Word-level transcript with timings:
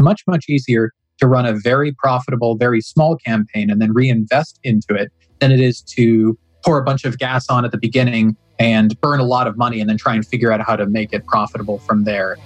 much, 0.00 0.22
much 0.28 0.48
easier 0.48 0.92
to 1.18 1.26
run 1.26 1.44
a 1.44 1.52
very 1.52 1.92
profitable, 1.92 2.54
very 2.54 2.80
small 2.80 3.16
campaign 3.16 3.68
and 3.68 3.82
then 3.82 3.92
reinvest 3.92 4.60
into 4.62 4.94
it 4.94 5.10
than 5.40 5.50
it 5.50 5.58
is 5.58 5.82
to 5.82 6.38
pour 6.64 6.78
a 6.78 6.84
bunch 6.84 7.04
of 7.04 7.18
gas 7.18 7.48
on 7.48 7.64
at 7.64 7.72
the 7.72 7.78
beginning 7.78 8.36
and 8.60 9.00
burn 9.00 9.18
a 9.18 9.24
lot 9.24 9.48
of 9.48 9.56
money 9.56 9.80
and 9.80 9.90
then 9.90 9.96
try 9.96 10.14
and 10.14 10.24
figure 10.24 10.52
out 10.52 10.60
how 10.60 10.76
to 10.76 10.86
make 10.86 11.12
it 11.12 11.26
profitable 11.26 11.78
from 11.80 12.04
there. 12.04 12.36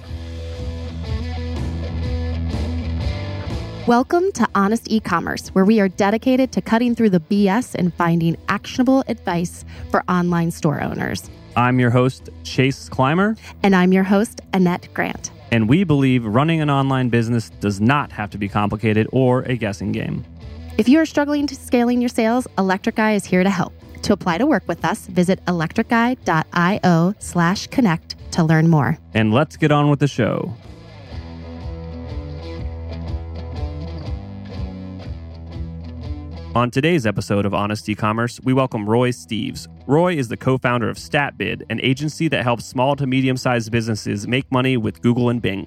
Welcome 3.87 4.33
to 4.33 4.49
Honest 4.55 4.91
E-commerce, 4.91 5.49
where 5.49 5.67
we 5.67 5.79
are 5.81 5.89
dedicated 5.89 6.53
to 6.53 6.63
cutting 6.63 6.95
through 6.95 7.11
the 7.11 7.21
BS 7.21 7.75
and 7.75 7.93
finding 7.93 8.37
actionable 8.49 9.05
advice 9.09 9.67
for 9.91 10.05
online 10.09 10.53
store 10.53 10.81
owners. 10.81 11.29
I'm 11.55 11.79
your 11.79 11.91
host, 11.91 12.31
Chase 12.45 12.89
Clymer. 12.89 13.37
And 13.63 13.77
I'm 13.77 13.93
your 13.93 14.05
host, 14.05 14.41
Annette 14.55 14.89
Grant. 14.95 15.31
And 15.53 15.69
we 15.69 15.85
believe 15.85 16.25
running 16.25 16.63
an 16.63 16.71
online 16.71 17.11
business 17.11 17.51
does 17.51 17.79
not 17.79 18.11
have 18.11 18.31
to 18.31 18.39
be 18.39 18.49
complicated 18.49 19.07
or 19.13 19.43
a 19.43 19.55
guessing 19.55 19.93
game. 19.93 20.25
If 20.79 20.89
you 20.89 20.99
are 20.99 21.05
struggling 21.05 21.47
to 21.47 21.55
scaling 21.55 22.01
your 22.01 22.09
sales, 22.09 22.49
Electric 22.57 22.99
Eye 22.99 23.13
is 23.13 23.27
here 23.27 23.45
to 23.45 23.51
help. 23.51 23.75
To 24.01 24.15
apply 24.15 24.39
to 24.39 24.47
work 24.47 24.67
with 24.67 24.83
us, 24.83 25.07
visit 25.09 25.45
electriceye.io 25.45 27.15
slash 27.19 27.67
connect 27.67 28.33
to 28.33 28.43
learn 28.43 28.69
more. 28.69 28.97
And 29.13 29.35
let's 29.35 29.59
get 29.59 29.71
on 29.71 29.91
with 29.91 30.01
the 30.01 30.09
show. 30.09 30.57
On 36.55 36.71
today's 36.71 37.07
episode 37.07 37.47
of 37.47 37.53
Honest 37.55 37.89
E-commerce, 37.89 38.41
we 38.43 38.53
welcome 38.53 38.89
Roy 38.89 39.11
Steves. 39.11 39.69
Roy 39.93 40.17
is 40.17 40.29
the 40.29 40.39
co-founder 40.39 40.89
of 40.89 40.97
StatBid, 40.97 41.65
an 41.69 41.79
agency 41.83 42.27
that 42.29 42.45
helps 42.45 42.65
small 42.65 42.97
to 42.97 43.07
medium-sized 43.07 43.71
businesses 43.71 44.27
make 44.27 44.51
money 44.51 44.79
with 44.79 45.03
Google 45.03 45.29
and 45.29 45.43
Bing. 45.43 45.67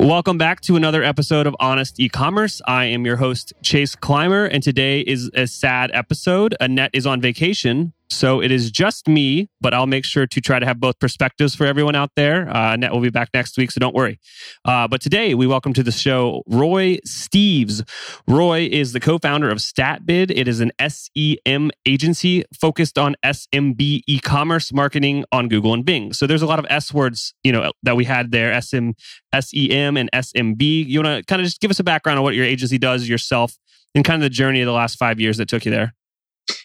Welcome 0.00 0.36
back 0.36 0.62
to 0.62 0.74
another 0.74 1.04
episode 1.04 1.46
of 1.46 1.54
Honest 1.60 2.00
E-commerce. 2.00 2.60
I 2.66 2.86
am 2.86 3.06
your 3.06 3.18
host 3.18 3.52
Chase 3.62 3.94
Clymer, 3.94 4.46
and 4.46 4.60
today 4.60 5.02
is 5.02 5.30
a 5.32 5.46
sad 5.46 5.92
episode. 5.94 6.56
Annette 6.58 6.90
is 6.92 7.06
on 7.06 7.20
vacation, 7.20 7.92
so 8.12 8.40
it 8.40 8.50
is 8.50 8.70
just 8.70 9.08
me, 9.08 9.48
but 9.60 9.74
I'll 9.74 9.86
make 9.86 10.04
sure 10.04 10.26
to 10.26 10.40
try 10.40 10.58
to 10.58 10.66
have 10.66 10.78
both 10.78 10.98
perspectives 10.98 11.54
for 11.54 11.66
everyone 11.66 11.96
out 11.96 12.10
there. 12.14 12.48
Uh, 12.48 12.74
Annette 12.74 12.92
will 12.92 13.00
be 13.00 13.10
back 13.10 13.30
next 13.34 13.56
week, 13.56 13.70
so 13.70 13.80
don't 13.80 13.94
worry. 13.94 14.20
Uh, 14.64 14.86
but 14.86 15.00
today 15.00 15.34
we 15.34 15.46
welcome 15.46 15.72
to 15.72 15.82
the 15.82 15.90
show 15.90 16.42
Roy 16.46 16.98
Steves. 17.06 17.88
Roy 18.28 18.68
is 18.70 18.92
the 18.92 19.00
co-founder 19.00 19.50
of 19.50 19.58
StatBid. 19.58 20.30
It 20.30 20.46
is 20.46 20.60
an 20.60 20.72
SEM 20.78 21.70
agency 21.86 22.44
focused 22.58 22.98
on 22.98 23.16
SMB 23.24 24.02
e-commerce 24.06 24.72
marketing 24.72 25.24
on 25.32 25.48
Google 25.48 25.74
and 25.74 25.84
Bing. 25.84 26.12
So 26.12 26.26
there's 26.26 26.42
a 26.42 26.46
lot 26.46 26.58
of 26.58 26.66
S 26.68 26.92
words, 26.92 27.34
you 27.42 27.52
know, 27.52 27.72
that 27.82 27.96
we 27.96 28.04
had 28.04 28.30
there: 28.30 28.60
SM, 28.60 28.90
SEM, 29.38 29.96
and 29.96 30.10
SMB. 30.12 30.86
You 30.86 31.02
want 31.02 31.18
to 31.18 31.24
kind 31.24 31.40
of 31.40 31.46
just 31.46 31.60
give 31.60 31.70
us 31.70 31.80
a 31.80 31.84
background 31.84 32.18
on 32.18 32.24
what 32.24 32.34
your 32.34 32.44
agency 32.44 32.78
does 32.78 33.08
yourself 33.08 33.56
and 33.94 34.04
kind 34.04 34.22
of 34.22 34.22
the 34.22 34.34
journey 34.34 34.60
of 34.60 34.66
the 34.66 34.72
last 34.72 34.96
five 34.96 35.20
years 35.20 35.38
that 35.38 35.48
took 35.48 35.64
you 35.64 35.70
there. 35.70 35.94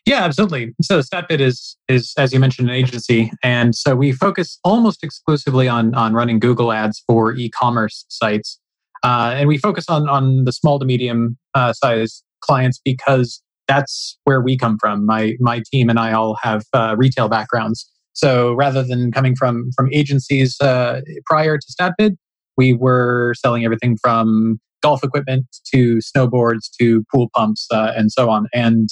Yeah, 0.05 0.23
absolutely. 0.23 0.73
So 0.81 0.99
StatBid 0.99 1.39
is 1.39 1.77
is 1.87 2.13
as 2.17 2.33
you 2.33 2.39
mentioned 2.39 2.69
an 2.69 2.75
agency, 2.75 3.31
and 3.43 3.75
so 3.75 3.95
we 3.95 4.11
focus 4.11 4.57
almost 4.63 5.03
exclusively 5.03 5.67
on 5.67 5.93
on 5.95 6.13
running 6.13 6.39
Google 6.39 6.71
ads 6.71 7.03
for 7.05 7.33
e-commerce 7.35 8.05
sites, 8.07 8.59
uh, 9.03 9.33
and 9.35 9.47
we 9.47 9.57
focus 9.57 9.85
on 9.89 10.07
on 10.07 10.45
the 10.45 10.51
small 10.51 10.79
to 10.79 10.85
medium 10.85 11.37
uh, 11.55 11.73
size 11.73 12.23
clients 12.39 12.79
because 12.83 13.41
that's 13.67 14.17
where 14.23 14.41
we 14.41 14.57
come 14.57 14.77
from. 14.79 15.05
My 15.05 15.35
my 15.39 15.61
team 15.71 15.89
and 15.89 15.99
I 15.99 16.13
all 16.13 16.37
have 16.41 16.63
uh, 16.73 16.95
retail 16.97 17.27
backgrounds, 17.27 17.91
so 18.13 18.53
rather 18.53 18.83
than 18.83 19.11
coming 19.11 19.35
from 19.35 19.71
from 19.75 19.89
agencies 19.93 20.55
uh, 20.61 21.01
prior 21.25 21.57
to 21.57 21.67
StatBid, 21.79 22.15
we 22.55 22.73
were 22.73 23.33
selling 23.37 23.65
everything 23.65 23.97
from 24.01 24.59
golf 24.81 25.03
equipment 25.03 25.45
to 25.73 25.97
snowboards 25.97 26.69
to 26.79 27.03
pool 27.11 27.29
pumps 27.35 27.67
uh, 27.71 27.91
and 27.95 28.09
so 28.09 28.29
on, 28.29 28.47
and 28.53 28.87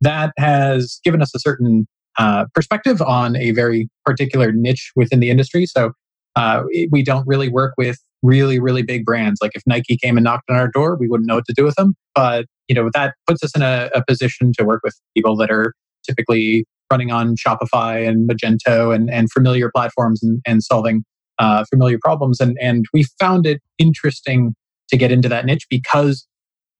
that 0.00 0.32
has 0.38 1.00
given 1.04 1.22
us 1.22 1.34
a 1.34 1.38
certain 1.38 1.86
uh, 2.18 2.46
perspective 2.54 3.00
on 3.02 3.36
a 3.36 3.52
very 3.52 3.88
particular 4.04 4.52
niche 4.52 4.92
within 4.96 5.20
the 5.20 5.30
industry. 5.30 5.66
So 5.66 5.92
uh, 6.36 6.62
we 6.90 7.02
don't 7.02 7.26
really 7.26 7.48
work 7.48 7.74
with 7.78 7.98
really, 8.22 8.58
really 8.58 8.82
big 8.82 9.04
brands. 9.04 9.38
Like 9.40 9.52
if 9.54 9.62
Nike 9.66 9.96
came 9.96 10.16
and 10.16 10.24
knocked 10.24 10.50
on 10.50 10.56
our 10.56 10.68
door, 10.68 10.96
we 10.98 11.08
wouldn't 11.08 11.28
know 11.28 11.36
what 11.36 11.46
to 11.46 11.54
do 11.54 11.64
with 11.64 11.74
them. 11.76 11.94
But 12.14 12.46
you 12.68 12.74
know 12.74 12.90
that 12.94 13.14
puts 13.26 13.42
us 13.42 13.54
in 13.56 13.62
a, 13.62 13.90
a 13.94 14.04
position 14.04 14.52
to 14.58 14.64
work 14.64 14.80
with 14.84 14.94
people 15.16 15.36
that 15.36 15.50
are 15.50 15.74
typically 16.06 16.64
running 16.90 17.10
on 17.10 17.36
Shopify 17.36 18.06
and 18.06 18.28
Magento 18.28 18.94
and, 18.94 19.10
and 19.10 19.30
familiar 19.30 19.70
platforms 19.74 20.22
and, 20.22 20.40
and 20.46 20.62
solving 20.62 21.04
uh, 21.38 21.64
familiar 21.70 21.98
problems. 22.02 22.40
And 22.40 22.56
and 22.60 22.86
we 22.92 23.04
found 23.18 23.46
it 23.46 23.60
interesting 23.78 24.54
to 24.88 24.96
get 24.96 25.12
into 25.12 25.28
that 25.28 25.44
niche 25.44 25.66
because 25.68 26.26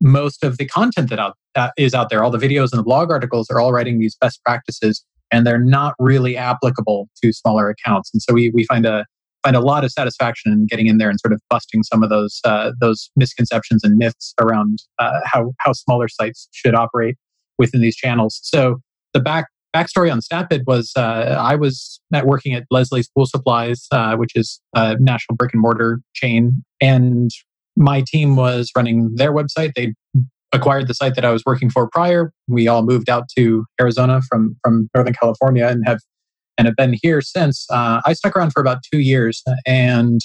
most 0.00 0.44
of 0.44 0.58
the 0.58 0.66
content 0.66 1.10
that 1.10 1.18
out, 1.18 1.36
uh, 1.58 1.70
is 1.76 1.94
out 1.94 2.08
there, 2.10 2.22
all 2.22 2.30
the 2.30 2.38
videos 2.38 2.70
and 2.72 2.78
the 2.78 2.84
blog 2.84 3.10
articles 3.10 3.50
are 3.50 3.60
all 3.60 3.72
writing 3.72 3.98
these 3.98 4.16
best 4.20 4.42
practices, 4.44 5.04
and 5.32 5.46
they're 5.46 5.58
not 5.58 5.94
really 5.98 6.36
applicable 6.36 7.08
to 7.22 7.32
smaller 7.32 7.68
accounts. 7.68 8.10
And 8.12 8.22
so 8.22 8.32
we 8.32 8.50
we 8.54 8.64
find 8.64 8.86
a 8.86 9.04
find 9.42 9.56
a 9.56 9.60
lot 9.60 9.84
of 9.84 9.90
satisfaction 9.90 10.52
in 10.52 10.66
getting 10.66 10.86
in 10.86 10.98
there 10.98 11.10
and 11.10 11.18
sort 11.20 11.32
of 11.32 11.40
busting 11.48 11.82
some 11.82 12.02
of 12.02 12.10
those 12.10 12.40
uh, 12.44 12.72
those 12.80 13.10
misconceptions 13.16 13.84
and 13.84 13.96
myths 13.96 14.34
around 14.40 14.78
uh, 14.98 15.20
how 15.24 15.52
how 15.58 15.72
smaller 15.72 16.08
sites 16.08 16.48
should 16.52 16.74
operate 16.74 17.16
within 17.58 17.80
these 17.80 17.96
channels. 17.96 18.40
So 18.42 18.80
the 19.14 19.20
back 19.20 19.46
backstory 19.74 20.10
on 20.10 20.20
StatBid 20.20 20.66
was 20.66 20.92
uh, 20.96 21.36
I 21.38 21.56
was 21.56 22.00
at 22.12 22.26
working 22.26 22.54
at 22.54 22.64
Leslie's 22.70 23.08
Pool 23.08 23.26
Supplies, 23.26 23.86
uh, 23.90 24.16
which 24.16 24.32
is 24.34 24.60
a 24.74 24.96
national 24.98 25.36
brick 25.36 25.52
and 25.52 25.62
mortar 25.62 26.00
chain, 26.14 26.64
and 26.80 27.30
my 27.76 28.02
team 28.06 28.36
was 28.36 28.70
running 28.76 29.14
their 29.14 29.32
website. 29.32 29.72
They 29.76 29.94
acquired 30.52 30.88
the 30.88 30.94
site 30.94 31.14
that 31.14 31.24
I 31.24 31.30
was 31.30 31.42
working 31.44 31.70
for 31.70 31.88
prior. 31.88 32.32
We 32.46 32.68
all 32.68 32.82
moved 32.82 33.08
out 33.10 33.28
to 33.36 33.64
Arizona 33.80 34.20
from 34.28 34.56
from 34.62 34.88
Northern 34.94 35.14
California 35.14 35.66
and 35.66 35.84
have 35.86 36.00
and 36.56 36.66
have 36.66 36.76
been 36.76 36.96
here 37.00 37.20
since. 37.20 37.66
Uh, 37.70 38.00
I 38.04 38.12
stuck 38.14 38.36
around 38.36 38.52
for 38.52 38.60
about 38.60 38.78
two 38.82 39.00
years 39.00 39.42
and 39.66 40.20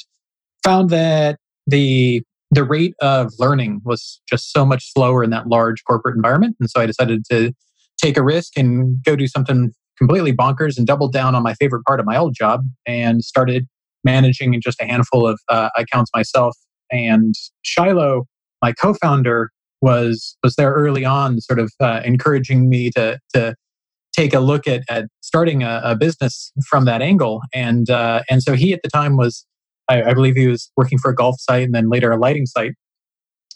found 0.63 0.89
that 0.89 1.38
the 1.67 2.23
the 2.51 2.63
rate 2.63 2.94
of 3.01 3.33
learning 3.39 3.81
was 3.83 4.22
just 4.29 4.51
so 4.51 4.66
much 4.66 4.91
slower 4.94 5.23
in 5.23 5.31
that 5.31 5.47
large 5.47 5.83
corporate 5.85 6.16
environment, 6.16 6.56
and 6.59 6.69
so 6.69 6.81
I 6.81 6.85
decided 6.85 7.23
to 7.31 7.53
take 7.97 8.17
a 8.17 8.23
risk 8.23 8.57
and 8.57 9.01
go 9.03 9.16
do 9.16 9.28
something 9.28 9.72
completely 9.97 10.33
bonkers 10.33 10.78
and 10.78 10.88
double 10.88 11.07
down 11.07 11.35
on 11.35 11.44
my 11.44 11.53
favorite 11.56 11.83
part 11.85 12.00
of 12.00 12.06
my 12.06 12.17
old 12.17 12.35
job 12.35 12.62
and 12.85 13.23
started 13.23 13.67
managing 14.03 14.59
just 14.62 14.81
a 14.81 14.85
handful 14.85 15.28
of 15.28 15.39
uh, 15.50 15.69
accounts 15.78 16.09
myself 16.16 16.57
and 16.91 17.33
Shiloh, 17.63 18.25
my 18.62 18.72
co-founder, 18.73 19.51
was 19.83 20.38
was 20.41 20.55
there 20.55 20.73
early 20.73 21.03
on, 21.03 21.41
sort 21.41 21.59
of 21.59 21.71
uh, 21.81 22.01
encouraging 22.05 22.69
me 22.69 22.89
to 22.91 23.19
to 23.33 23.53
take 24.16 24.33
a 24.33 24.39
look 24.39 24.67
at, 24.67 24.83
at 24.89 25.05
starting 25.21 25.63
a, 25.63 25.81
a 25.83 25.95
business 25.95 26.51
from 26.69 26.85
that 26.85 27.01
angle. 27.01 27.41
And 27.53 27.89
uh, 27.89 28.23
and 28.29 28.41
so 28.41 28.53
he 28.53 28.73
at 28.73 28.81
the 28.83 28.89
time 28.89 29.17
was, 29.17 29.45
I, 29.89 30.03
I, 30.03 30.13
believe 30.13 30.35
he 30.35 30.47
was 30.47 30.71
working 30.77 30.99
for 30.99 31.09
a 31.09 31.16
golf 31.16 31.35
site 31.39 31.63
and 31.63 31.73
then 31.73 31.89
later 31.89 32.11
a 32.11 32.17
lighting 32.17 32.45
site. 32.45 32.73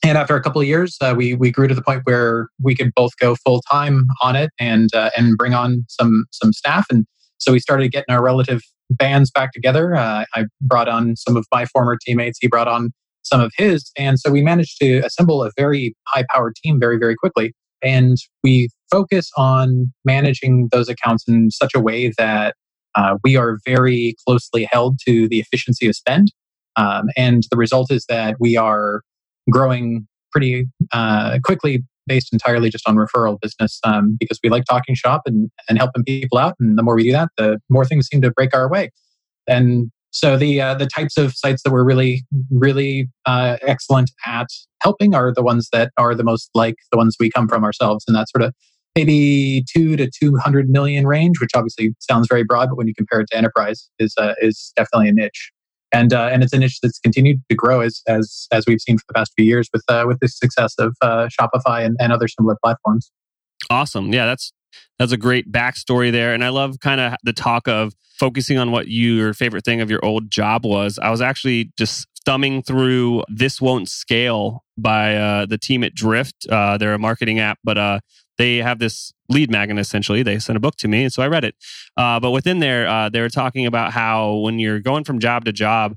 And 0.04 0.18
after 0.18 0.36
a 0.36 0.42
couple 0.42 0.60
of 0.60 0.68
years, 0.68 0.98
uh, 1.00 1.14
we 1.16 1.34
we 1.34 1.50
grew 1.50 1.68
to 1.68 1.74
the 1.74 1.82
point 1.82 2.02
where 2.04 2.50
we 2.62 2.76
could 2.76 2.92
both 2.94 3.12
go 3.20 3.36
full 3.36 3.62
time 3.72 4.06
on 4.22 4.36
it 4.36 4.52
and 4.60 4.94
uh, 4.94 5.12
and 5.16 5.38
bring 5.38 5.54
on 5.54 5.86
some 5.88 6.26
some 6.32 6.52
staff. 6.52 6.86
And 6.90 7.06
so 7.38 7.52
we 7.52 7.60
started 7.60 7.92
getting 7.92 8.14
our 8.14 8.24
relative 8.24 8.62
bands 8.90 9.32
back 9.32 9.54
together. 9.54 9.96
Uh, 9.96 10.26
I 10.36 10.46
brought 10.62 10.90
on 10.90 11.16
some 11.16 11.38
of 11.38 11.46
my 11.54 11.66
former 11.66 11.98
teammates. 12.06 12.38
He 12.42 12.48
brought 12.48 12.68
on 12.68 12.92
some 13.28 13.42
of 13.42 13.52
his. 13.58 13.92
And 13.98 14.20
so 14.20 14.32
we 14.32 14.42
managed 14.42 14.78
to 14.82 15.00
assemble 15.00 15.44
a 15.44 15.52
very 15.58 15.96
high 16.08 16.26
powered 16.34 16.56
team 16.56 16.80
very, 16.80 16.98
very 16.98 17.16
quickly. 17.16 17.54
And 17.84 18.18
we 18.44 18.70
focus 18.90 19.30
on 19.38 19.92
managing 20.06 20.70
those 20.72 20.90
accounts 20.90 21.26
in 21.28 21.52
such 21.52 21.74
a 21.76 21.80
way 21.80 22.12
that 22.18 22.56
uh, 22.96 23.18
we 23.24 23.36
are 23.36 23.60
very 23.66 24.16
closely 24.26 24.68
held 24.72 24.98
to 25.08 25.28
the 25.28 25.40
efficiency 25.40 25.88
of 25.88 25.96
spend. 25.96 26.32
Um, 26.76 27.08
and 27.16 27.44
the 27.52 27.58
result 27.58 27.92
is 27.92 28.06
that 28.10 28.38
we 28.40 28.58
are 28.58 29.02
growing 29.50 30.08
pretty 30.32 30.66
uh, 30.92 31.40
quickly 31.44 31.84
based 32.08 32.32
entirely 32.32 32.70
just 32.70 32.88
on 32.88 32.96
referral 32.96 33.38
business 33.42 33.80
um, 33.84 34.16
because 34.20 34.40
we 34.44 34.50
like 34.50 34.64
talking 34.66 34.96
shop 34.96 35.24
and, 35.26 35.52
and 35.70 35.78
helping 35.78 36.04
people 36.04 36.38
out. 36.38 36.56
And 36.60 36.78
the 36.78 36.84
more 36.84 36.96
we 36.96 37.04
do 37.04 37.12
that, 37.12 37.30
the 37.38 37.60
more 37.70 37.86
things 37.86 38.08
seem 38.08 38.22
to 38.22 38.32
break 38.32 38.56
our 38.56 38.70
way. 38.70 38.92
And 39.46 39.92
so 40.18 40.38
the 40.38 40.60
uh, 40.60 40.74
the 40.74 40.88
types 40.88 41.18
of 41.18 41.34
sites 41.36 41.62
that 41.64 41.72
we're 41.72 41.84
really 41.84 42.26
really 42.50 43.08
uh, 43.26 43.58
excellent 43.62 44.10
at 44.26 44.48
helping 44.82 45.14
are 45.14 45.32
the 45.34 45.44
ones 45.44 45.70
that 45.72 45.92
are 45.98 46.16
the 46.16 46.24
most 46.24 46.50
like 46.56 46.76
the 46.92 46.98
ones 46.98 47.16
we 47.20 47.30
come 47.30 47.48
from 47.48 47.64
ourselves, 47.64 48.04
and 48.08 48.16
that 48.16 48.28
sort 48.30 48.44
of 48.44 48.54
maybe 48.96 49.64
two 49.72 49.96
to 49.96 50.10
two 50.10 50.36
hundred 50.38 50.70
million 50.70 51.06
range, 51.06 51.40
which 51.40 51.52
obviously 51.56 51.94
sounds 52.00 52.28
very 52.28 52.44
broad, 52.44 52.70
but 52.70 52.78
when 52.78 52.88
you 52.88 52.96
compare 52.96 53.20
it 53.20 53.28
to 53.32 53.38
enterprise, 53.38 53.90
is 54.00 54.14
uh, 54.18 54.34
is 54.42 54.74
definitely 54.76 55.10
a 55.10 55.14
niche, 55.14 55.52
and 55.92 56.14
uh, 56.14 56.30
and 56.32 56.44
it's 56.44 56.54
a 56.54 56.58
niche 56.58 56.80
that's 56.82 57.00
continued 57.00 57.42
to 57.50 57.56
grow 57.56 57.82
as 57.82 58.02
as 58.08 58.48
as 58.52 58.66
we've 58.66 58.82
seen 58.82 58.98
for 58.98 59.06
the 59.08 59.14
past 59.14 59.32
few 59.38 59.46
years 59.46 59.70
with 59.72 59.84
uh, 59.88 60.06
with 60.08 60.20
the 60.20 60.28
success 60.28 60.74
of 60.80 60.96
uh, 61.02 61.28
Shopify 61.40 61.86
and, 61.86 61.96
and 62.00 62.12
other 62.12 62.28
similar 62.28 62.58
platforms. 62.64 63.12
Awesome. 63.70 64.14
Yeah, 64.14 64.26
that's 64.26 64.52
That's 65.00 65.12
a 65.12 65.18
great 65.18 65.52
backstory 65.52 66.12
there. 66.12 66.34
And 66.34 66.44
I 66.44 66.50
love 66.50 66.80
kind 66.80 67.00
of 67.00 67.16
the 67.24 67.34
talk 67.34 67.68
of 67.68 67.94
focusing 68.20 68.58
on 68.58 68.72
what 68.72 68.88
you, 68.88 69.14
your 69.14 69.34
favorite 69.34 69.64
thing 69.64 69.82
of 69.82 69.92
your 69.92 70.04
old 70.04 70.32
job 70.32 70.66
was. 70.66 71.00
I 71.00 71.10
was 71.10 71.22
actually 71.22 71.72
just 71.78 72.08
thumbing 72.26 72.62
through 72.62 73.24
This 73.30 73.62
Won't 73.62 73.90
Scale 73.90 74.64
by 74.78 75.16
uh, 75.16 75.46
the 75.46 75.58
team 75.58 75.84
at 75.84 75.94
Drift. 75.94 76.48
Uh, 76.50 76.78
they're 76.78 76.94
a 76.94 77.00
marketing 77.00 77.40
app, 77.40 77.60
but 77.64 77.78
uh, 77.78 78.00
they 78.38 78.58
have 78.58 78.80
this 78.80 79.14
lead 79.30 79.52
magnet 79.52 79.80
essentially. 79.80 80.24
They 80.24 80.40
sent 80.40 80.58
a 80.58 80.60
book 80.60 80.76
to 80.78 80.88
me, 80.88 81.04
and 81.04 81.14
so 81.14 81.24
I 81.24 81.28
read 81.28 81.44
it. 81.44 81.56
Uh, 81.96 82.20
but 82.20 82.32
within 82.32 82.60
there, 82.60 82.88
uh, 82.88 83.10
they 83.10 83.22
were 83.22 83.30
talking 83.30 83.66
about 83.66 83.94
how 83.94 84.36
when 84.38 84.60
you're 84.60 84.80
going 84.80 85.04
from 85.04 85.20
job 85.20 85.46
to 85.46 85.54
job, 85.54 85.96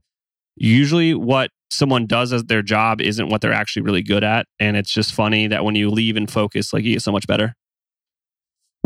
usually 0.57 1.15
what 1.15 1.51
someone 1.71 2.07
does 2.07 2.33
as 2.33 2.45
their 2.45 2.63
job 2.63 3.01
isn't 3.01 3.29
what 3.29 3.41
they're 3.41 3.53
actually 3.53 3.83
really 3.83 4.03
good 4.03 4.25
at. 4.25 4.47
And 4.59 4.77
it's 4.77 4.93
just 4.93 5.15
funny 5.15 5.47
that 5.47 5.65
when 5.65 5.75
you 5.75 5.91
leave 5.91 6.17
and 6.17 6.31
focus, 6.31 6.73
like 6.73 6.85
you 6.85 6.95
get 6.95 7.03
so 7.03 7.13
much 7.13 7.27
better. 7.27 7.55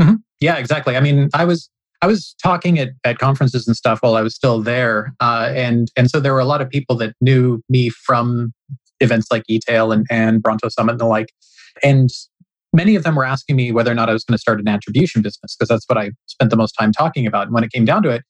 Mm-hmm. 0.00 0.14
Yeah, 0.41 0.56
exactly. 0.56 0.96
I 0.96 1.00
mean, 1.00 1.29
I 1.35 1.44
was 1.44 1.70
I 2.02 2.06
was 2.06 2.35
talking 2.43 2.79
at, 2.79 2.91
at 3.05 3.19
conferences 3.19 3.67
and 3.67 3.76
stuff 3.76 4.00
while 4.02 4.17
I 4.17 4.23
was 4.23 4.35
still 4.35 4.61
there, 4.61 5.14
uh, 5.20 5.52
and 5.55 5.88
and 5.96 6.11
so 6.11 6.20
there 6.20 6.35
were 6.35 6.41
a 6.41 6.44
lot 6.44 6.61
of 6.61 6.69
people 6.69 6.96
that 6.96 7.14
knew 7.20 7.62
me 7.69 7.91
from 7.91 8.52
events 9.00 9.29
like 9.31 9.44
eTail 9.50 9.93
and 9.93 10.06
and 10.11 10.43
Bronto 10.43 10.69
Summit 10.69 10.93
and 10.93 11.00
the 11.00 11.06
like, 11.06 11.29
and 11.82 12.11
many 12.73 12.96
of 12.96 13.05
them 13.05 13.14
were 13.14 13.25
asking 13.25 13.56
me 13.56 13.73
whether 13.73 13.91
or 13.91 13.94
not 13.94 14.11
I 14.11 14.12
was 14.12 14.25
going 14.25 14.35
to 14.35 14.41
start 14.41 14.61
an 14.61 14.69
attribution 14.69 15.23
business 15.23 15.56
because 15.56 15.69
that's 15.69 15.85
what 15.87 15.97
I 15.97 16.11
spent 16.26 16.50
the 16.50 16.56
most 16.56 16.73
time 16.73 16.93
talking 16.93 17.26
about. 17.26 17.44
And 17.47 17.55
when 17.55 17.64
it 17.64 17.73
came 17.73 17.85
down 17.85 18.02
to 18.02 18.11
it, 18.11 18.23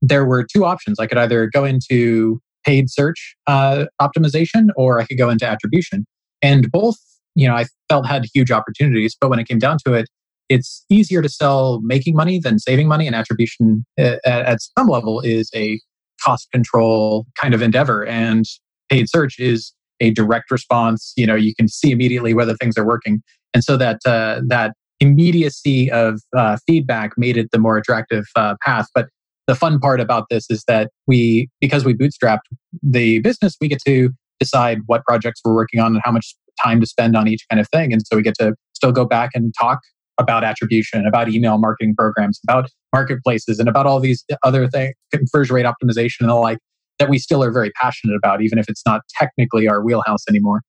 there 0.00 0.24
were 0.24 0.44
two 0.44 0.64
options. 0.64 0.98
I 0.98 1.06
could 1.06 1.18
either 1.18 1.50
go 1.52 1.64
into 1.64 2.40
paid 2.64 2.88
search 2.88 3.34
uh, 3.46 3.86
optimization 4.00 4.68
or 4.76 5.00
I 5.00 5.04
could 5.04 5.18
go 5.18 5.28
into 5.28 5.46
attribution, 5.46 6.06
and 6.40 6.70
both 6.70 6.96
you 7.34 7.46
know 7.46 7.56
I 7.56 7.66
felt 7.88 8.06
had 8.06 8.24
huge 8.32 8.50
opportunities. 8.50 9.16
But 9.20 9.28
when 9.28 9.38
it 9.38 9.48
came 9.48 9.58
down 9.58 9.78
to 9.84 9.94
it, 9.94 10.08
it's 10.48 10.84
easier 10.88 11.22
to 11.22 11.28
sell 11.28 11.80
making 11.82 12.14
money 12.14 12.38
than 12.38 12.58
saving 12.58 12.88
money 12.88 13.06
and 13.06 13.14
attribution 13.14 13.84
uh, 13.98 14.16
at, 14.24 14.46
at, 14.46 14.58
some 14.78 14.88
level 14.88 15.20
is 15.20 15.50
a 15.54 15.80
cost 16.24 16.50
control 16.52 17.26
kind 17.40 17.54
of 17.54 17.62
endeavor 17.62 18.04
and 18.06 18.44
paid 18.88 19.08
search 19.08 19.38
is 19.38 19.72
a 20.00 20.10
direct 20.10 20.50
response. 20.50 21.12
You 21.16 21.26
know 21.26 21.34
you 21.34 21.54
can 21.54 21.68
see 21.68 21.90
immediately 21.90 22.34
whether 22.34 22.54
things 22.54 22.76
are 22.78 22.86
working. 22.86 23.22
And 23.54 23.64
so 23.64 23.76
that 23.76 24.00
uh, 24.06 24.40
that 24.46 24.72
immediacy 25.00 25.90
of 25.90 26.20
uh, 26.36 26.56
feedback 26.66 27.12
made 27.16 27.36
it 27.36 27.50
the 27.52 27.58
more 27.58 27.76
attractive 27.76 28.24
uh, 28.34 28.56
path. 28.64 28.86
But 28.94 29.08
the 29.46 29.54
fun 29.54 29.78
part 29.78 30.00
about 30.00 30.26
this 30.28 30.46
is 30.50 30.64
that 30.68 30.90
we 31.06 31.48
because 31.60 31.84
we 31.84 31.94
bootstrapped 31.94 32.40
the 32.82 33.20
business 33.20 33.56
we 33.60 33.68
get 33.68 33.80
to 33.86 34.10
decide 34.40 34.78
what 34.86 35.04
projects 35.04 35.40
we're 35.44 35.54
working 35.54 35.80
on 35.80 35.94
and 35.94 36.02
how 36.04 36.12
much 36.12 36.34
time 36.62 36.80
to 36.80 36.86
spend 36.86 37.16
on 37.16 37.28
each 37.28 37.44
kind 37.50 37.60
of 37.60 37.68
thing. 37.68 37.92
And 37.92 38.02
so 38.06 38.16
we 38.16 38.22
get 38.22 38.34
to 38.38 38.54
still 38.74 38.92
go 38.92 39.04
back 39.04 39.30
and 39.34 39.52
talk 39.58 39.80
about 40.18 40.44
attribution, 40.44 41.06
about 41.06 41.28
email 41.28 41.58
marketing 41.58 41.94
programs, 41.96 42.40
about 42.44 42.68
marketplaces, 42.92 43.58
and 43.58 43.68
about 43.68 43.86
all 43.86 44.00
these 44.00 44.24
other 44.42 44.68
things, 44.68 44.94
conversion 45.12 45.54
rate 45.54 45.66
optimization 45.66 46.20
and 46.20 46.30
the 46.30 46.34
like 46.34 46.58
that 46.98 47.08
we 47.08 47.18
still 47.18 47.42
are 47.44 47.52
very 47.52 47.70
passionate 47.80 48.16
about, 48.16 48.42
even 48.42 48.58
if 48.58 48.68
it's 48.68 48.82
not 48.84 49.02
technically 49.18 49.68
our 49.68 49.82
wheelhouse 49.82 50.24
anymore. 50.28 50.62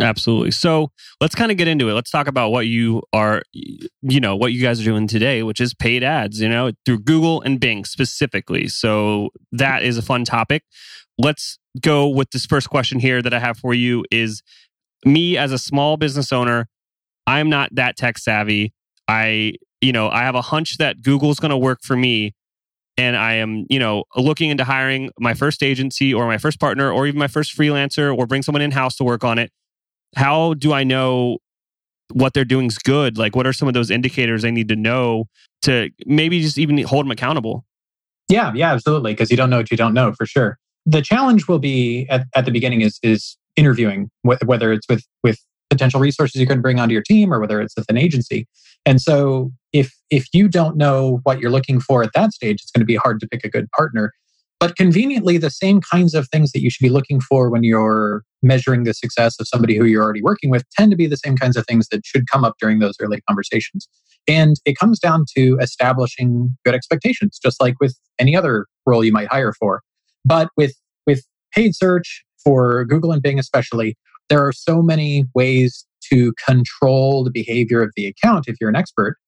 Absolutely. 0.00 0.52
So 0.52 0.90
let's 1.20 1.34
kind 1.34 1.50
of 1.50 1.58
get 1.58 1.68
into 1.68 1.88
it. 1.90 1.92
Let's 1.92 2.10
talk 2.10 2.26
about 2.26 2.50
what 2.50 2.66
you 2.66 3.02
are, 3.12 3.42
you 3.52 4.20
know, 4.20 4.34
what 4.36 4.52
you 4.52 4.62
guys 4.62 4.80
are 4.80 4.84
doing 4.84 5.06
today, 5.06 5.42
which 5.42 5.60
is 5.60 5.74
paid 5.74 6.02
ads, 6.02 6.40
you 6.40 6.48
know, 6.48 6.72
through 6.86 7.00
Google 7.00 7.42
and 7.42 7.60
Bing 7.60 7.84
specifically. 7.84 8.68
So 8.68 9.30
that 9.50 9.82
is 9.82 9.98
a 9.98 10.02
fun 10.02 10.24
topic. 10.24 10.62
Let's 11.18 11.58
go 11.80 12.08
with 12.08 12.30
this 12.30 12.46
first 12.46 12.70
question 12.70 13.00
here 13.00 13.20
that 13.20 13.34
I 13.34 13.38
have 13.38 13.58
for 13.58 13.74
you 13.74 14.04
is 14.10 14.42
me 15.04 15.36
as 15.36 15.52
a 15.52 15.58
small 15.58 15.98
business 15.98 16.32
owner, 16.32 16.68
I'm 17.26 17.48
not 17.48 17.74
that 17.74 17.96
tech 17.96 18.18
savvy. 18.18 18.72
I, 19.08 19.54
you 19.80 19.92
know, 19.92 20.08
I 20.08 20.22
have 20.22 20.34
a 20.34 20.42
hunch 20.42 20.78
that 20.78 21.02
Google's 21.02 21.38
going 21.38 21.50
to 21.50 21.56
work 21.56 21.80
for 21.82 21.96
me. 21.96 22.34
And 22.98 23.16
I 23.16 23.34
am, 23.34 23.64
you 23.70 23.78
know, 23.78 24.04
looking 24.16 24.50
into 24.50 24.64
hiring 24.64 25.10
my 25.18 25.32
first 25.34 25.62
agency 25.62 26.12
or 26.12 26.26
my 26.26 26.36
first 26.36 26.60
partner 26.60 26.92
or 26.92 27.06
even 27.06 27.18
my 27.18 27.28
first 27.28 27.56
freelancer 27.56 28.16
or 28.16 28.26
bring 28.26 28.42
someone 28.42 28.60
in 28.60 28.70
house 28.70 28.96
to 28.96 29.04
work 29.04 29.24
on 29.24 29.38
it. 29.38 29.50
How 30.14 30.54
do 30.54 30.74
I 30.74 30.84
know 30.84 31.38
what 32.12 32.34
they're 32.34 32.44
doing 32.44 32.66
is 32.66 32.78
good? 32.78 33.16
Like, 33.16 33.34
what 33.34 33.46
are 33.46 33.52
some 33.52 33.66
of 33.66 33.74
those 33.74 33.90
indicators 33.90 34.44
I 34.44 34.50
need 34.50 34.68
to 34.68 34.76
know 34.76 35.26
to 35.62 35.88
maybe 36.04 36.42
just 36.42 36.58
even 36.58 36.76
hold 36.82 37.06
them 37.06 37.10
accountable? 37.10 37.64
Yeah, 38.28 38.52
yeah, 38.54 38.72
absolutely. 38.72 39.12
Because 39.12 39.30
you 39.30 39.36
don't 39.36 39.48
know 39.48 39.58
what 39.58 39.70
you 39.70 39.76
don't 39.76 39.94
know 39.94 40.12
for 40.12 40.26
sure. 40.26 40.58
The 40.84 41.00
challenge 41.00 41.48
will 41.48 41.58
be 41.58 42.06
at, 42.10 42.26
at 42.34 42.44
the 42.44 42.50
beginning 42.50 42.82
is 42.82 42.98
is 43.02 43.36
interviewing, 43.56 44.10
whether 44.22 44.72
it's 44.72 44.86
with 44.88 45.04
with 45.22 45.38
potential 45.72 46.00
resources 46.00 46.38
you 46.38 46.46
can 46.46 46.60
bring 46.60 46.78
onto 46.78 46.92
your 46.92 47.02
team 47.02 47.32
or 47.32 47.40
whether 47.40 47.60
it's 47.60 47.74
with 47.76 47.86
an 47.88 47.96
agency. 47.96 48.46
And 48.84 49.00
so 49.00 49.50
if 49.72 49.90
if 50.10 50.26
you 50.34 50.48
don't 50.48 50.76
know 50.76 51.20
what 51.22 51.40
you're 51.40 51.50
looking 51.50 51.80
for 51.80 52.02
at 52.02 52.10
that 52.14 52.32
stage, 52.32 52.60
it's 52.60 52.70
going 52.70 52.82
to 52.82 52.86
be 52.86 52.96
hard 52.96 53.20
to 53.20 53.28
pick 53.28 53.44
a 53.44 53.48
good 53.48 53.70
partner. 53.70 54.12
But 54.60 54.76
conveniently, 54.76 55.38
the 55.38 55.50
same 55.50 55.80
kinds 55.80 56.14
of 56.14 56.28
things 56.28 56.52
that 56.52 56.60
you 56.60 56.70
should 56.70 56.84
be 56.84 56.90
looking 56.90 57.20
for 57.20 57.50
when 57.50 57.64
you're 57.64 58.22
measuring 58.42 58.84
the 58.84 58.94
success 58.94 59.40
of 59.40 59.48
somebody 59.48 59.76
who 59.76 59.86
you're 59.86 60.04
already 60.04 60.22
working 60.22 60.50
with 60.50 60.64
tend 60.76 60.90
to 60.92 60.96
be 60.96 61.06
the 61.06 61.16
same 61.16 61.36
kinds 61.36 61.56
of 61.56 61.64
things 61.66 61.88
that 61.90 62.04
should 62.04 62.28
come 62.30 62.44
up 62.44 62.54
during 62.60 62.78
those 62.78 62.94
early 63.00 63.20
conversations. 63.28 63.88
And 64.28 64.56
it 64.64 64.76
comes 64.78 65.00
down 65.00 65.24
to 65.36 65.58
establishing 65.60 66.56
good 66.64 66.74
expectations, 66.74 67.40
just 67.42 67.60
like 67.60 67.74
with 67.80 67.96
any 68.20 68.36
other 68.36 68.66
role 68.86 69.02
you 69.02 69.10
might 69.10 69.28
hire 69.28 69.52
for. 69.58 69.80
But 70.24 70.48
with 70.56 70.74
with 71.06 71.24
paid 71.54 71.74
search 71.74 72.24
for 72.44 72.84
Google 72.84 73.12
and 73.12 73.22
Bing 73.22 73.38
especially, 73.38 73.96
there 74.32 74.44
are 74.46 74.52
so 74.52 74.80
many 74.80 75.26
ways 75.34 75.86
to 76.10 76.32
control 76.46 77.22
the 77.22 77.30
behavior 77.30 77.82
of 77.82 77.92
the 77.96 78.06
account 78.06 78.46
if 78.48 78.56
you're 78.58 78.70
an 78.70 78.76
expert, 78.76 79.18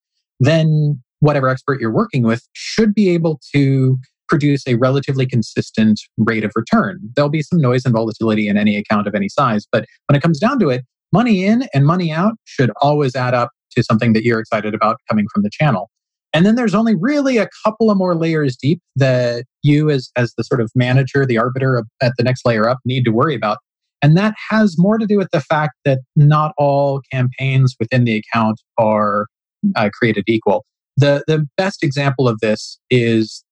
then 0.40 0.98
whatever 1.20 1.46
expert 1.50 1.78
you're 1.78 1.92
working 1.92 2.22
with 2.22 2.48
should 2.54 2.94
be 2.94 3.10
able 3.10 3.38
to 3.54 3.98
produce 4.30 4.66
a 4.66 4.76
relatively 4.76 5.26
consistent 5.26 6.00
rate 6.16 6.42
of 6.42 6.52
return. 6.56 6.98
There'll 7.14 7.28
be 7.28 7.42
some 7.42 7.60
noise 7.60 7.84
and 7.84 7.92
volatility 7.92 8.48
in 8.48 8.56
any 8.56 8.78
account 8.78 9.06
of 9.06 9.14
any 9.14 9.28
size, 9.28 9.66
but 9.70 9.84
when 10.06 10.16
it 10.16 10.22
comes 10.22 10.40
down 10.40 10.58
to 10.60 10.70
it, 10.70 10.86
money 11.12 11.44
in 11.44 11.68
and 11.74 11.84
money 11.84 12.10
out 12.10 12.36
should 12.44 12.70
always 12.80 13.14
add 13.14 13.34
up 13.34 13.50
to 13.72 13.82
something 13.82 14.14
that 14.14 14.24
you're 14.24 14.40
excited 14.40 14.72
about 14.72 14.96
coming 15.06 15.26
from 15.34 15.42
the 15.42 15.50
channel. 15.50 15.90
And 16.32 16.46
then 16.46 16.54
there's 16.54 16.74
only 16.74 16.94
really 16.94 17.36
a 17.36 17.48
couple 17.62 17.90
of 17.90 17.98
more 17.98 18.16
layers 18.16 18.56
deep 18.56 18.80
that 18.96 19.44
you, 19.62 19.90
as, 19.90 20.10
as 20.16 20.32
the 20.38 20.44
sort 20.44 20.62
of 20.62 20.72
manager, 20.74 21.26
the 21.26 21.36
arbiter 21.36 21.84
at 22.00 22.14
the 22.16 22.24
next 22.24 22.46
layer 22.46 22.66
up, 22.66 22.78
need 22.86 23.04
to 23.04 23.10
worry 23.10 23.34
about. 23.34 23.58
And 24.04 24.18
that 24.18 24.34
has 24.50 24.76
more 24.76 24.98
to 24.98 25.06
do 25.06 25.16
with 25.16 25.30
the 25.32 25.40
fact 25.40 25.76
that 25.86 26.00
not 26.14 26.52
all 26.58 27.00
campaigns 27.10 27.74
within 27.80 28.04
the 28.04 28.16
account 28.16 28.60
are 28.76 29.28
uh, 29.74 29.88
created 29.94 30.24
equal. 30.26 30.66
The, 30.98 31.24
the 31.26 31.46
best 31.56 31.82
example 31.82 32.28
of 32.28 32.38
this 32.40 32.78
is 32.90 33.42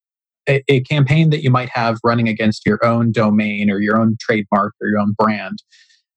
a, 0.47 0.63
a, 0.69 0.83
campaign 0.83 1.31
that 1.31 1.43
you 1.43 1.49
might 1.49 1.71
have 1.71 1.97
running 2.05 2.29
against 2.29 2.67
your 2.67 2.85
own 2.85 3.13
domain 3.13 3.71
or 3.71 3.81
your 3.81 3.99
own 3.99 4.19
trademark 4.21 4.75
or 4.83 4.89
your 4.89 4.99
own 4.99 5.15
brand. 5.17 5.63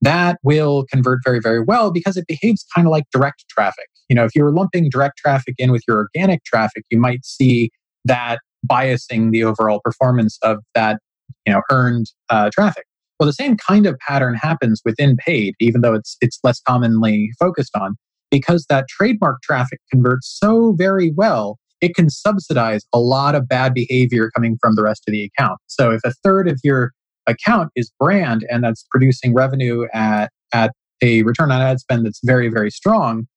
That 0.02 0.38
will 0.44 0.86
convert 0.92 1.20
very, 1.24 1.40
very 1.40 1.64
well 1.64 1.90
because 1.90 2.18
it 2.18 2.28
behaves 2.28 2.66
kind 2.76 2.86
of 2.86 2.92
like 2.92 3.06
direct 3.14 3.46
traffic. 3.48 3.88
You 4.10 4.18
know, 4.18 4.26
if 4.26 4.36
you're 4.36 4.52
lumping 4.52 4.90
direct 4.90 5.18
traffic 5.18 5.56
in 5.58 5.72
with 5.72 5.84
your 5.88 5.96
organic 5.96 6.44
traffic, 6.44 6.84
you 6.92 7.00
might 7.00 7.24
see 7.24 7.70
that 8.04 8.40
biasing 8.70 9.32
the 9.32 9.46
overall 9.46 9.80
performance 9.82 10.38
of 10.44 10.58
that, 10.74 11.00
you 11.46 11.54
know, 11.54 11.62
earned 11.72 12.08
uh, 12.30 12.50
traffic. 12.54 12.84
Well, 13.20 13.28
the 13.28 13.34
same 13.34 13.56
kind 13.56 13.86
of 13.86 13.98
pattern 14.00 14.36
happens 14.36 14.82
within 14.84 15.16
paid, 15.18 15.56
even 15.60 15.82
though 15.82 15.94
it's 15.94 16.18
it's 16.22 16.40
less 16.44 16.60
commonly 16.62 17.32
focused 17.40 17.76
on, 17.76 17.96
because 18.30 18.66
that 18.70 18.88
trademark 18.90 19.42
traffic 19.42 19.80
converts 19.92 20.38
so 20.40 20.74
very 20.78 21.14
well, 21.16 21.58
it 21.82 21.96
can 21.96 22.10
subsidize 22.10 22.86
a 22.94 23.00
lot 23.00 23.36
of 23.36 23.48
bad 23.48 23.74
behavior 23.74 24.32
coming 24.36 24.58
from 24.62 24.76
the 24.76 24.84
rest 24.84 25.04
of 25.08 25.12
the 25.14 25.24
account. 25.24 25.60
So 25.68 25.92
if 25.92 26.02
a 26.04 26.14
third 26.24 26.50
of 26.50 26.60
your 26.64 26.92
account 27.28 27.72
is 27.76 27.92
brand 28.00 28.46
and 28.50 28.64
that's 28.64 28.86
producing 28.92 29.34
revenue 29.34 29.88
at 29.94 30.30
at 30.54 30.72
a 31.02 31.24
return 31.24 31.52
on 31.52 31.62
ad 31.62 31.80
spend 31.80 32.06
that's 32.06 32.20
very 32.24 32.50
very 32.50 32.72
strong, 32.72 33.28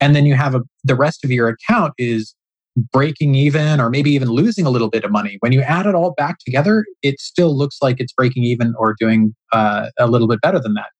and 0.00 0.16
then 0.16 0.26
you 0.26 0.34
have 0.34 0.54
a, 0.56 0.62
the 0.82 0.96
rest 0.96 1.24
of 1.24 1.30
your 1.30 1.48
account 1.48 1.92
is 1.98 2.34
breaking 2.76 3.34
even 3.34 3.80
or 3.80 3.90
maybe 3.90 4.10
even 4.10 4.28
losing 4.28 4.66
a 4.66 4.70
little 4.70 4.88
bit 4.88 5.04
of 5.04 5.10
money. 5.10 5.36
When 5.40 5.52
you 5.52 5.62
add 5.62 5.86
it 5.86 5.94
all 5.94 6.12
back 6.12 6.38
together, 6.44 6.84
it 7.02 7.20
still 7.20 7.56
looks 7.56 7.78
like 7.82 7.96
it's 7.98 8.12
breaking 8.12 8.44
even 8.44 8.74
or 8.78 8.94
doing 8.98 9.34
uh, 9.52 9.88
a 9.98 10.06
little 10.06 10.28
bit 10.28 10.40
better 10.40 10.60
than 10.60 10.74
that. 10.74 10.90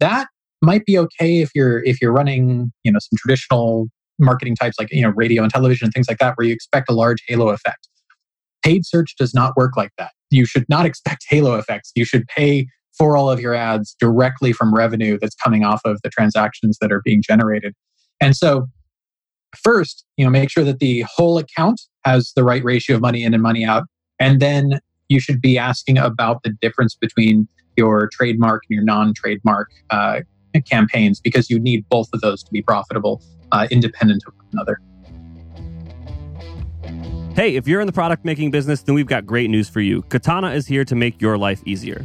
That 0.00 0.28
might 0.60 0.84
be 0.84 0.98
okay 0.98 1.40
if 1.40 1.50
you're 1.54 1.82
if 1.84 2.00
you're 2.00 2.12
running 2.12 2.72
you 2.84 2.92
know 2.92 2.98
some 3.00 3.16
traditional 3.16 3.88
marketing 4.18 4.54
types 4.54 4.76
like 4.78 4.88
you 4.92 5.02
know 5.02 5.10
radio 5.10 5.42
and 5.42 5.52
television 5.52 5.86
and 5.86 5.92
things 5.92 6.06
like 6.08 6.18
that 6.18 6.36
where 6.36 6.46
you 6.46 6.52
expect 6.52 6.90
a 6.90 6.92
large 6.94 7.22
halo 7.26 7.48
effect. 7.48 7.88
Paid 8.64 8.86
search 8.86 9.16
does 9.18 9.34
not 9.34 9.56
work 9.56 9.76
like 9.76 9.90
that. 9.98 10.12
You 10.30 10.44
should 10.44 10.64
not 10.68 10.86
expect 10.90 11.24
halo 11.28 11.54
effects. 11.54 11.92
You 11.94 12.04
should 12.04 12.26
pay 12.28 12.66
for 12.96 13.16
all 13.16 13.30
of 13.30 13.40
your 13.40 13.54
ads 13.54 13.96
directly 13.98 14.52
from 14.52 14.74
revenue 14.74 15.18
that's 15.20 15.34
coming 15.36 15.64
off 15.64 15.80
of 15.84 16.00
the 16.02 16.10
transactions 16.10 16.76
that 16.80 16.92
are 16.92 17.00
being 17.04 17.22
generated. 17.22 17.74
And 18.20 18.36
so 18.36 18.68
first, 19.56 20.04
you 20.16 20.24
know, 20.24 20.30
make 20.30 20.50
sure 20.50 20.64
that 20.64 20.78
the 20.78 21.04
whole 21.08 21.38
account 21.38 21.80
has 22.04 22.32
the 22.34 22.44
right 22.44 22.64
ratio 22.64 22.96
of 22.96 23.02
money 23.02 23.22
in 23.24 23.34
and 23.34 23.42
money 23.42 23.64
out. 23.64 23.84
And 24.20 24.40
then 24.40 24.80
you 25.08 25.20
should 25.20 25.40
be 25.40 25.58
asking 25.58 25.98
about 25.98 26.42
the 26.42 26.50
difference 26.60 26.94
between 26.94 27.48
your 27.76 28.08
trademark 28.12 28.62
and 28.68 28.76
your 28.76 28.84
non-trademark 28.84 29.70
uh, 29.90 30.20
campaigns 30.68 31.20
because 31.20 31.48
you 31.48 31.58
need 31.58 31.88
both 31.88 32.08
of 32.12 32.20
those 32.20 32.42
to 32.42 32.52
be 32.52 32.62
profitable, 32.62 33.22
uh, 33.52 33.66
independent 33.70 34.22
of 34.26 34.34
one 34.34 34.46
another. 34.52 34.80
Hey, 37.34 37.56
if 37.56 37.66
you're 37.66 37.80
in 37.80 37.86
the 37.86 37.92
product 37.92 38.26
making 38.26 38.50
business, 38.50 38.82
then 38.82 38.94
we've 38.94 39.06
got 39.06 39.24
great 39.24 39.48
news 39.48 39.68
for 39.68 39.80
you. 39.80 40.02
Katana 40.02 40.50
is 40.50 40.66
here 40.66 40.84
to 40.84 40.94
make 40.94 41.20
your 41.20 41.38
life 41.38 41.62
easier. 41.64 42.04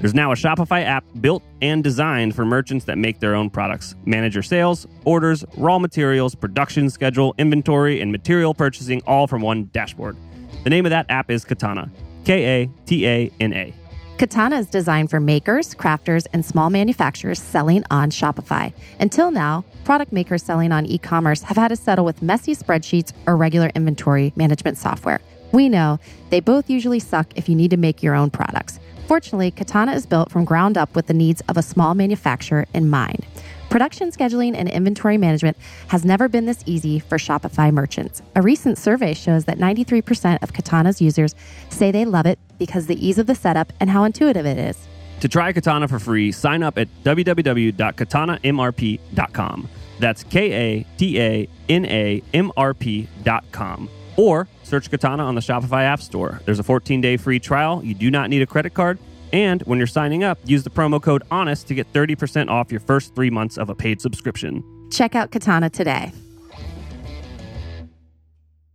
There's 0.00 0.14
now 0.14 0.30
a 0.30 0.36
Shopify 0.36 0.84
app 0.84 1.04
built 1.20 1.42
and 1.60 1.82
designed 1.82 2.36
for 2.36 2.44
merchants 2.44 2.84
that 2.84 2.98
make 2.98 3.18
their 3.18 3.34
own 3.34 3.50
products. 3.50 3.96
Manage 4.04 4.34
your 4.34 4.44
sales, 4.44 4.86
orders, 5.04 5.44
raw 5.56 5.80
materials, 5.80 6.36
production 6.36 6.88
schedule, 6.88 7.34
inventory, 7.36 8.00
and 8.00 8.12
material 8.12 8.54
purchasing 8.54 9.02
all 9.08 9.26
from 9.26 9.42
one 9.42 9.64
dashboard. 9.72 10.16
The 10.62 10.70
name 10.70 10.86
of 10.86 10.90
that 10.90 11.06
app 11.08 11.32
is 11.32 11.44
Katana. 11.44 11.90
K 12.24 12.62
A 12.62 12.70
T 12.86 13.08
A 13.08 13.30
N 13.40 13.52
A. 13.52 13.74
Katana 14.18 14.58
is 14.58 14.66
designed 14.68 15.10
for 15.10 15.18
makers, 15.18 15.74
crafters, 15.74 16.26
and 16.32 16.44
small 16.44 16.70
manufacturers 16.70 17.40
selling 17.40 17.84
on 17.90 18.10
Shopify. 18.10 18.72
Until 19.00 19.30
now, 19.30 19.64
product 19.84 20.12
makers 20.12 20.42
selling 20.42 20.70
on 20.70 20.86
e 20.86 20.98
commerce 20.98 21.42
have 21.42 21.56
had 21.56 21.68
to 21.68 21.76
settle 21.76 22.04
with 22.04 22.22
messy 22.22 22.54
spreadsheets 22.54 23.12
or 23.26 23.36
regular 23.36 23.70
inventory 23.74 24.32
management 24.36 24.78
software. 24.78 25.20
We 25.52 25.68
know 25.68 25.98
they 26.30 26.40
both 26.40 26.68
usually 26.68 26.98
suck 26.98 27.36
if 27.36 27.48
you 27.48 27.54
need 27.54 27.70
to 27.70 27.76
make 27.76 28.02
your 28.02 28.14
own 28.14 28.30
products. 28.30 28.78
Fortunately, 29.08 29.50
Katana 29.50 29.92
is 29.92 30.04
built 30.04 30.30
from 30.30 30.44
ground 30.44 30.76
up 30.76 30.94
with 30.94 31.06
the 31.06 31.14
needs 31.14 31.40
of 31.48 31.56
a 31.56 31.62
small 31.62 31.94
manufacturer 31.94 32.66
in 32.74 32.90
mind. 32.90 33.24
Production 33.70 34.10
scheduling 34.10 34.54
and 34.54 34.68
inventory 34.68 35.16
management 35.16 35.56
has 35.86 36.04
never 36.04 36.28
been 36.28 36.44
this 36.44 36.62
easy 36.66 36.98
for 36.98 37.16
Shopify 37.16 37.72
merchants. 37.72 38.20
A 38.36 38.42
recent 38.42 38.76
survey 38.76 39.14
shows 39.14 39.46
that 39.46 39.56
93% 39.56 40.42
of 40.42 40.52
Katana's 40.52 41.00
users 41.00 41.34
say 41.70 41.90
they 41.90 42.04
love 42.04 42.26
it 42.26 42.38
because 42.58 42.86
the 42.86 43.06
ease 43.06 43.16
of 43.16 43.26
the 43.26 43.34
setup 43.34 43.72
and 43.80 43.88
how 43.88 44.04
intuitive 44.04 44.44
it 44.44 44.58
is. 44.58 44.76
To 45.20 45.28
try 45.28 45.54
Katana 45.54 45.88
for 45.88 45.98
free, 45.98 46.30
sign 46.30 46.62
up 46.62 46.76
at 46.76 46.88
www.katanamrp.com. 47.02 49.68
That's 50.00 50.22
K 50.24 50.52
A 50.52 50.86
T 50.98 51.18
A 51.18 51.48
N 51.70 51.86
A 51.86 52.22
M 52.34 52.52
R 52.58 52.74
P.com. 52.74 53.88
Or 54.18 54.46
search 54.68 54.90
Katana 54.90 55.24
on 55.24 55.34
the 55.34 55.40
Shopify 55.40 55.84
App 55.84 56.00
Store. 56.00 56.40
There's 56.44 56.58
a 56.58 56.62
14 56.62 57.00
day 57.00 57.16
free 57.16 57.40
trial. 57.40 57.82
You 57.82 57.94
do 57.94 58.10
not 58.10 58.30
need 58.30 58.42
a 58.42 58.46
credit 58.46 58.74
card. 58.74 58.98
And 59.32 59.62
when 59.62 59.78
you're 59.78 59.86
signing 59.86 60.24
up, 60.24 60.38
use 60.44 60.62
the 60.62 60.70
promo 60.70 61.02
code 61.02 61.22
HONEST 61.30 61.66
to 61.66 61.74
get 61.74 61.92
30% 61.92 62.48
off 62.48 62.70
your 62.70 62.80
first 62.80 63.14
three 63.14 63.30
months 63.30 63.58
of 63.58 63.68
a 63.68 63.74
paid 63.74 64.00
subscription. 64.00 64.62
Check 64.90 65.14
out 65.14 65.30
Katana 65.30 65.68
today. 65.68 66.12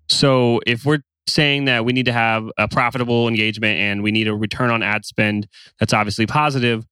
So 0.10 0.60
if 0.68 0.86
we're 0.86 1.02
saying 1.28 1.66
that 1.66 1.86
we 1.86 1.94
need 1.94 2.06
to 2.06 2.14
have 2.14 2.50
a 2.58 2.68
profitable 2.68 3.28
engagement 3.28 3.80
and 3.80 4.04
we 4.04 4.12
need 4.12 4.28
a 4.28 4.36
return 4.36 4.70
on 4.70 4.84
ad 4.84 5.06
spend 5.06 5.48
that's 5.80 5.94
obviously 5.94 6.28
positive, 6.28 6.86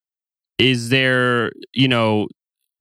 is 0.58 0.90
there, 0.90 1.52
you 1.74 1.88
know, 1.88 2.28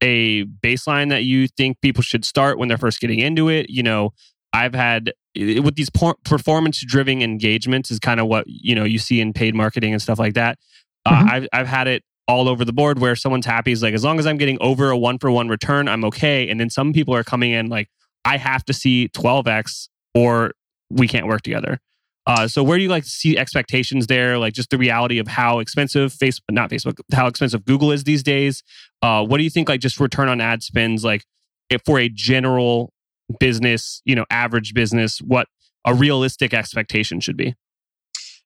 a 0.01 0.45
baseline 0.45 1.11
that 1.11 1.25
you 1.25 1.47
think 1.47 1.81
people 1.83 2.03
should 2.03 2.25
start 2.25 2.59
when 2.59 2.69
they're 2.69 2.79
first 2.79 3.01
getting 3.01 3.19
into 3.19 3.49
it? 3.49 3.69
You 3.69 3.83
know, 3.83 4.13
I've 4.53 4.75
had 4.75 5.13
with 5.37 5.77
these 5.77 5.91
performance 6.25 6.85
driven 6.85 7.23
engagements 7.23 7.91
is 7.91 7.99
kind 7.99 8.21
of 8.21 8.27
what 8.27 8.45
you 8.47 8.75
know 8.75 8.85
you 8.85 8.99
see 8.99 9.21
in 9.21 9.33
paid 9.33 9.55
marketing 9.55 9.93
and 9.93 10.03
stuff 10.03 10.19
like 10.19 10.35
that. 10.35 10.59
Uh, 11.07 11.13
mm-hmm. 11.13 11.29
I've 11.29 11.49
I've 11.53 11.67
had 11.67 11.87
it 11.89 12.03
all 12.27 12.49
over 12.49 12.65
the 12.65 12.73
board 12.73 12.99
where 12.99 13.17
someone's 13.17 13.47
happy 13.47 13.73
is 13.73 13.83
like 13.83 13.95
as 13.95 14.05
long 14.05 14.19
as 14.19 14.27
I'm 14.27 14.37
getting 14.37 14.59
over 14.61 14.91
a 14.91 14.99
one 14.99 15.19
for 15.19 15.31
one 15.31 15.49
return, 15.49 15.89
I'm 15.89 16.05
okay. 16.07 16.49
And 16.49 16.61
then 16.61 16.71
some 16.71 16.93
people 16.93 17.15
are 17.15 17.25
coming 17.25 17.53
in 17.53 17.69
like 17.69 17.89
I 18.25 18.37
have 18.37 18.65
to 18.67 18.73
see 18.73 19.09
12x 19.09 19.89
or 20.15 20.53
we 20.91 21.09
can't 21.09 21.27
work 21.27 21.43
together. 21.43 21.79
Uh, 22.27 22.47
so 22.47 22.63
where 22.63 22.77
do 22.77 22.85
you 22.85 22.91
like 22.91 23.05
see 23.05 23.37
expectations 23.37 24.07
there? 24.07 24.39
Like 24.39 24.53
just 24.53 24.71
the 24.71 24.79
reality 24.79 25.19
of 25.19 25.27
how 25.27 25.59
expensive 25.59 26.13
Facebook, 26.13 26.43
not 26.51 26.71
Facebook, 26.71 27.01
how 27.13 27.27
expensive 27.27 27.65
Google 27.65 27.93
is 27.93 28.05
these 28.05 28.23
days. 28.23 28.63
Uh, 29.03 29.25
what 29.25 29.39
do 29.39 29.45
you 29.45 29.51
think? 29.51 29.69
Like 29.69 29.81
just 29.81 29.99
return 29.99 30.29
on 30.29 30.41
ad 30.41 30.63
spends, 30.63 31.05
like 31.05 31.25
if 31.71 31.83
for 31.85 31.99
a 31.99 32.09
general 32.09 32.93
business, 33.39 34.03
you 34.05 34.15
know, 34.15 34.25
average 34.31 34.75
business, 34.75 35.19
what 35.19 35.47
a 35.85 35.95
realistic 35.95 36.53
expectation 36.53 37.21
should 37.21 37.37
be? 37.37 37.55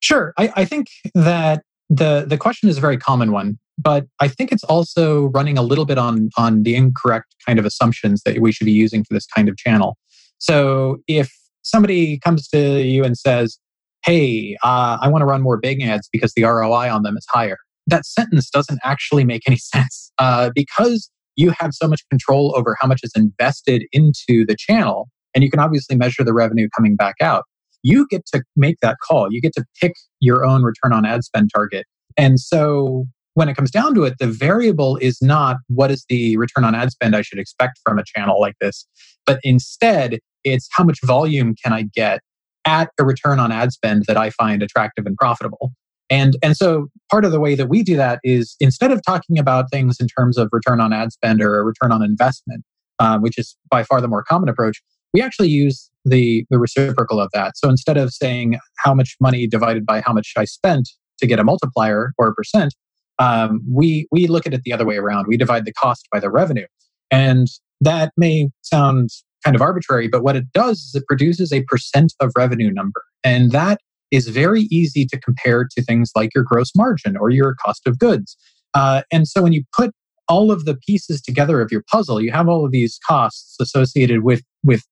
Sure. 0.01 0.35
I, 0.37 0.53
I 0.57 0.65
think 0.65 0.89
that 1.15 1.63
the 1.91 2.25
the 2.27 2.39
question 2.39 2.69
is 2.69 2.79
a 2.79 2.81
very 2.81 2.97
common 2.97 3.33
one, 3.33 3.59
but 3.79 4.07
I 4.21 4.29
think 4.29 4.53
it's 4.53 4.65
also 4.65 5.27
running 5.27 5.59
a 5.59 5.63
little 5.63 5.85
bit 5.85 5.99
on 5.99 6.31
on 6.37 6.63
the 6.63 6.75
incorrect 6.75 7.35
kind 7.47 7.59
of 7.59 7.65
assumptions 7.65 8.23
that 8.25 8.39
we 8.39 8.53
should 8.53 8.67
be 8.67 8.73
using 8.73 9.05
for 9.05 9.15
this 9.15 9.27
kind 9.27 9.49
of 9.49 9.57
channel. 9.57 9.97
So 10.39 10.99
if 11.07 11.33
somebody 11.63 12.19
comes 12.19 12.49
to 12.49 12.83
you 12.83 13.05
and 13.05 13.17
says, 13.17 13.59
"Hey, 14.05 14.57
uh, 14.63 14.99
I 15.01 15.09
want 15.09 15.23
to 15.23 15.27
run 15.27 15.43
more 15.43 15.57
Bing 15.57 15.83
ads 15.83 16.09
because 16.13 16.33
the 16.35 16.45
ROI 16.45 16.91
on 16.91 17.03
them 17.03 17.17
is 17.17 17.27
higher," 17.31 17.59
that 17.87 18.07
sentence 18.07 18.51
doesn't 18.51 18.81
actually 18.85 19.25
make 19.25 19.43
any 19.47 19.57
sense 19.75 20.13
uh, 20.19 20.51
because 20.55 21.11
you 21.37 21.53
have 21.59 21.73
so 21.73 21.89
much 21.89 22.03
control 22.09 22.55
over 22.57 22.77
how 22.81 22.87
much 22.87 23.01
is 23.03 23.13
invested 23.15 23.85
into 23.93 24.45
the 24.47 24.57
channel, 24.59 25.09
and 25.35 25.43
you 25.43 25.51
can 25.51 25.61
obviously 25.61 25.97
measure 25.97 26.25
the 26.25 26.35
revenue 26.35 26.69
coming 26.77 26.97
back 26.97 27.17
out. 27.21 27.45
You 27.83 28.07
get 28.09 28.25
to 28.27 28.43
make 28.57 28.77
that 28.81 28.97
call. 29.07 29.29
You 29.31 29.41
get 29.41 29.53
to 29.55 29.65
pick 29.81 29.93
your 30.21 30.45
own 30.45 30.63
return 30.63 30.93
on 30.93 31.05
ad 31.05 31.25
spend 31.25 31.51
target. 31.55 31.87
And 32.17 32.41
so 32.41 33.07
when 33.35 33.49
it 33.49 33.57
comes 33.57 33.71
down 33.71 33.95
to 33.95 34.05
it, 34.05 34.15
the 34.19 34.29
variable 34.29 34.97
is 34.99 35.21
not 35.21 35.57
what 35.69 35.91
is 35.91 36.05
the 36.09 36.37
return 36.37 36.65
on 36.65 36.75
ad 36.75 36.93
spend 36.93 37.15
I 37.15 37.23
should 37.23 37.39
expect 37.39 37.81
from 37.85 37.99
a 37.99 38.05
channel 38.05 38.41
like 38.41 38.55
this, 38.61 38.87
but 39.27 39.41
instead 39.43 40.19
it's 40.45 40.69
how 40.73 40.85
much 40.85 40.99
volume 41.05 41.55
can 41.63 41.73
I 41.73 41.83
get 41.95 42.21
at 42.65 42.91
a 42.99 43.05
return 43.05 43.39
on 43.39 43.53
ad 43.53 43.73
spend 43.73 44.05
that 44.07 44.17
I 44.17 44.31
find 44.31 44.63
attractive 44.63 45.05
and 45.07 45.17
profitable. 45.17 45.73
And, 46.11 46.37
and 46.43 46.57
so 46.57 46.89
part 47.11 47.25
of 47.25 47.33
the 47.33 47.41
way 47.41 47.55
that 47.55 47.69
we 47.69 47.83
do 47.83 47.97
that 47.97 48.21
is 48.23 48.57
instead 48.61 48.93
of 48.93 49.01
talking 49.05 49.39
about 49.39 49.71
things 49.71 49.99
in 50.01 50.07
terms 50.07 50.37
of 50.37 50.49
return 50.53 50.81
on 50.81 50.93
ad 50.93 51.13
spend 51.13 51.41
or 51.41 51.59
a 51.59 51.65
return 51.65 51.93
on 51.93 52.03
investment, 52.03 52.65
uh, 52.99 53.19
which 53.19 53.39
is 53.39 53.57
by 53.71 53.83
far 53.83 54.01
the 54.01 54.09
more 54.09 54.23
common 54.23 54.49
approach, 54.49 54.83
we 55.13 55.23
actually 55.23 55.49
use 55.49 55.91
the, 56.05 56.45
the 56.51 56.59
reciprocal 56.59 57.21
of 57.21 57.31
that. 57.33 57.57
So 57.57 57.69
instead 57.69 57.97
of 57.97 58.13
saying 58.13 58.59
how 58.79 58.95
much 58.95 59.17
money 59.21 59.47
divided 59.47 59.87
by 59.87 60.03
how 60.03 60.13
much 60.13 60.33
I 60.37 60.45
spent 60.45 60.91
to 61.19 61.27
get 61.27 61.39
a 61.39 61.45
multiplier 61.45 62.13
or 62.19 62.29
a 62.29 62.35
percent, 62.35 62.75
um, 63.19 63.63
we, 63.71 64.07
we 64.11 64.27
look 64.27 64.47
at 64.47 64.53
it 64.53 64.63
the 64.65 64.73
other 64.73 64.85
way 64.85 64.97
around. 64.97 65.27
We 65.29 65.37
divide 65.37 65.65
the 65.65 65.73
cost 65.73 66.09
by 66.13 66.21
the 66.21 66.31
revenue. 66.31 66.67
And 67.11 67.47
that 67.81 68.13
may 68.17 68.51
sound 68.63 69.11
kind 69.45 69.55
of 69.55 69.63
arbitrary, 69.63 70.09
but 70.09 70.23
what 70.25 70.37
it 70.37 70.53
does 70.53 70.79
is 70.79 70.95
it 70.95 71.07
produces 71.07 71.53
a 71.53 71.63
percent 71.65 72.13
of 72.21 72.33
revenue 72.37 72.73
number. 72.73 73.05
And 73.23 73.53
that 73.53 73.81
is 74.11 74.29
very 74.29 74.63
easy 74.63 75.07
to 75.07 75.21
compare 75.21 75.67
to 75.77 75.83
things 75.83 76.11
like 76.15 76.35
your 76.35 76.45
gross 76.45 76.71
margin 76.77 77.17
or 77.17 77.31
your 77.31 77.55
cost 77.65 77.87
of 77.87 77.99
goods. 77.99 78.37
Uh, 78.75 79.03
and 79.13 79.27
so 79.29 79.43
when 79.43 79.53
you 79.53 79.63
put 79.77 79.93
all 80.29 80.51
of 80.51 80.65
the 80.65 80.77
pieces 80.77 81.21
together 81.21 81.61
of 81.61 81.71
your 81.71 81.83
puzzle, 81.91 82.21
you 82.21 82.33
have 82.33 82.49
all 82.49 82.65
of 82.65 82.73
these 82.73 82.99
costs 83.07 83.57
associated 83.61 84.23
with 84.23 84.43
with 84.63 84.83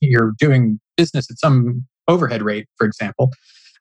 your 0.00 0.32
doing 0.38 0.80
business 0.96 1.30
at 1.30 1.38
some 1.38 1.84
overhead 2.08 2.42
rate, 2.42 2.66
for 2.76 2.86
example. 2.86 3.30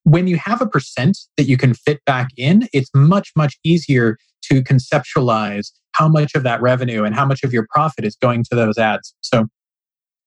When 0.03 0.27
you 0.27 0.37
have 0.37 0.61
a 0.61 0.67
percent 0.67 1.17
that 1.37 1.45
you 1.45 1.57
can 1.57 1.73
fit 1.73 2.03
back 2.05 2.29
in, 2.37 2.67
it's 2.73 2.89
much, 2.93 3.31
much 3.35 3.57
easier 3.63 4.17
to 4.43 4.61
conceptualize 4.63 5.71
how 5.93 6.07
much 6.07 6.35
of 6.35 6.43
that 6.43 6.61
revenue 6.61 7.03
and 7.03 7.15
how 7.15 7.25
much 7.25 7.43
of 7.43 7.51
your 7.51 7.65
profit 7.69 8.05
is 8.05 8.15
going 8.21 8.43
to 8.45 8.55
those 8.55 8.77
ads. 8.77 9.13
So, 9.21 9.47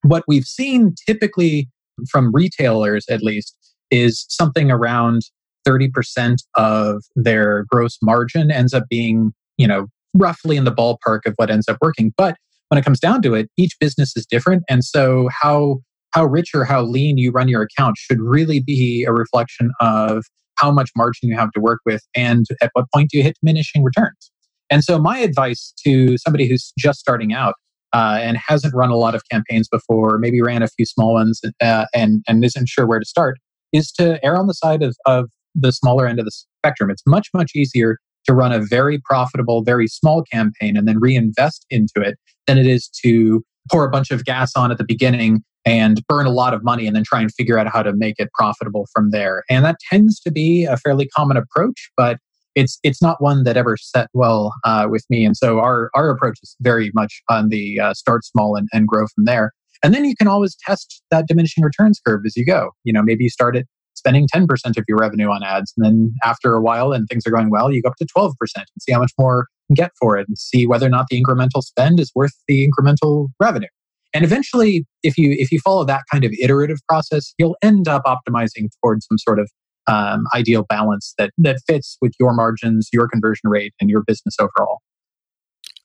what 0.02 0.25
we've 0.26 0.45
seen 0.45 0.95
typically 1.07 1.69
from 2.11 2.33
retailers, 2.33 3.05
at 3.09 3.23
least, 3.23 3.57
is 3.91 4.27
something 4.29 4.71
around 4.71 5.23
30% 5.67 6.37
of 6.57 7.03
their 7.17 7.65
gross 7.69 7.99
margin 8.03 8.51
ends 8.51 8.73
up 8.73 8.85
being, 8.89 9.33
you 9.57 9.67
know, 9.67 9.87
roughly 10.15 10.57
in 10.57 10.65
the 10.65 10.73
ballpark 10.73 11.21
of 11.27 11.35
what 11.37 11.51
ends 11.51 11.69
up 11.69 11.77
working. 11.81 12.13
But 12.17 12.37
when 12.69 12.79
it 12.79 12.85
comes 12.85 13.01
down 13.01 13.23
to 13.23 13.35
it, 13.35 13.49
each 13.57 13.77
business 13.81 14.17
is 14.17 14.27
different. 14.27 14.63
And 14.69 14.85
so 14.85 15.29
how 15.41 15.81
how 16.13 16.25
rich 16.25 16.51
or 16.55 16.65
how 16.65 16.83
lean 16.83 17.19
you 17.19 17.31
run 17.31 17.47
your 17.47 17.63
account 17.63 17.97
should 17.97 18.21
really 18.21 18.61
be 18.61 19.05
a 19.07 19.13
reflection 19.13 19.71
of 19.81 20.25
how 20.57 20.71
much 20.71 20.91
margin 20.97 21.29
you 21.29 21.37
have 21.37 21.53
to 21.53 21.61
work 21.61 21.81
with 21.87 22.03
and 22.17 22.47
at 22.61 22.71
what 22.73 22.87
point 22.93 23.11
do 23.11 23.19
you 23.19 23.23
hit 23.23 23.37
diminishing 23.41 23.85
returns. 23.85 24.31
And 24.71 24.85
so 24.85 24.99
my 24.99 25.19
advice 25.19 25.73
to 25.85 26.19
somebody 26.19 26.49
who's 26.49 26.73
just 26.79 27.01
starting 27.01 27.33
out 27.33 27.55
uh, 27.93 28.19
and 28.21 28.37
hasn't 28.37 28.75
run 28.75 28.91
a 28.91 28.97
lot 28.97 29.15
of 29.15 29.23
campaigns 29.31 29.69
before, 29.69 30.19
maybe 30.19 30.41
ran 30.43 30.63
a 30.63 30.69
few 30.69 30.85
small 30.85 31.15
ones 31.15 31.41
uh, 31.61 31.87
and, 31.95 32.23
and 32.29 32.45
isn't 32.45 32.69
sure 32.69 32.87
where 32.87 33.01
to 33.01 33.07
start, 33.07 33.39
is 33.73 33.93
to 33.93 34.25
err 34.25 34.37
on 34.37 34.47
the 34.47 34.55
side 34.55 34.83
of, 34.83 34.97
of 35.07 35.31
the 35.55 35.73
smaller 35.73 36.07
end 36.07 36.19
of 36.19 36.25
the 36.25 36.31
spectrum. 36.31 36.91
It's 36.91 37.03
much, 37.07 37.29
much 37.35 37.53
easier 37.55 37.99
to 38.27 38.35
run 38.35 38.53
a 38.53 38.61
very 38.61 38.99
profitable, 38.99 39.62
very 39.62 39.87
small 39.87 40.23
campaign 40.23 40.77
and 40.77 40.87
then 40.87 40.99
reinvest 41.00 41.65
into 41.71 42.00
it 42.00 42.19
than 42.47 42.59
it 42.59 42.67
is 42.67 42.89
to 43.05 43.43
pour 43.71 43.85
a 43.85 43.91
bunch 43.91 44.11
of 44.11 44.25
gas 44.25 44.53
on 44.57 44.71
at 44.71 44.79
the 44.79 44.85
beginning 44.85 45.43
and 45.67 46.03
burn 46.07 46.27
a 46.27 46.31
lot 46.31 46.55
of 46.55 46.65
money 46.65 46.87
and 46.87 46.97
then 46.97 47.05
try 47.05 47.21
and 47.21 47.33
figure 47.35 47.59
out 47.59 47.69
how 47.69 47.83
to 47.83 47.93
make 47.95 48.17
it 48.19 48.31
profitable 48.35 48.87
from 48.95 49.11
there. 49.11 49.45
And 49.50 49.65
that 49.65 49.77
tends 49.91 50.21
to 50.21 50.31
be 50.31 50.65
a 50.65 50.77
fairly 50.77 51.09
common 51.15 51.37
approach, 51.37 51.91
but 51.97 52.19
it's 52.55 52.79
it's 52.83 53.00
not 53.00 53.23
one 53.23 53.45
that 53.45 53.57
ever 53.57 53.77
set 53.77 54.09
well 54.12 54.53
uh, 54.65 54.87
with 54.91 55.05
me. 55.09 55.25
And 55.25 55.37
so 55.37 55.61
our 55.61 55.91
our 55.95 56.11
approach 56.11 56.39
is 56.43 56.57
very 56.61 56.91
much 56.95 57.23
on 57.29 57.49
the 57.49 57.79
uh, 57.79 57.95
start 57.95 58.25
small 58.25 58.57
and, 58.57 58.69
and 58.73 58.89
grow 58.89 59.07
from 59.15 59.25
there. 59.25 59.53
And 59.83 59.95
then 59.95 60.05
you 60.05 60.15
can 60.17 60.29
always 60.29 60.57
test 60.67 61.03
that 61.11 61.27
diminishing 61.27 61.65
returns 61.65 62.01
curve 62.07 62.23
as 62.27 62.37
you 62.37 62.45
go. 62.45 62.71
You 62.85 62.93
know, 62.93 63.03
maybe 63.03 63.25
you 63.25 63.31
start 63.31 63.57
at 63.57 63.65
spending 63.95 64.27
10% 64.35 64.47
of 64.77 64.85
your 64.89 64.99
revenue 64.99 65.29
on 65.29 65.43
ads. 65.43 65.73
And 65.77 65.85
then 65.85 66.15
after 66.25 66.55
a 66.55 66.61
while 66.61 66.93
and 66.93 67.07
things 67.09 67.27
are 67.27 67.31
going 67.31 67.51
well, 67.51 67.73
you 67.73 67.83
go 67.83 67.89
up 67.89 67.97
to 67.97 68.07
12% 68.07 68.33
and 68.57 68.67
see 68.81 68.93
how 68.93 69.01
much 69.01 69.13
more 69.19 69.47
you 69.69 69.77
can 69.77 69.85
get 69.85 69.93
for 70.01 70.17
it 70.17 70.27
and 70.27 70.39
see 70.39 70.67
whether 70.67 70.87
or 70.87 70.91
not 70.91 71.07
the 71.11 71.23
incremental 71.23 71.63
spend 71.63 72.01
is 72.01 72.11
worth 72.15 72.33
the 72.49 72.69
incremental 72.69 73.29
revenue. 73.39 73.69
And 74.13 74.25
eventually, 74.25 74.87
if 75.05 75.17
you 75.17 75.37
if 75.39 75.53
you 75.53 75.61
follow 75.61 75.85
that 75.85 76.03
kind 76.11 76.25
of 76.25 76.33
iterative 76.43 76.79
process, 76.89 77.33
you'll 77.39 77.57
end 77.63 77.87
up 77.87 78.03
optimizing 78.05 78.69
towards 78.83 79.07
some 79.07 79.19
sort 79.19 79.39
of 79.39 79.49
um, 79.87 80.25
ideal 80.35 80.65
balance 80.69 81.15
that 81.17 81.31
that 81.39 81.61
fits 81.67 81.97
with 82.01 82.13
your 82.19 82.35
margins, 82.35 82.89
your 82.93 83.07
conversion 83.07 83.49
rate, 83.49 83.73
and 83.81 83.89
your 83.89 84.03
business 84.05 84.35
overall. 84.41 84.81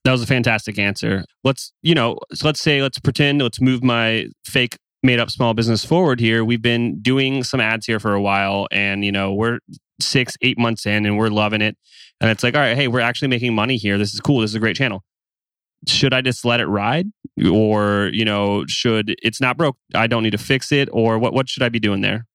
That 0.06 0.12
was 0.12 0.22
a 0.22 0.28
fantastic 0.28 0.78
answer. 0.78 1.26
Let's, 1.44 1.74
you 1.82 1.96
know, 1.96 2.20
let's 2.44 2.62
say, 2.62 2.82
let's 2.84 3.00
pretend, 3.00 3.42
let's 3.42 3.60
move 3.60 3.84
my 3.84 4.28
fake 4.46 4.78
made 5.02 5.20
up 5.20 5.32
small 5.32 5.56
business 5.56 5.84
forward 5.84 6.20
here. 6.20 6.46
We've 6.46 6.62
been 6.62 7.02
doing 7.02 7.44
some 7.44 7.60
ads 7.60 7.88
here 7.88 8.00
for 8.00 8.14
a 8.14 8.22
while 8.22 8.68
and, 8.72 9.04
you 9.04 9.12
know, 9.12 9.34
we're 9.34 9.60
six, 10.00 10.38
eight 10.44 10.60
months 10.60 10.86
in 10.86 11.08
and 11.08 11.18
we're 11.18 11.30
loving 11.30 11.62
it. 11.62 11.76
And 12.22 12.30
it's 12.30 12.44
like, 12.44 12.54
all 12.54 12.62
right, 12.62 12.78
hey, 12.78 12.88
we're 12.88 13.00
actually 13.00 13.30
making 13.30 13.56
money 13.56 13.78
here. 13.78 13.98
This 13.98 14.14
is 14.14 14.20
cool. 14.20 14.42
This 14.42 14.52
is 14.52 14.56
a 14.56 14.60
great 14.60 14.76
channel. 14.76 15.04
Should 15.88 16.14
I 16.14 16.22
just 16.22 16.46
let 16.46 16.60
it 16.60 16.68
ride? 16.68 17.08
Or, 17.52 18.12
you 18.14 18.26
know, 18.26 18.64
should 18.68 19.16
it's 19.24 19.42
not 19.42 19.58
broke, 19.58 19.78
I 19.96 20.06
don't 20.06 20.22
need 20.22 20.32
to 20.32 20.38
fix 20.38 20.72
it? 20.72 20.88
Or 20.92 21.18
what, 21.18 21.34
what 21.34 21.50
should 21.50 21.64
I 21.64 21.70
be 21.70 21.80
doing 21.80 22.02
there? 22.02 22.28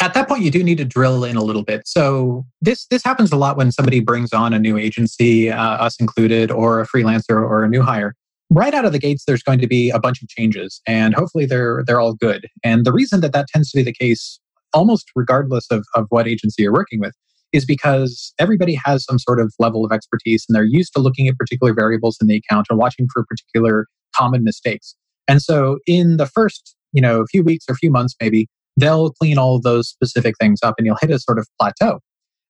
At 0.00 0.14
that 0.14 0.28
point 0.28 0.42
you 0.42 0.50
do 0.50 0.62
need 0.62 0.78
to 0.78 0.84
drill 0.84 1.24
in 1.24 1.36
a 1.36 1.42
little 1.42 1.62
bit. 1.62 1.82
So 1.86 2.44
this 2.60 2.86
this 2.86 3.02
happens 3.02 3.32
a 3.32 3.36
lot 3.36 3.56
when 3.56 3.72
somebody 3.72 4.00
brings 4.00 4.32
on 4.32 4.52
a 4.52 4.58
new 4.58 4.76
agency 4.76 5.50
uh, 5.50 5.56
us 5.62 5.96
included 5.98 6.50
or 6.50 6.80
a 6.80 6.86
freelancer 6.86 7.36
or 7.36 7.64
a 7.64 7.68
new 7.68 7.82
hire. 7.82 8.14
Right 8.50 8.74
out 8.74 8.84
of 8.84 8.92
the 8.92 8.98
gates 8.98 9.24
there's 9.24 9.42
going 9.42 9.60
to 9.60 9.66
be 9.66 9.90
a 9.90 9.98
bunch 9.98 10.22
of 10.22 10.28
changes 10.28 10.80
and 10.86 11.14
hopefully 11.14 11.46
they're 11.46 11.82
they're 11.86 12.00
all 12.00 12.14
good. 12.14 12.46
And 12.62 12.84
the 12.84 12.92
reason 12.92 13.20
that 13.20 13.32
that 13.32 13.46
tends 13.48 13.70
to 13.70 13.78
be 13.78 13.82
the 13.82 13.94
case 13.94 14.38
almost 14.72 15.10
regardless 15.16 15.66
of, 15.70 15.84
of 15.94 16.06
what 16.10 16.28
agency 16.28 16.62
you're 16.62 16.72
working 16.72 17.00
with 17.00 17.14
is 17.52 17.64
because 17.64 18.32
everybody 18.38 18.78
has 18.84 19.04
some 19.04 19.18
sort 19.18 19.40
of 19.40 19.52
level 19.58 19.84
of 19.84 19.90
expertise 19.90 20.44
and 20.48 20.54
they're 20.54 20.62
used 20.62 20.92
to 20.94 21.00
looking 21.00 21.26
at 21.26 21.36
particular 21.36 21.74
variables 21.74 22.16
in 22.20 22.28
the 22.28 22.36
account 22.36 22.66
and 22.70 22.78
watching 22.78 23.08
for 23.12 23.24
particular 23.24 23.86
common 24.14 24.44
mistakes. 24.44 24.94
And 25.26 25.42
so 25.42 25.78
in 25.86 26.16
the 26.18 26.26
first 26.26 26.76
you 26.92 27.00
know 27.00 27.20
a 27.20 27.26
few 27.26 27.42
weeks 27.42 27.64
or 27.68 27.74
few 27.74 27.90
months 27.90 28.14
maybe 28.20 28.48
they'll 28.80 29.10
clean 29.12 29.38
all 29.38 29.56
of 29.56 29.62
those 29.62 29.88
specific 29.88 30.34
things 30.40 30.60
up 30.62 30.74
and 30.78 30.86
you'll 30.86 30.98
hit 31.00 31.10
a 31.10 31.18
sort 31.18 31.38
of 31.38 31.46
plateau. 31.58 32.00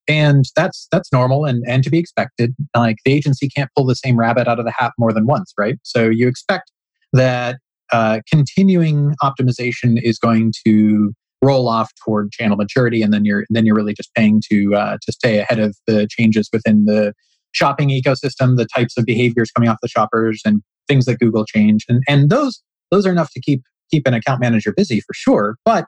And 0.09 0.45
that's 0.57 0.89
that's 0.91 1.13
normal 1.13 1.45
and, 1.45 1.63
and 1.69 1.85
to 1.85 1.91
be 1.91 1.99
expected. 1.99 2.55
Like 2.75 2.97
the 3.05 3.13
agency 3.13 3.49
can't 3.49 3.71
pull 3.77 3.87
the 3.87 3.95
same 3.95 4.19
rabbit 4.19 4.49
out 4.49 4.59
of 4.59 4.65
the 4.65 4.73
hat 4.77 4.93
more 4.99 5.13
than 5.13 5.27
once, 5.27 5.53
right? 5.59 5.77
So 5.83 6.09
you 6.09 6.27
expect 6.27 6.73
that 7.13 7.59
uh, 7.93 8.21
continuing 8.33 9.15
optimization 9.23 10.01
is 10.03 10.19
going 10.19 10.53
to 10.67 11.13
roll 11.43 11.69
off 11.69 11.91
toward 12.05 12.31
channel 12.33 12.57
maturity, 12.57 13.03
and 13.03 13.13
then 13.13 13.25
you're 13.25 13.45
then 13.51 13.67
you're 13.67 13.75
really 13.75 13.95
just 13.95 14.13
paying 14.15 14.43
to 14.51 14.75
uh, 14.75 14.97
to 15.03 15.13
stay 15.13 15.39
ahead 15.39 15.59
of 15.59 15.77
the 15.87 16.07
changes 16.11 16.49
within 16.53 16.85
the 16.85 17.13
shopping 17.53 17.89
ecosystem, 17.89 18.57
the 18.57 18.67
types 18.75 18.97
of 18.97 19.05
behaviors 19.05 19.51
coming 19.51 19.69
off 19.69 19.79
the 19.83 19.89
shoppers, 19.89 20.41
and 20.45 20.63
things 20.89 21.05
that 21.07 21.19
Google 21.19 21.45
change, 21.45 21.85
and 21.89 22.03
and 22.09 22.31
those 22.31 22.63
those 22.91 23.07
are 23.07 23.13
enough 23.13 23.31
to 23.33 23.41
keep 23.41 23.63
keep 23.91 24.07
an 24.07 24.15
account 24.15 24.41
manager 24.41 24.73
busy 24.73 25.01
for 25.01 25.15
sure. 25.15 25.57
But 25.65 25.87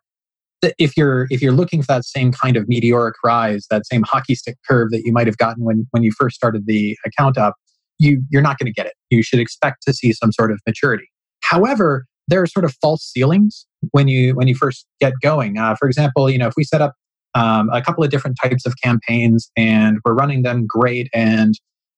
if 0.78 0.96
you're 0.96 1.26
if 1.30 1.42
you're 1.42 1.52
looking 1.52 1.82
for 1.82 1.88
that 1.88 2.04
same 2.04 2.32
kind 2.32 2.56
of 2.56 2.68
meteoric 2.68 3.16
rise, 3.24 3.66
that 3.70 3.86
same 3.86 4.02
hockey 4.02 4.34
stick 4.34 4.56
curve 4.68 4.90
that 4.90 5.02
you 5.04 5.12
might 5.12 5.26
have 5.26 5.36
gotten 5.36 5.64
when 5.64 5.86
when 5.90 6.02
you 6.02 6.12
first 6.18 6.36
started 6.36 6.66
the 6.66 6.96
account 7.04 7.36
up, 7.36 7.54
you 7.98 8.22
you're 8.30 8.42
not 8.42 8.58
going 8.58 8.66
to 8.66 8.72
get 8.72 8.86
it. 8.86 8.94
You 9.10 9.22
should 9.22 9.40
expect 9.40 9.82
to 9.86 9.92
see 9.92 10.12
some 10.12 10.32
sort 10.32 10.52
of 10.52 10.60
maturity. 10.66 11.10
However, 11.40 12.06
there 12.28 12.40
are 12.42 12.46
sort 12.46 12.64
of 12.64 12.74
false 12.80 13.04
ceilings 13.04 13.66
when 13.90 14.08
you 14.08 14.34
when 14.34 14.48
you 14.48 14.54
first 14.54 14.86
get 15.00 15.14
going. 15.20 15.58
Uh, 15.58 15.74
for 15.76 15.88
example, 15.88 16.30
you 16.30 16.38
know 16.38 16.46
if 16.46 16.54
we 16.56 16.64
set 16.64 16.80
up 16.80 16.94
um, 17.34 17.68
a 17.72 17.82
couple 17.82 18.04
of 18.04 18.10
different 18.10 18.36
types 18.42 18.66
of 18.66 18.74
campaigns 18.82 19.50
and 19.56 19.98
we're 20.04 20.14
running 20.14 20.42
them 20.42 20.66
great, 20.66 21.08
and 21.12 21.54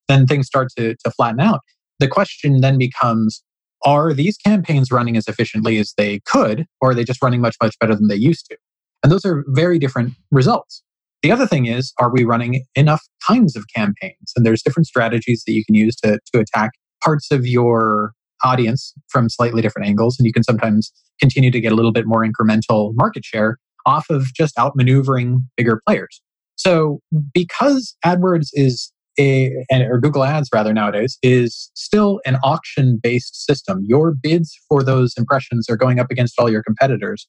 then 0.08 0.26
things 0.26 0.46
start 0.46 0.68
to 0.78 0.94
to 1.04 1.10
flatten 1.10 1.40
out. 1.40 1.60
The 2.00 2.08
question 2.08 2.60
then 2.60 2.78
becomes 2.78 3.42
are 3.84 4.12
these 4.12 4.36
campaigns 4.36 4.90
running 4.90 5.16
as 5.16 5.28
efficiently 5.28 5.78
as 5.78 5.92
they 5.96 6.20
could, 6.26 6.66
or 6.80 6.90
are 6.90 6.94
they 6.94 7.04
just 7.04 7.22
running 7.22 7.40
much, 7.40 7.56
much 7.62 7.78
better 7.78 7.94
than 7.94 8.08
they 8.08 8.16
used 8.16 8.46
to? 8.46 8.56
And 9.02 9.12
those 9.12 9.24
are 9.24 9.44
very 9.48 9.78
different 9.78 10.14
results. 10.30 10.82
The 11.22 11.30
other 11.30 11.46
thing 11.46 11.66
is, 11.66 11.92
are 11.98 12.10
we 12.10 12.24
running 12.24 12.64
enough 12.74 13.02
kinds 13.26 13.56
of 13.56 13.64
campaigns? 13.74 14.32
And 14.36 14.44
there's 14.44 14.62
different 14.62 14.86
strategies 14.86 15.42
that 15.46 15.52
you 15.52 15.64
can 15.64 15.74
use 15.74 15.96
to, 15.96 16.18
to 16.32 16.40
attack 16.40 16.72
parts 17.02 17.30
of 17.30 17.46
your 17.46 18.12
audience 18.42 18.92
from 19.08 19.28
slightly 19.28 19.62
different 19.62 19.88
angles. 19.88 20.16
And 20.18 20.26
you 20.26 20.32
can 20.32 20.42
sometimes 20.42 20.92
continue 21.20 21.50
to 21.50 21.60
get 21.60 21.72
a 21.72 21.74
little 21.74 21.92
bit 21.92 22.06
more 22.06 22.26
incremental 22.26 22.92
market 22.94 23.24
share 23.24 23.58
off 23.86 24.10
of 24.10 24.32
just 24.34 24.56
outmaneuvering 24.56 25.38
bigger 25.56 25.80
players. 25.86 26.20
So 26.56 27.00
because 27.32 27.96
AdWords 28.04 28.48
is 28.52 28.92
a, 29.18 29.64
or 29.70 30.00
Google 30.00 30.24
Ads 30.24 30.48
rather 30.52 30.72
nowadays 30.72 31.18
is 31.22 31.70
still 31.74 32.20
an 32.24 32.36
auction 32.42 32.98
based 33.02 33.44
system. 33.44 33.84
Your 33.86 34.12
bids 34.12 34.58
for 34.68 34.82
those 34.82 35.14
impressions 35.16 35.68
are 35.68 35.76
going 35.76 36.00
up 36.00 36.10
against 36.10 36.38
all 36.38 36.50
your 36.50 36.62
competitors. 36.62 37.26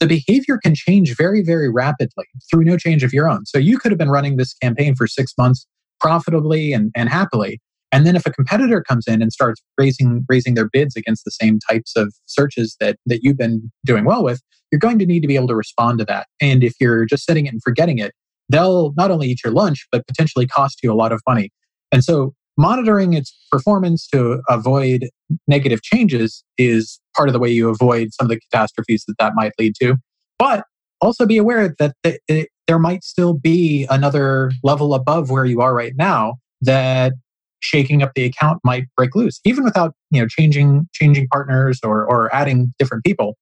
The 0.00 0.06
behavior 0.06 0.58
can 0.62 0.74
change 0.74 1.16
very, 1.16 1.42
very 1.42 1.70
rapidly 1.70 2.26
through 2.50 2.64
no 2.64 2.76
change 2.76 3.02
of 3.04 3.12
your 3.12 3.28
own. 3.28 3.46
So 3.46 3.58
you 3.58 3.78
could 3.78 3.92
have 3.92 3.98
been 3.98 4.10
running 4.10 4.36
this 4.36 4.54
campaign 4.54 4.94
for 4.94 5.06
six 5.06 5.32
months 5.38 5.66
profitably 6.00 6.72
and, 6.72 6.90
and 6.94 7.08
happily. 7.08 7.60
And 7.90 8.06
then 8.06 8.16
if 8.16 8.26
a 8.26 8.30
competitor 8.30 8.82
comes 8.82 9.06
in 9.06 9.22
and 9.22 9.32
starts 9.32 9.62
raising 9.78 10.24
raising 10.28 10.54
their 10.54 10.68
bids 10.70 10.94
against 10.94 11.24
the 11.24 11.30
same 11.30 11.58
types 11.70 11.96
of 11.96 12.12
searches 12.26 12.76
that 12.80 12.96
that 13.06 13.22
you've 13.22 13.38
been 13.38 13.70
doing 13.84 14.04
well 14.04 14.22
with, 14.22 14.42
you're 14.70 14.78
going 14.78 14.98
to 14.98 15.06
need 15.06 15.20
to 15.20 15.26
be 15.26 15.36
able 15.36 15.48
to 15.48 15.54
respond 15.54 15.98
to 15.98 16.04
that. 16.04 16.26
And 16.40 16.62
if 16.62 16.74
you're 16.80 17.06
just 17.06 17.24
setting 17.24 17.46
it 17.46 17.52
and 17.52 17.62
forgetting 17.62 17.98
it, 17.98 18.12
they'll 18.48 18.92
not 18.96 19.10
only 19.10 19.28
eat 19.28 19.40
your 19.44 19.52
lunch, 19.52 19.86
but 19.92 20.06
potentially 20.06 20.46
cost 20.46 20.80
you 20.82 20.92
a 20.92 20.94
lot 20.94 21.12
of 21.12 21.20
money. 21.26 21.50
And 21.92 22.04
so 22.04 22.34
monitoring 22.56 23.14
its 23.14 23.36
performance 23.50 24.06
to 24.08 24.42
avoid 24.48 25.08
negative 25.46 25.82
changes 25.82 26.44
is 26.58 27.00
part 27.16 27.28
of 27.28 27.32
the 27.32 27.38
way 27.38 27.48
you 27.48 27.68
avoid 27.68 28.08
some 28.12 28.26
of 28.26 28.30
the 28.30 28.40
catastrophes 28.40 29.04
that 29.06 29.14
that 29.18 29.32
might 29.34 29.52
lead 29.58 29.74
to. 29.80 29.96
But 30.38 30.64
also 31.00 31.26
be 31.26 31.38
aware 31.38 31.74
that 31.78 31.94
it, 32.02 32.48
there 32.66 32.78
might 32.78 33.04
still 33.04 33.34
be 33.34 33.86
another 33.90 34.52
level 34.62 34.94
above 34.94 35.30
where 35.30 35.44
you 35.44 35.60
are 35.60 35.74
right 35.74 35.94
now 35.96 36.36
that 36.60 37.12
shaking 37.60 38.02
up 38.02 38.12
the 38.14 38.24
account 38.24 38.60
might 38.62 38.84
break 38.96 39.14
loose 39.16 39.40
even 39.44 39.64
without 39.64 39.92
you 40.10 40.20
know 40.20 40.28
changing 40.28 40.86
changing 40.92 41.26
partners 41.28 41.80
or 41.82 42.06
or 42.08 42.32
adding 42.32 42.72
different 42.78 43.02
people 43.04 43.36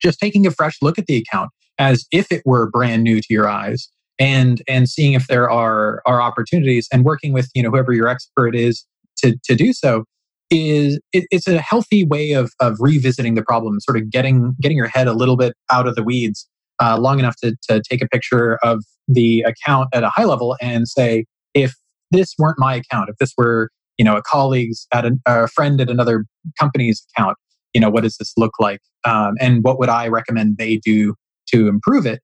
just 0.00 0.20
taking 0.20 0.46
a 0.46 0.52
fresh 0.52 0.76
look 0.80 0.98
at 0.98 1.06
the 1.06 1.16
account 1.16 1.50
as 1.78 2.06
if 2.12 2.30
it 2.30 2.42
were 2.44 2.70
brand 2.70 3.02
new 3.02 3.20
to 3.20 3.26
your 3.30 3.48
eyes 3.48 3.88
and 4.18 4.62
and 4.68 4.88
seeing 4.88 5.12
if 5.14 5.26
there 5.26 5.50
are 5.50 6.02
are 6.06 6.20
opportunities 6.20 6.88
and 6.92 7.04
working 7.04 7.32
with 7.32 7.48
you 7.54 7.62
know 7.62 7.70
whoever 7.70 7.92
your 7.92 8.08
expert 8.08 8.54
is 8.54 8.86
to 9.16 9.36
to 9.44 9.54
do 9.54 9.72
so 9.72 10.04
is 10.50 11.00
it, 11.12 11.26
it's 11.30 11.48
a 11.48 11.60
healthy 11.60 12.04
way 12.04 12.32
of 12.32 12.52
of 12.60 12.76
revisiting 12.80 13.34
the 13.34 13.42
problem 13.42 13.80
sort 13.80 13.96
of 13.96 14.10
getting 14.10 14.54
getting 14.60 14.76
your 14.76 14.86
head 14.86 15.08
a 15.08 15.12
little 15.12 15.36
bit 15.36 15.54
out 15.70 15.88
of 15.88 15.94
the 15.94 16.02
weeds 16.02 16.48
uh, 16.80 16.98
long 16.98 17.18
enough 17.18 17.36
to 17.36 17.56
to 17.68 17.82
take 17.88 18.02
a 18.02 18.08
picture 18.08 18.58
of 18.62 18.84
the 19.08 19.42
account 19.42 19.88
at 19.92 20.02
a 20.02 20.10
high 20.10 20.24
level 20.24 20.56
and 20.60 20.88
say 20.88 21.24
if 21.54 21.74
this 22.10 22.34
weren't 22.38 22.58
my 22.58 22.74
account 22.74 23.08
if 23.08 23.16
this 23.18 23.32
were 23.36 23.70
you 23.98 24.04
know 24.04 24.16
a 24.16 24.22
colleague's 24.22 24.86
at 24.92 25.04
a, 25.04 25.12
a 25.26 25.48
friend 25.48 25.80
at 25.80 25.90
another 25.90 26.24
company's 26.58 27.04
account 27.16 27.36
you 27.74 27.80
know 27.80 27.90
what 27.90 28.04
does 28.04 28.16
this 28.18 28.32
look 28.36 28.52
like? 28.60 28.80
Um, 29.04 29.34
and 29.40 29.62
what 29.62 29.78
would 29.78 29.88
i 29.88 30.08
recommend 30.08 30.56
they 30.56 30.78
do 30.78 31.14
to 31.48 31.68
improve 31.68 32.06
it 32.06 32.22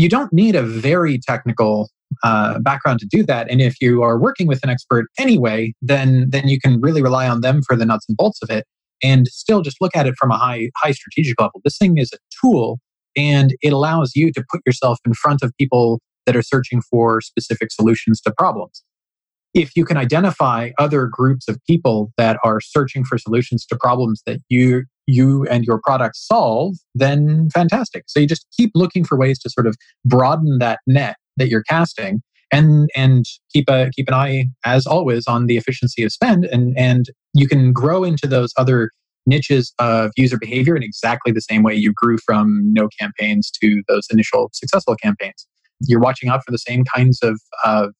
you 0.00 0.08
don't 0.08 0.32
need 0.32 0.56
a 0.56 0.62
very 0.62 1.18
technical 1.18 1.90
uh, 2.22 2.58
background 2.60 2.98
to 3.00 3.06
do 3.06 3.22
that. 3.24 3.50
And 3.50 3.60
if 3.60 3.76
you 3.82 4.02
are 4.02 4.18
working 4.18 4.46
with 4.46 4.60
an 4.64 4.70
expert 4.70 5.06
anyway, 5.18 5.74
then 5.82 6.30
then 6.30 6.48
you 6.48 6.58
can 6.58 6.80
really 6.80 7.02
rely 7.02 7.28
on 7.28 7.42
them 7.42 7.60
for 7.66 7.76
the 7.76 7.84
nuts 7.84 8.06
and 8.08 8.16
bolts 8.16 8.40
of 8.42 8.48
it, 8.48 8.64
and 9.02 9.26
still 9.28 9.60
just 9.60 9.76
look 9.78 9.94
at 9.94 10.06
it 10.06 10.14
from 10.18 10.30
a 10.30 10.38
high 10.38 10.70
high 10.76 10.92
strategic 10.92 11.38
level. 11.38 11.60
This 11.64 11.76
thing 11.76 11.98
is 11.98 12.10
a 12.14 12.18
tool, 12.40 12.78
and 13.14 13.54
it 13.60 13.74
allows 13.74 14.12
you 14.14 14.32
to 14.32 14.42
put 14.50 14.62
yourself 14.64 14.98
in 15.06 15.12
front 15.12 15.42
of 15.42 15.52
people 15.58 16.00
that 16.24 16.34
are 16.34 16.42
searching 16.42 16.80
for 16.80 17.20
specific 17.20 17.70
solutions 17.70 18.22
to 18.22 18.32
problems. 18.32 18.82
If 19.52 19.76
you 19.76 19.84
can 19.84 19.98
identify 19.98 20.70
other 20.78 21.08
groups 21.08 21.46
of 21.46 21.58
people 21.68 22.12
that 22.16 22.38
are 22.42 22.60
searching 22.60 23.04
for 23.04 23.18
solutions 23.18 23.66
to 23.66 23.76
problems 23.76 24.22
that 24.24 24.38
you 24.48 24.84
you 25.10 25.46
and 25.50 25.64
your 25.64 25.80
product 25.80 26.16
solve, 26.16 26.76
then 26.94 27.48
fantastic. 27.52 28.04
So 28.06 28.20
you 28.20 28.26
just 28.26 28.46
keep 28.56 28.70
looking 28.74 29.04
for 29.04 29.18
ways 29.18 29.38
to 29.40 29.50
sort 29.50 29.66
of 29.66 29.76
broaden 30.04 30.58
that 30.58 30.80
net 30.86 31.16
that 31.36 31.48
you're 31.48 31.64
casting 31.64 32.22
and 32.52 32.90
and 32.96 33.24
keep 33.52 33.68
a 33.68 33.90
keep 33.94 34.08
an 34.08 34.14
eye 34.14 34.46
as 34.64 34.86
always 34.86 35.26
on 35.26 35.46
the 35.46 35.56
efficiency 35.56 36.02
of 36.02 36.12
spend 36.12 36.44
and 36.44 36.76
and 36.76 37.06
you 37.34 37.46
can 37.46 37.72
grow 37.72 38.02
into 38.02 38.26
those 38.26 38.52
other 38.56 38.90
niches 39.26 39.72
of 39.78 40.10
user 40.16 40.38
behavior 40.38 40.76
in 40.76 40.82
exactly 40.82 41.32
the 41.32 41.40
same 41.40 41.62
way 41.62 41.74
you 41.74 41.92
grew 41.94 42.18
from 42.26 42.72
no 42.72 42.88
campaigns 42.98 43.50
to 43.50 43.82
those 43.88 44.06
initial 44.10 44.50
successful 44.52 44.96
campaigns. 44.96 45.46
You're 45.80 46.00
watching 46.00 46.28
out 46.28 46.42
for 46.44 46.50
the 46.50 46.58
same 46.58 46.84
kinds 46.94 47.20
of, 47.22 47.40
of 47.64 47.90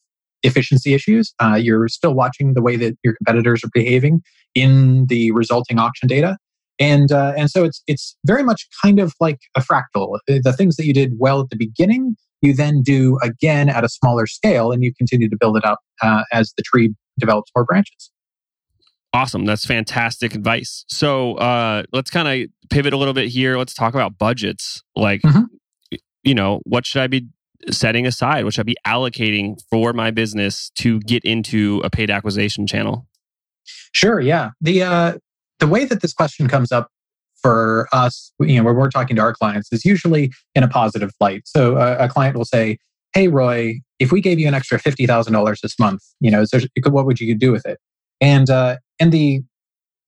efficiency 0.43 0.95
issues. 0.95 1.33
Uh, 1.39 1.59
you're 1.61 1.89
still 1.89 2.15
watching 2.15 2.55
the 2.55 2.63
way 2.63 2.77
that 2.77 2.97
your 3.05 3.15
competitors 3.15 3.63
are 3.65 3.71
behaving 3.73 4.23
in 4.55 5.07
the 5.07 5.31
resulting 5.33 5.79
auction 5.79 6.09
data 6.09 6.37
and 6.81 7.13
uh, 7.13 7.35
and 7.37 7.51
so 7.51 7.63
it's 7.65 7.83
it's 7.87 8.17
very 8.27 8.43
much 8.43 8.67
kind 8.83 8.99
of 8.99 9.15
like 9.21 9.39
a 9.55 9.61
fractal. 9.61 10.19
The 10.27 10.55
things 10.57 10.77
that 10.77 10.87
you 10.87 10.95
did 10.95 11.13
well 11.19 11.41
at 11.41 11.51
the 11.51 11.57
beginning, 11.57 12.17
you 12.41 12.55
then 12.55 12.83
do 12.83 13.19
again 13.23 13.69
at 13.69 13.85
a 13.85 13.89
smaller 13.89 14.27
scale, 14.27 14.73
and 14.73 14.83
you 14.83 14.93
continue 14.95 15.29
to 15.29 15.37
build 15.39 15.57
it 15.57 15.65
up 15.65 15.81
uh, 16.03 16.23
as 16.33 16.53
the 16.57 16.63
tree 16.63 16.95
develops 17.19 17.51
more 17.55 17.65
branches. 17.65 18.11
Awesome. 19.13 19.45
That's 19.45 19.67
fantastic 19.67 20.35
advice. 20.35 20.85
So 20.89 21.35
uh, 21.35 21.83
let's 21.93 22.11
kind 22.11 22.29
of 22.29 22.49
pivot 22.71 22.93
a 22.93 22.97
little 22.97 23.15
bit 23.15 23.29
here. 23.29 23.59
Let's 23.59 23.75
talk 23.75 23.93
about 23.93 24.19
budgets. 24.19 24.85
Like, 24.95 25.21
mm-hmm. 25.23 25.97
you 26.23 26.35
know, 26.35 26.61
what 26.65 26.87
should 26.87 27.03
I 27.03 27.09
be 27.09 27.27
setting 27.71 28.07
aside? 28.07 28.45
What 28.45 28.55
should 28.55 28.61
I 28.61 28.65
be 28.65 28.77
allocating 28.87 29.61
for 29.69 29.93
my 29.93 30.13
business 30.13 30.71
to 30.77 31.01
get 31.01 31.25
into 31.25 31.81
a 31.85 31.91
paid 31.91 32.09
acquisition 32.09 32.69
channel? 32.69 33.09
Sure. 33.93 34.21
Yeah. 34.21 34.51
The 34.61 34.85
uh, 34.85 35.19
the 35.61 35.67
way 35.67 35.85
that 35.85 36.03
this 36.03 36.13
question 36.13 36.49
comes 36.49 36.73
up 36.73 36.89
for 37.43 37.89
us, 37.93 38.33
you 38.41 38.57
know, 38.57 38.65
when 38.65 38.77
we're 38.77 38.91
talking 38.91 39.17
to 39.17 39.23
our 39.23 39.33
clients, 39.33 39.73
is 39.73 39.85
usually 39.85 40.33
in 40.55 40.63
a 40.63 40.69
positive 40.69 41.11
light. 41.21 41.43
So 41.47 41.77
uh, 41.77 41.97
a 42.01 42.09
client 42.09 42.37
will 42.37 42.45
say, 42.45 42.79
"Hey, 43.15 43.29
Roy, 43.29 43.81
if 43.99 44.13
we 44.13 44.21
gave 44.21 44.39
you 44.39 44.49
an 44.49 44.55
extra 44.55 44.79
fifty 44.79 45.07
thousand 45.07 45.33
dollars 45.33 45.61
this 45.63 45.79
month, 45.79 46.03
you 46.21 46.31
know, 46.31 46.45
there, 46.51 46.61
what 46.89 47.07
would 47.07 47.21
you 47.21 47.35
do 47.35 47.53
with 47.53 47.67
it?" 47.67 47.79
And 48.21 48.51
uh, 48.51 48.77
and 48.99 49.13
the 49.13 49.43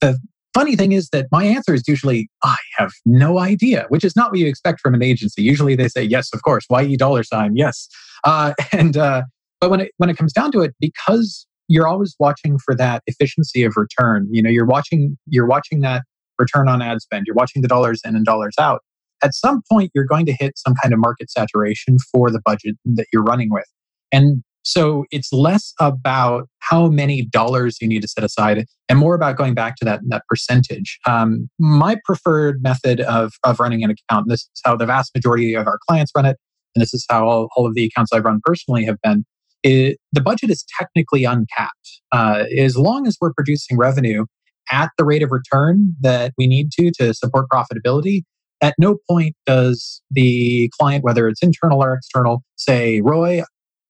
the 0.01 0.19
funny 0.55 0.77
thing 0.77 0.93
is 0.93 1.09
that 1.11 1.27
my 1.33 1.45
answer 1.45 1.75
is 1.75 1.83
usually 1.87 2.29
I 2.43 2.57
have 2.77 2.93
no 3.07 3.39
idea, 3.39 3.87
which 3.89 4.05
is 4.05 4.15
not 4.17 4.31
what 4.31 4.39
you 4.39 4.47
expect 4.47 4.81
from 4.81 4.95
an 4.95 5.03
agency. 5.03 5.43
Usually 5.43 5.75
they 5.75 5.89
say 5.89 6.03
yes, 6.03 6.33
of 6.33 6.43
course, 6.43 6.67
ye 6.71 6.97
dollar 6.97 7.23
sign, 7.23 7.57
yes. 7.57 7.89
Uh, 8.25 8.53
and 8.73 8.97
uh, 8.97 9.23
but 9.61 9.71
when 9.71 9.81
it 9.81 9.93
when 9.97 10.11
it 10.11 10.17
comes 10.17 10.33
down 10.33 10.53
to 10.53 10.61
it, 10.61 10.75
because 10.81 11.47
you're 11.73 11.89
always 11.89 12.15
watching 12.19 12.59
for 12.59 12.75
that 12.75 13.03
efficiency 13.07 13.65
of 13.65 13.73
return. 13.77 14.29
You 14.31 14.43
know, 14.43 14.51
you're 14.51 14.67
watching 14.67 15.17
you're 15.27 15.47
watching 15.47 15.81
that 15.81 16.03
return 16.39 16.69
on 16.69 16.83
ad 16.83 17.01
spend. 17.01 17.25
You're 17.27 17.35
watching 17.35 17.63
the 17.63 17.69
dollars 17.69 18.03
in 18.05 18.15
and 18.15 18.27
dollars 18.27 18.55
out. 18.61 18.83
At 19.23 19.35
some 19.35 19.63
point, 19.71 19.91
you're 19.95 20.05
going 20.05 20.27
to 20.27 20.33
hit 20.33 20.59
some 20.59 20.75
kind 20.83 20.93
of 20.93 21.01
market 21.01 21.31
saturation 21.31 21.97
for 22.13 22.31
the 22.31 22.41
budget 22.45 22.77
that 22.85 23.07
you're 23.13 23.23
running 23.23 23.51
with. 23.51 23.65
And 24.11 24.43
so 24.65 25.05
it's 25.11 25.33
less 25.33 25.73
about 25.81 26.49
how 26.59 26.89
many 26.89 27.25
dollars 27.25 27.79
you 27.81 27.89
need 27.89 28.03
to 28.03 28.09
set 28.09 28.23
aside 28.23 28.67
and 28.89 28.99
more 28.99 29.15
about 29.15 29.37
going 29.37 29.55
back 29.55 29.77
to 29.77 29.85
that, 29.85 30.01
that 30.09 30.23
percentage. 30.29 30.99
Um, 31.07 31.49
my 31.59 31.97
preferred 32.05 32.63
method 32.63 33.01
of, 33.01 33.33
of 33.45 33.59
running 33.59 33.83
an 33.83 33.91
account, 33.91 34.29
this 34.29 34.41
is 34.41 34.61
how 34.65 34.77
the 34.77 34.87
vast 34.87 35.13
majority 35.15 35.55
of 35.55 35.67
our 35.67 35.79
clients 35.89 36.13
run 36.15 36.27
it, 36.27 36.37
and 36.75 36.83
this 36.83 36.95
is 36.95 37.05
how 37.09 37.27
all, 37.27 37.49
all 37.57 37.67
of 37.67 37.75
the 37.75 37.85
accounts 37.85 38.13
I've 38.13 38.25
run 38.25 38.41
personally 38.45 38.85
have 38.85 38.99
been, 39.03 39.25
it, 39.63 39.99
the 40.13 40.21
budget 40.21 40.51
is 40.51 40.65
technically 40.79 41.25
uncapped. 41.25 42.01
Uh, 42.11 42.45
as 42.59 42.77
long 42.77 43.07
as 43.07 43.17
we're 43.21 43.33
producing 43.33 43.77
revenue 43.77 44.27
at 44.71 44.91
the 44.99 45.05
rate 45.05 45.23
of 45.23 45.31
return 45.31 45.95
that 46.01 46.33
we 46.39 46.47
need 46.47 46.71
to 46.73 46.91
to 46.99 47.15
support 47.15 47.47
profitability, 47.53 48.23
at 48.61 48.75
no 48.79 48.97
point 49.09 49.35
does 49.47 50.01
the 50.11 50.71
client, 50.79 51.05
whether 51.05 51.29
it's 51.29 51.43
internal 51.43 51.83
or 51.83 51.95
external, 51.95 52.43
say, 52.57 53.01
Roy, 53.01 53.43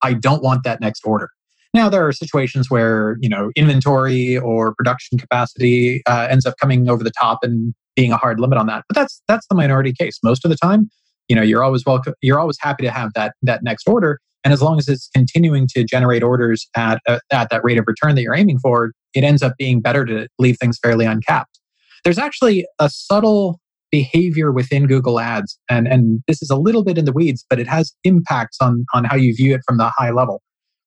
I 0.02 0.14
don't 0.14 0.42
want 0.42 0.64
that 0.64 0.80
next 0.80 1.02
order. 1.04 1.28
Now, 1.74 1.88
there 1.88 2.06
are 2.06 2.12
situations 2.12 2.70
where, 2.70 3.16
you 3.20 3.28
know, 3.28 3.50
inventory 3.56 4.36
or 4.36 4.74
production 4.74 5.18
capacity 5.18 6.02
uh, 6.06 6.26
ends 6.30 6.44
up 6.44 6.54
coming 6.60 6.88
over 6.88 7.02
the 7.02 7.12
top 7.18 7.38
and 7.42 7.74
being 7.96 8.12
a 8.12 8.16
hard 8.16 8.40
limit 8.40 8.58
on 8.58 8.66
that. 8.66 8.84
But 8.88 8.94
that's 8.94 9.22
that's 9.28 9.46
the 9.48 9.54
minority 9.54 9.92
case. 9.92 10.18
Most 10.22 10.44
of 10.44 10.50
the 10.50 10.56
time, 10.56 10.90
you 11.28 11.36
know, 11.36 11.42
you're 11.42 11.64
always 11.64 11.84
welcome. 11.86 12.14
You're 12.20 12.38
always 12.38 12.58
happy 12.60 12.82
to 12.84 12.90
have 12.90 13.12
that 13.14 13.34
that 13.42 13.62
next 13.62 13.88
order, 13.88 14.20
and 14.44 14.52
as 14.52 14.62
long 14.62 14.78
as 14.78 14.88
it's 14.88 15.08
continuing 15.14 15.66
to 15.68 15.84
generate 15.84 16.22
orders 16.22 16.68
at 16.76 17.00
uh, 17.06 17.18
at 17.30 17.50
that 17.50 17.62
rate 17.64 17.78
of 17.78 17.84
return 17.86 18.14
that 18.14 18.22
you're 18.22 18.34
aiming 18.34 18.58
for, 18.58 18.92
it 19.14 19.24
ends 19.24 19.42
up 19.42 19.54
being 19.58 19.80
better 19.80 20.04
to 20.04 20.28
leave 20.38 20.56
things 20.58 20.78
fairly 20.82 21.04
uncapped. 21.04 21.58
There's 22.04 22.18
actually 22.18 22.66
a 22.78 22.90
subtle 22.90 23.60
behavior 23.92 24.50
within 24.50 24.86
Google 24.86 25.20
Ads. 25.20 25.56
And, 25.70 25.86
and 25.86 26.22
this 26.26 26.42
is 26.42 26.50
a 26.50 26.56
little 26.56 26.82
bit 26.82 26.98
in 26.98 27.04
the 27.04 27.12
weeds, 27.12 27.44
but 27.48 27.60
it 27.60 27.68
has 27.68 27.94
impacts 28.02 28.56
on, 28.60 28.86
on 28.94 29.04
how 29.04 29.14
you 29.14 29.34
view 29.36 29.54
it 29.54 29.60
from 29.66 29.76
the 29.76 29.92
high 29.96 30.10
level. 30.10 30.42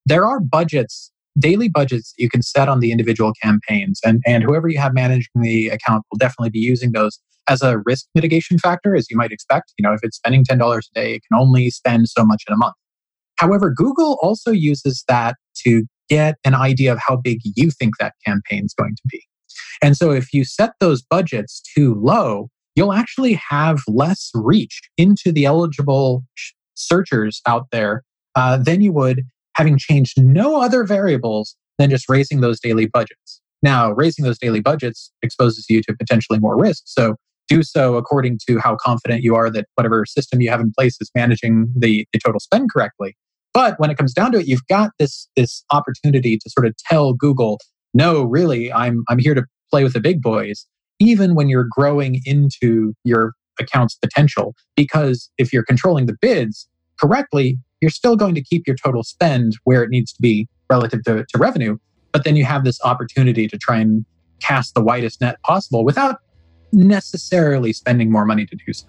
There 0.05 0.25
are 0.25 0.39
budgets, 0.41 1.11
daily 1.39 1.69
budgets 1.69 2.13
you 2.17 2.29
can 2.29 2.41
set 2.41 2.67
on 2.67 2.79
the 2.79 2.91
individual 2.91 3.31
campaigns, 3.41 3.99
and, 4.03 4.21
and 4.25 4.43
whoever 4.43 4.67
you 4.67 4.79
have 4.79 4.93
managing 4.93 5.41
the 5.41 5.69
account 5.69 6.03
will 6.11 6.17
definitely 6.17 6.49
be 6.49 6.59
using 6.59 6.91
those 6.91 7.19
as 7.47 7.61
a 7.61 7.77
risk 7.85 8.07
mitigation 8.15 8.57
factor, 8.57 8.95
as 8.95 9.07
you 9.09 9.15
might 9.17 9.31
expect. 9.31 9.71
You 9.77 9.83
know, 9.83 9.93
if 9.93 9.99
it's 10.03 10.17
spending 10.17 10.43
$10 10.43 10.77
a 10.77 10.81
day, 10.93 11.13
it 11.13 11.21
can 11.29 11.39
only 11.39 11.69
spend 11.69 12.09
so 12.09 12.25
much 12.25 12.43
in 12.47 12.53
a 12.53 12.57
month. 12.57 12.73
However, 13.37 13.71
Google 13.75 14.17
also 14.21 14.51
uses 14.51 15.03
that 15.07 15.35
to 15.65 15.83
get 16.09 16.35
an 16.43 16.53
idea 16.53 16.91
of 16.91 16.99
how 17.05 17.17
big 17.17 17.39
you 17.43 17.71
think 17.71 17.95
that 17.99 18.13
campaign 18.25 18.65
is 18.65 18.73
going 18.73 18.95
to 18.95 19.01
be. 19.09 19.21
And 19.81 19.97
so 19.97 20.11
if 20.11 20.33
you 20.33 20.45
set 20.45 20.71
those 20.79 21.01
budgets 21.01 21.61
too 21.75 21.95
low, 21.95 22.49
you'll 22.75 22.93
actually 22.93 23.39
have 23.49 23.79
less 23.87 24.31
reach 24.33 24.81
into 24.97 25.31
the 25.31 25.45
eligible 25.45 26.23
searchers 26.75 27.41
out 27.47 27.67
there 27.71 28.03
uh, 28.35 28.57
than 28.57 28.81
you 28.81 28.91
would 28.91 29.23
having 29.55 29.77
changed 29.77 30.21
no 30.21 30.61
other 30.61 30.83
variables 30.83 31.55
than 31.77 31.89
just 31.89 32.09
raising 32.09 32.41
those 32.41 32.59
daily 32.59 32.85
budgets. 32.85 33.41
Now, 33.63 33.91
raising 33.91 34.23
those 34.25 34.37
daily 34.37 34.59
budgets 34.59 35.11
exposes 35.21 35.65
you 35.69 35.81
to 35.83 35.95
potentially 35.97 36.39
more 36.39 36.59
risk. 36.59 36.83
So 36.85 37.15
do 37.47 37.63
so 37.63 37.95
according 37.95 38.39
to 38.47 38.59
how 38.59 38.75
confident 38.75 39.23
you 39.23 39.35
are 39.35 39.49
that 39.49 39.65
whatever 39.75 40.05
system 40.05 40.41
you 40.41 40.49
have 40.49 40.59
in 40.59 40.71
place 40.77 40.97
is 40.99 41.09
managing 41.15 41.71
the, 41.75 42.05
the 42.11 42.19
total 42.19 42.39
spend 42.39 42.69
correctly. 42.71 43.15
But 43.55 43.79
when 43.79 43.89
it 43.89 43.97
comes 43.97 44.13
down 44.13 44.33
to 44.33 44.39
it, 44.39 44.47
you've 44.47 44.67
got 44.67 44.91
this, 44.99 45.29
this 45.37 45.63
opportunity 45.71 46.37
to 46.37 46.49
sort 46.49 46.67
of 46.67 46.75
tell 46.75 47.13
Google, 47.13 47.57
no, 47.93 48.23
really, 48.23 48.71
I'm, 48.71 49.05
I'm 49.07 49.17
here 49.17 49.33
to 49.33 49.45
play 49.71 49.83
with 49.83 49.93
the 49.93 50.01
big 50.01 50.21
boys 50.21 50.67
even 50.99 51.35
when 51.35 51.49
you're 51.49 51.67
growing 51.69 52.21
into 52.25 52.93
your 53.03 53.33
account's 53.59 53.95
potential. 53.95 54.53
Because 54.75 55.29
if 55.37 55.53
you're 55.53 55.63
controlling 55.63 56.05
the 56.05 56.15
bids 56.21 56.67
correctly, 56.99 57.57
you're 57.81 57.91
still 57.91 58.15
going 58.15 58.35
to 58.35 58.43
keep 58.43 58.67
your 58.67 58.75
total 58.75 59.03
spend 59.03 59.57
where 59.63 59.83
it 59.83 59.89
needs 59.89 60.11
to 60.13 60.21
be 60.21 60.47
relative 60.69 61.03
to, 61.03 61.25
to 61.29 61.37
revenue. 61.37 61.77
But 62.11 62.25
then 62.25 62.35
you 62.35 62.45
have 62.45 62.65
this 62.65 62.79
opportunity 62.83 63.47
to 63.47 63.57
try 63.57 63.77
and 63.77 64.05
cast 64.41 64.73
the 64.73 64.81
widest 64.81 65.21
net 65.21 65.41
possible 65.43 65.85
without 65.85 66.19
necessarily 66.73 67.71
spending 67.71 68.11
more 68.11 68.25
money 68.25 68.45
to 68.45 68.55
do 68.65 68.73
so. 68.73 68.87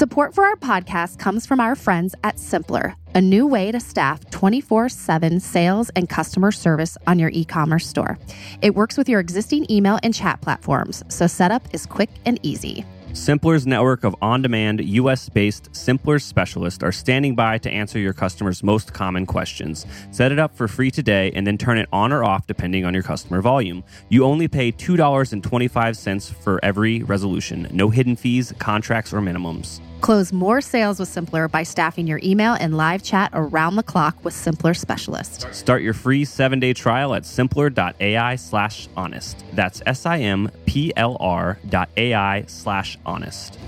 Support 0.00 0.34
for 0.34 0.46
our 0.46 0.56
podcast 0.56 1.18
comes 1.18 1.44
from 1.44 1.60
our 1.60 1.76
friends 1.76 2.14
at 2.24 2.36
Simplr, 2.36 2.94
a 3.14 3.20
new 3.20 3.46
way 3.46 3.70
to 3.70 3.78
staff 3.78 4.30
24 4.30 4.88
7 4.88 5.40
sales 5.40 5.90
and 5.90 6.08
customer 6.08 6.50
service 6.52 6.96
on 7.06 7.18
your 7.18 7.28
e 7.34 7.44
commerce 7.44 7.86
store. 7.86 8.18
It 8.62 8.74
works 8.74 8.96
with 8.96 9.10
your 9.10 9.20
existing 9.20 9.70
email 9.70 9.98
and 10.02 10.14
chat 10.14 10.40
platforms, 10.40 11.04
so 11.08 11.26
setup 11.26 11.68
is 11.74 11.84
quick 11.84 12.08
and 12.24 12.40
easy. 12.42 12.86
Simplr's 13.10 13.66
network 13.66 14.04
of 14.04 14.16
on 14.22 14.40
demand, 14.40 14.82
US 14.82 15.28
based 15.28 15.70
Simplr 15.72 16.22
specialists 16.22 16.82
are 16.82 16.92
standing 16.92 17.34
by 17.34 17.58
to 17.58 17.70
answer 17.70 17.98
your 17.98 18.14
customers' 18.14 18.62
most 18.62 18.94
common 18.94 19.26
questions. 19.26 19.84
Set 20.12 20.32
it 20.32 20.38
up 20.38 20.56
for 20.56 20.66
free 20.66 20.90
today 20.90 21.30
and 21.34 21.46
then 21.46 21.58
turn 21.58 21.76
it 21.76 21.90
on 21.92 22.10
or 22.10 22.24
off 22.24 22.46
depending 22.46 22.86
on 22.86 22.94
your 22.94 23.02
customer 23.02 23.42
volume. 23.42 23.84
You 24.08 24.24
only 24.24 24.48
pay 24.48 24.72
$2.25 24.72 26.32
for 26.36 26.58
every 26.62 27.02
resolution, 27.02 27.68
no 27.70 27.90
hidden 27.90 28.16
fees, 28.16 28.54
contracts, 28.58 29.12
or 29.12 29.20
minimums. 29.20 29.80
Close 30.00 30.32
more 30.32 30.60
sales 30.60 30.98
with 30.98 31.08
Simplr 31.08 31.50
by 31.50 31.62
staffing 31.62 32.06
your 32.06 32.20
email 32.22 32.54
and 32.54 32.76
live 32.76 33.02
chat 33.02 33.30
around 33.34 33.76
the 33.76 33.82
clock 33.82 34.24
with 34.24 34.34
Simplr 34.34 34.76
specialists. 34.76 35.46
Start 35.56 35.82
your 35.82 35.94
free 35.94 36.24
seven 36.24 36.58
day 36.58 36.72
trial 36.72 37.14
at 37.14 37.24
simplr.ai 37.24 38.36
slash 38.36 38.88
honest. 38.96 39.44
That's 39.52 39.82
S 39.86 40.06
I 40.06 40.18
M 40.18 40.50
P 40.66 40.92
L 40.96 41.16
R 41.20 41.58
dot 41.68 41.90
AI 41.96 42.44
slash 42.46 42.98
honest. 43.04 43.58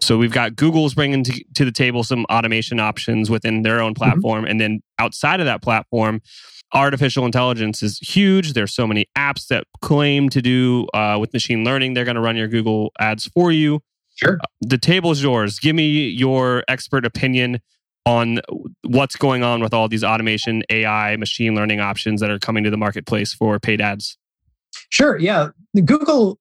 So 0.00 0.16
we've 0.16 0.32
got 0.32 0.54
Google's 0.54 0.94
bringing 0.94 1.24
to, 1.24 1.44
to, 1.54 1.64
the 1.64 1.72
table 1.72 2.04
some 2.04 2.26
automation 2.26 2.78
options 2.78 3.28
within 3.28 3.62
their 3.62 3.80
own 3.80 3.92
platform. 3.92 4.42
Mm-hmm. 4.42 4.50
And 4.52 4.60
then 4.60 4.80
outside 5.00 5.40
of 5.40 5.46
that 5.46 5.62
platform, 5.62 6.20
artificial 6.74 7.24
intelligence 7.24 7.82
is 7.82 7.98
huge. 7.98 8.52
There's 8.52 8.74
so 8.74 8.86
many 8.86 9.06
apps 9.16 9.46
that 9.48 9.64
claim 9.82 10.28
to 10.30 10.42
do 10.42 10.86
uh, 10.94 11.16
with 11.20 11.32
machine 11.32 11.64
learning. 11.64 11.94
They're 11.94 12.04
going 12.04 12.16
to 12.16 12.20
run 12.20 12.36
your 12.36 12.48
Google 12.48 12.92
ads 12.98 13.26
for 13.26 13.52
you. 13.52 13.80
Sure. 14.16 14.38
Uh, 14.40 14.46
the 14.60 14.78
table 14.78 15.10
is 15.10 15.22
yours. 15.22 15.58
Give 15.58 15.76
me 15.76 16.08
your 16.08 16.64
expert 16.68 17.04
opinion 17.04 17.60
on 18.04 18.40
what's 18.82 19.16
going 19.16 19.42
on 19.42 19.60
with 19.60 19.74
all 19.74 19.88
these 19.88 20.04
automation, 20.04 20.62
AI, 20.70 21.16
machine 21.16 21.54
learning 21.54 21.80
options 21.80 22.20
that 22.20 22.30
are 22.30 22.38
coming 22.38 22.64
to 22.64 22.70
the 22.70 22.76
marketplace 22.76 23.34
for 23.34 23.58
paid 23.58 23.80
ads. 23.80 24.16
Sure. 24.90 25.18
Yeah. 25.18 25.48
Google 25.84 26.38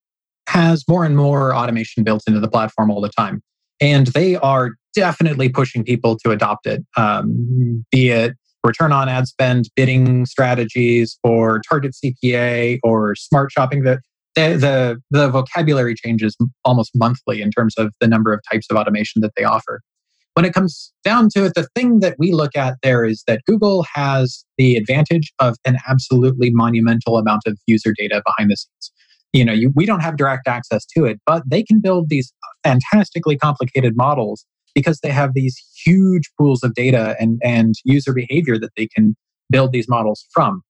has 0.47 0.87
more 0.87 1.05
and 1.05 1.17
more 1.17 1.55
automation 1.55 2.03
built 2.03 2.23
into 2.27 2.39
the 2.39 2.47
platform 2.47 2.91
all 2.91 3.01
the 3.01 3.09
time. 3.09 3.41
And 3.81 4.07
they 4.07 4.35
are 4.35 4.71
definitely 4.93 5.49
pushing 5.49 5.83
people 5.83 6.17
to 6.19 6.31
adopt 6.31 6.67
it, 6.67 6.85
um, 6.95 7.85
be 7.91 8.09
it 8.09 8.37
return 8.65 8.91
on 8.91 9.07
ad 9.07 9.27
spend 9.27 9.69
bidding 9.75 10.25
strategies 10.25 11.17
or 11.23 11.61
target 11.69 11.93
CPA 11.93 12.79
or 12.83 13.15
smart 13.15 13.51
shopping. 13.51 13.83
The, 13.83 13.99
the, 14.35 14.57
the, 14.57 15.01
the 15.11 15.29
vocabulary 15.29 15.95
changes 15.95 16.35
almost 16.65 16.91
monthly 16.95 17.41
in 17.41 17.51
terms 17.51 17.75
of 17.77 17.93
the 18.01 18.07
number 18.07 18.33
of 18.33 18.41
types 18.51 18.67
of 18.69 18.77
automation 18.77 19.21
that 19.21 19.31
they 19.37 19.43
offer. 19.43 19.81
When 20.33 20.43
it 20.43 20.53
comes 20.53 20.91
down 21.05 21.29
to 21.29 21.45
it, 21.45 21.53
the 21.55 21.65
thing 21.75 22.01
that 22.01 22.15
we 22.19 22.33
look 22.33 22.57
at 22.57 22.75
there 22.83 23.05
is 23.05 23.23
that 23.25 23.41
Google 23.47 23.85
has 23.93 24.43
the 24.57 24.75
advantage 24.75 25.31
of 25.39 25.55
an 25.63 25.77
absolutely 25.87 26.49
monumental 26.49 27.17
amount 27.17 27.43
of 27.45 27.57
user 27.67 27.93
data 27.97 28.21
behind 28.25 28.51
the 28.51 28.57
scenes. 28.57 28.91
You 29.31 29.45
know, 29.45 29.53
you, 29.53 29.71
we 29.75 29.85
don't 29.85 30.01
have 30.01 30.17
direct 30.17 30.47
access 30.47 30.85
to 30.97 31.05
it, 31.05 31.21
but 31.25 31.43
they 31.49 31.63
can 31.63 31.79
build 31.79 32.09
these 32.09 32.33
fantastically 32.65 33.37
complicated 33.37 33.93
models 33.95 34.45
because 34.75 34.99
they 34.99 35.09
have 35.09 35.33
these 35.33 35.57
huge 35.83 36.29
pools 36.37 36.61
of 36.63 36.75
data 36.75 37.15
and, 37.19 37.39
and 37.43 37.73
user 37.83 38.13
behavior 38.13 38.59
that 38.59 38.71
they 38.77 38.87
can 38.87 39.15
build 39.49 39.71
these 39.71 39.87
models 39.89 40.25
from. 40.31 40.61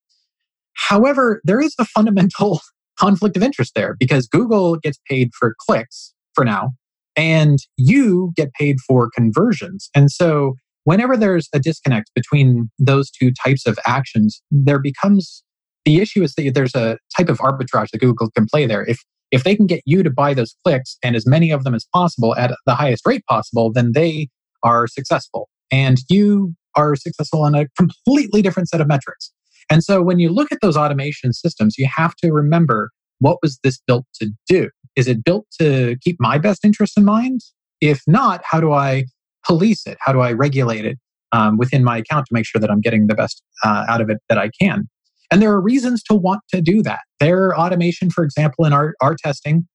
However, 0.75 1.41
there 1.43 1.59
is 1.59 1.73
a 1.79 1.85
fundamental 1.85 2.61
conflict 2.99 3.35
of 3.35 3.43
interest 3.43 3.73
there 3.75 3.95
because 3.99 4.27
Google 4.27 4.77
gets 4.77 4.99
paid 5.09 5.31
for 5.37 5.55
clicks 5.67 6.13
for 6.33 6.45
now, 6.45 6.71
and 7.15 7.59
you 7.77 8.31
get 8.35 8.53
paid 8.53 8.77
for 8.79 9.09
conversions. 9.13 9.89
And 9.95 10.11
so, 10.11 10.55
whenever 10.83 11.17
there's 11.17 11.49
a 11.53 11.59
disconnect 11.59 12.11
between 12.13 12.69
those 12.77 13.09
two 13.09 13.31
types 13.43 13.65
of 13.65 13.79
actions, 13.85 14.41
there 14.51 14.79
becomes 14.79 15.43
the 15.85 15.99
issue 15.99 16.23
is 16.23 16.33
that 16.33 16.51
there's 16.53 16.75
a 16.75 16.97
type 17.15 17.29
of 17.29 17.37
arbitrage 17.39 17.89
that 17.91 17.99
Google 17.99 18.29
can 18.31 18.47
play 18.47 18.65
there. 18.65 18.83
If 18.83 19.03
if 19.31 19.43
they 19.43 19.55
can 19.55 19.65
get 19.65 19.81
you 19.85 20.03
to 20.03 20.09
buy 20.09 20.33
those 20.33 20.55
clicks 20.63 20.97
and 21.03 21.15
as 21.15 21.25
many 21.25 21.51
of 21.51 21.63
them 21.63 21.75
as 21.75 21.85
possible 21.93 22.35
at 22.35 22.51
the 22.65 22.75
highest 22.75 23.05
rate 23.05 23.23
possible, 23.27 23.71
then 23.71 23.91
they 23.93 24.29
are 24.63 24.87
successful. 24.87 25.49
And 25.71 25.97
you 26.09 26.55
are 26.75 26.95
successful 26.95 27.43
on 27.43 27.55
a 27.55 27.67
completely 27.77 28.41
different 28.41 28.69
set 28.69 28.81
of 28.81 28.87
metrics. 28.87 29.31
And 29.69 29.83
so 29.83 30.01
when 30.01 30.19
you 30.19 30.29
look 30.29 30.51
at 30.51 30.59
those 30.61 30.77
automation 30.77 31.33
systems, 31.33 31.77
you 31.77 31.87
have 31.93 32.15
to 32.17 32.31
remember 32.31 32.91
what 33.19 33.39
was 33.41 33.59
this 33.63 33.79
built 33.87 34.05
to 34.21 34.29
do? 34.47 34.69
Is 34.95 35.07
it 35.07 35.23
built 35.23 35.45
to 35.59 35.95
keep 36.01 36.17
my 36.19 36.37
best 36.37 36.63
interest 36.63 36.97
in 36.97 37.05
mind? 37.05 37.41
If 37.81 38.01
not, 38.07 38.41
how 38.43 38.59
do 38.59 38.71
I 38.71 39.05
police 39.45 39.85
it? 39.85 39.97
How 39.99 40.13
do 40.13 40.19
I 40.19 40.31
regulate 40.31 40.85
it 40.85 40.97
um, 41.31 41.57
within 41.57 41.83
my 41.83 41.97
account 41.97 42.27
to 42.27 42.33
make 42.33 42.45
sure 42.45 42.59
that 42.59 42.69
I'm 42.69 42.81
getting 42.81 43.07
the 43.07 43.15
best 43.15 43.41
uh, 43.63 43.85
out 43.87 44.01
of 44.01 44.09
it 44.09 44.17
that 44.29 44.37
I 44.37 44.49
can? 44.59 44.87
And 45.31 45.41
there 45.41 45.51
are 45.51 45.61
reasons 45.61 46.03
to 46.03 46.15
want 46.15 46.41
to 46.53 46.61
do 46.61 46.81
that. 46.83 47.01
Their 47.19 47.57
automation, 47.57 48.09
for 48.09 48.23
example, 48.23 48.65
in 48.65 48.73
our, 48.73 48.93
our 49.01 49.15
testing 49.15 49.67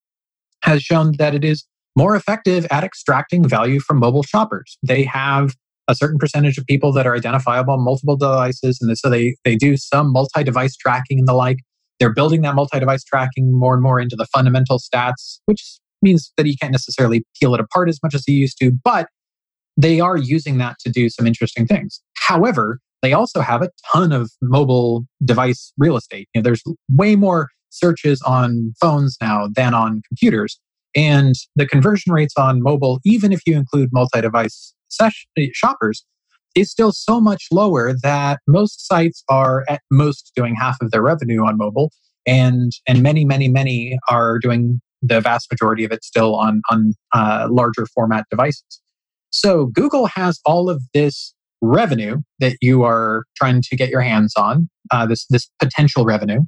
has 0.62 0.82
shown 0.82 1.16
that 1.18 1.34
it 1.34 1.44
is 1.44 1.66
more 1.96 2.14
effective 2.14 2.66
at 2.70 2.84
extracting 2.84 3.48
value 3.48 3.80
from 3.80 3.98
mobile 3.98 4.22
shoppers. 4.22 4.78
They 4.82 5.04
have 5.04 5.54
a 5.88 5.94
certain 5.94 6.18
percentage 6.18 6.56
of 6.56 6.66
people 6.66 6.92
that 6.92 7.06
are 7.06 7.16
identifiable 7.16 7.74
on 7.74 7.80
multiple 7.80 8.16
devices. 8.16 8.78
And 8.80 8.96
so 8.96 9.10
they, 9.10 9.36
they 9.44 9.56
do 9.56 9.76
some 9.76 10.12
multi 10.12 10.44
device 10.44 10.76
tracking 10.76 11.18
and 11.18 11.28
the 11.28 11.34
like. 11.34 11.58
They're 11.98 12.14
building 12.14 12.42
that 12.42 12.54
multi 12.54 12.78
device 12.78 13.02
tracking 13.04 13.58
more 13.58 13.74
and 13.74 13.82
more 13.82 13.98
into 14.00 14.16
the 14.16 14.26
fundamental 14.26 14.78
stats, 14.78 15.40
which 15.46 15.80
means 16.00 16.32
that 16.36 16.46
you 16.46 16.54
can't 16.60 16.72
necessarily 16.72 17.24
peel 17.38 17.54
it 17.54 17.60
apart 17.60 17.88
as 17.88 17.98
much 18.02 18.14
as 18.14 18.24
you 18.26 18.34
used 18.34 18.58
to, 18.60 18.72
but 18.84 19.08
they 19.76 20.00
are 20.00 20.16
using 20.16 20.58
that 20.58 20.76
to 20.80 20.90
do 20.90 21.08
some 21.08 21.26
interesting 21.26 21.66
things. 21.66 22.00
However, 22.16 22.80
they 23.02 23.12
also 23.12 23.40
have 23.40 23.62
a 23.62 23.70
ton 23.92 24.12
of 24.12 24.30
mobile 24.42 25.04
device 25.24 25.72
real 25.78 25.96
estate. 25.96 26.28
You 26.34 26.40
know, 26.40 26.44
there's 26.44 26.62
way 26.90 27.16
more 27.16 27.48
searches 27.70 28.20
on 28.22 28.74
phones 28.80 29.16
now 29.20 29.48
than 29.54 29.74
on 29.74 30.02
computers. 30.08 30.60
And 30.94 31.34
the 31.56 31.66
conversion 31.66 32.12
rates 32.12 32.34
on 32.36 32.62
mobile, 32.62 33.00
even 33.04 33.32
if 33.32 33.40
you 33.46 33.56
include 33.56 33.90
multi 33.92 34.20
device 34.20 34.74
shoppers, 35.52 36.04
is 36.56 36.70
still 36.70 36.92
so 36.92 37.20
much 37.20 37.46
lower 37.52 37.94
that 38.02 38.40
most 38.48 38.86
sites 38.86 39.22
are 39.28 39.64
at 39.68 39.82
most 39.90 40.32
doing 40.34 40.56
half 40.56 40.76
of 40.80 40.90
their 40.90 41.02
revenue 41.02 41.44
on 41.44 41.56
mobile. 41.56 41.92
And, 42.26 42.72
and 42.86 43.02
many, 43.02 43.24
many, 43.24 43.48
many 43.48 43.98
are 44.08 44.38
doing 44.38 44.80
the 45.00 45.20
vast 45.20 45.50
majority 45.50 45.84
of 45.84 45.92
it 45.92 46.04
still 46.04 46.34
on, 46.34 46.60
on 46.70 46.92
uh, 47.14 47.46
larger 47.50 47.86
format 47.86 48.26
devices. 48.30 48.82
So 49.30 49.66
Google 49.66 50.06
has 50.06 50.40
all 50.44 50.68
of 50.68 50.82
this 50.92 51.34
revenue 51.60 52.18
that 52.38 52.56
you 52.60 52.82
are 52.84 53.24
trying 53.36 53.62
to 53.62 53.76
get 53.76 53.90
your 53.90 54.00
hands 54.00 54.34
on, 54.36 54.68
uh, 54.90 55.06
this, 55.06 55.26
this 55.30 55.50
potential 55.58 56.04
revenue. 56.04 56.40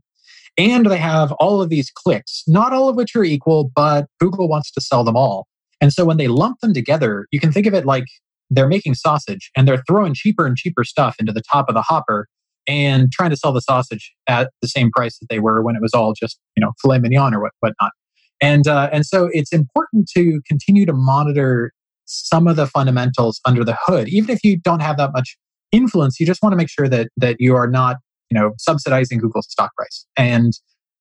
And 0.59 0.87
they 0.87 0.98
have 0.98 1.33
all 1.33 1.62
of 1.62 1.70
these 1.70 1.90
clicks, 1.90 2.42
not 2.46 2.72
all 2.72 2.88
of 2.88 2.96
which 2.96 3.16
are 3.16 3.25
equal, 3.25 3.70
but 3.75 4.07
Google 4.20 4.48
wants 4.48 4.70
to 4.72 4.81
sell 4.81 5.05
them 5.05 5.16
all. 5.16 5.46
And 5.81 5.92
so 5.92 6.05
when 6.05 6.16
they 6.16 6.29
lump 6.29 6.61
them 6.61 6.75
together, 6.75 7.27
you 7.33 7.40
can 7.40 7.53
think 7.53 7.66
of 7.66 7.75
it 7.75 7.87
like 7.87 8.05
they're 8.51 8.68
making 8.68 8.94
sausage 8.94 9.51
and 9.57 9.66
they're 9.66 9.83
throwing 9.88 10.14
cheaper 10.14 10.46
and 10.46 10.57
cheaper 10.57 10.85
stuff 10.85 11.16
into 11.18 11.33
the 11.33 11.42
top 11.51 11.68
of 11.68 11.75
the 11.75 11.83
hopper 11.83 12.29
and 12.68 13.11
trying 13.11 13.31
to 13.31 13.37
sell 13.37 13.53
the 13.53 13.61
sausage 13.61 14.12
at 14.29 14.51
the 14.61 14.68
same 14.68 14.90
price 14.90 15.18
that 15.18 15.29
they 15.29 15.40
were 15.40 15.62
when 15.62 15.75
it 15.75 15.83
was 15.83 15.92
all 15.94 16.12
just, 16.12 16.38
you 16.57 16.61
know, 16.61 16.72
filet 16.81 16.98
mignon 16.98 17.35
or 17.35 17.40
what, 17.40 17.53
whatnot. 17.61 17.92
And, 18.40 18.68
uh, 18.68 18.90
and 18.92 19.07
so 19.07 19.31
it's 19.33 19.53
important 19.53 20.09
to 20.16 20.40
continue 20.46 20.85
to 20.87 20.92
monitor 20.92 21.72
some 22.04 22.46
of 22.46 22.56
the 22.56 22.66
fundamentals 22.66 23.40
under 23.44 23.64
the 23.64 23.76
hood. 23.86 24.08
Even 24.08 24.30
if 24.30 24.42
you 24.44 24.58
don't 24.58 24.80
have 24.80 24.96
that 24.96 25.12
much 25.12 25.36
influence, 25.70 26.20
you 26.20 26.26
just 26.26 26.42
want 26.42 26.52
to 26.52 26.56
make 26.56 26.68
sure 26.68 26.88
that 26.88 27.08
that 27.16 27.36
you 27.38 27.56
are 27.56 27.68
not, 27.68 27.96
you 28.30 28.38
know, 28.38 28.52
subsidizing 28.58 29.18
Google's 29.18 29.46
stock 29.50 29.74
price. 29.74 30.06
And 30.16 30.52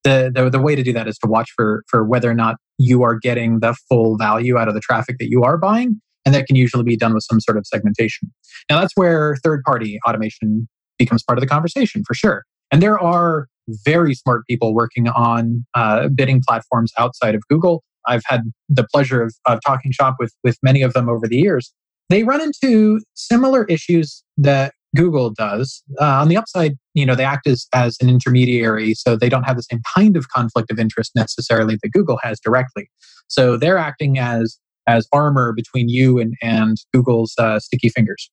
the, 0.03 0.31
the 0.33 0.49
the 0.49 0.61
way 0.61 0.75
to 0.75 0.83
do 0.83 0.93
that 0.93 1.07
is 1.07 1.17
to 1.19 1.27
watch 1.29 1.51
for 1.55 1.83
for 1.87 2.03
whether 2.03 2.29
or 2.29 2.33
not 2.33 2.55
you 2.77 3.03
are 3.03 3.15
getting 3.15 3.59
the 3.59 3.75
full 3.89 4.17
value 4.17 4.57
out 4.57 4.67
of 4.67 4.73
the 4.73 4.79
traffic 4.79 5.17
that 5.19 5.29
you 5.29 5.43
are 5.43 5.57
buying. 5.57 6.01
And 6.25 6.35
that 6.35 6.45
can 6.45 6.55
usually 6.55 6.83
be 6.83 6.95
done 6.95 7.13
with 7.13 7.23
some 7.23 7.39
sort 7.39 7.57
of 7.57 7.65
segmentation. 7.65 8.31
Now 8.69 8.79
that's 8.79 8.93
where 8.95 9.37
third 9.43 9.63
party 9.63 9.99
automation 10.07 10.67
becomes 10.97 11.23
part 11.23 11.37
of 11.37 11.41
the 11.41 11.47
conversation 11.47 12.03
for 12.05 12.13
sure. 12.13 12.43
And 12.71 12.81
there 12.81 12.99
are 12.99 13.47
very 13.85 14.13
smart 14.13 14.43
people 14.47 14.73
working 14.73 15.07
on 15.09 15.65
uh, 15.73 16.09
bidding 16.09 16.41
platforms 16.47 16.91
outside 16.97 17.35
of 17.35 17.41
Google 17.49 17.83
I've 18.07 18.23
had 18.25 18.43
the 18.69 18.85
pleasure 18.93 19.21
of, 19.21 19.33
of 19.45 19.59
talking 19.65 19.91
shop 19.91 20.15
with, 20.19 20.33
with 20.43 20.57
many 20.63 20.81
of 20.81 20.93
them 20.93 21.09
over 21.09 21.27
the 21.27 21.37
years. 21.37 21.73
They 22.09 22.23
run 22.23 22.41
into 22.41 22.99
similar 23.13 23.65
issues 23.65 24.23
that 24.37 24.73
Google 24.95 25.29
does. 25.29 25.81
Uh, 25.99 26.05
on 26.05 26.27
the 26.27 26.35
upside, 26.35 26.73
you 26.93 27.05
know, 27.05 27.15
they 27.15 27.23
act 27.23 27.47
as, 27.47 27.67
as 27.73 27.97
an 28.01 28.09
intermediary, 28.09 28.93
so 28.93 29.15
they 29.15 29.29
don't 29.29 29.43
have 29.43 29.55
the 29.55 29.63
same 29.63 29.81
kind 29.95 30.17
of 30.17 30.27
conflict 30.29 30.69
of 30.71 30.79
interest 30.79 31.11
necessarily 31.15 31.77
that 31.81 31.89
Google 31.89 32.19
has 32.21 32.39
directly. 32.39 32.89
So 33.27 33.57
they're 33.57 33.77
acting 33.77 34.19
as 34.19 34.57
as 34.87 35.07
armor 35.13 35.53
between 35.53 35.89
you 35.89 36.19
and, 36.19 36.33
and 36.41 36.77
Google's 36.91 37.33
uh, 37.37 37.59
sticky 37.59 37.89
fingers. 37.89 38.29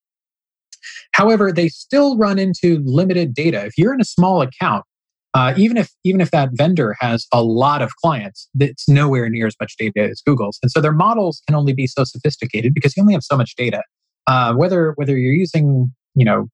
However, 1.12 1.52
they 1.52 1.68
still 1.68 2.16
run 2.16 2.38
into 2.38 2.82
limited 2.84 3.34
data. 3.34 3.64
If 3.66 3.76
you're 3.76 3.92
in 3.92 4.00
a 4.00 4.04
small 4.04 4.40
account, 4.40 4.84
uh, 5.34 5.54
even 5.56 5.76
if 5.76 5.90
even 6.04 6.20
if 6.20 6.30
that 6.30 6.50
vendor 6.52 6.96
has 7.00 7.26
a 7.32 7.42
lot 7.42 7.82
of 7.82 7.94
clients, 7.96 8.48
it's 8.58 8.88
nowhere 8.88 9.28
near 9.28 9.46
as 9.46 9.54
much 9.60 9.74
data 9.78 10.08
as 10.10 10.22
Google's, 10.24 10.58
and 10.62 10.70
so 10.70 10.80
their 10.80 10.92
models 10.92 11.42
can 11.46 11.54
only 11.54 11.72
be 11.72 11.86
so 11.86 12.04
sophisticated 12.04 12.72
because 12.74 12.96
you 12.96 13.02
only 13.02 13.12
have 13.12 13.22
so 13.22 13.36
much 13.36 13.54
data. 13.56 13.82
Uh, 14.26 14.54
whether 14.54 14.92
whether 14.96 15.16
you're 15.16 15.32
using 15.32 15.92
you 16.14 16.24
know 16.24 16.48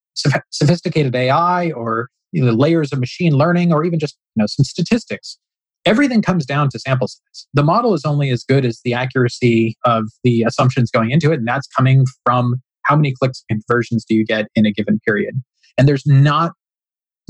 sophisticated 0.51 1.15
AI 1.15 1.71
or 1.73 2.09
you 2.33 2.45
know, 2.45 2.53
layers 2.53 2.93
of 2.93 2.99
machine 2.99 3.35
learning 3.35 3.73
or 3.73 3.85
even 3.85 3.99
just 3.99 4.17
you 4.35 4.41
know 4.43 4.47
some 4.47 4.65
statistics, 4.65 5.39
everything 5.87 6.21
comes 6.21 6.45
down 6.45 6.69
to 6.71 6.79
sample 6.79 7.07
size. 7.07 7.47
The 7.55 7.63
model 7.63 7.95
is 7.95 8.05
only 8.05 8.31
as 8.31 8.43
good 8.43 8.65
as 8.65 8.81
the 8.85 8.93
accuracy 8.93 9.77
of 9.85 10.05
the 10.25 10.43
assumptions 10.43 10.91
going 10.91 11.13
into 11.13 11.31
it, 11.31 11.39
and 11.39 11.47
that's 11.47 11.69
coming 11.69 12.05
from 12.25 12.57
how 12.83 12.97
many 12.97 13.15
clicks 13.15 13.45
and 13.49 13.63
conversions 13.67 14.05
do 14.05 14.15
you 14.15 14.25
get 14.25 14.47
in 14.55 14.67
a 14.67 14.73
given 14.73 15.01
period. 15.07 15.35
And 15.79 15.89
there's 15.89 16.07
not 16.07 16.53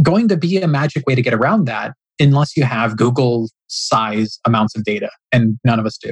going 0.02 0.28
to 0.28 0.36
be 0.36 0.58
a 0.58 0.66
magic 0.66 1.06
way 1.06 1.14
to 1.14 1.22
get 1.22 1.34
around 1.34 1.66
that 1.66 1.92
unless 2.20 2.56
you 2.56 2.64
have 2.64 2.96
Google 2.96 3.48
size 3.68 4.38
amounts 4.44 4.76
of 4.76 4.84
data, 4.84 5.10
and 5.32 5.58
none 5.64 5.78
of 5.78 5.86
us 5.86 5.98
do. 5.98 6.10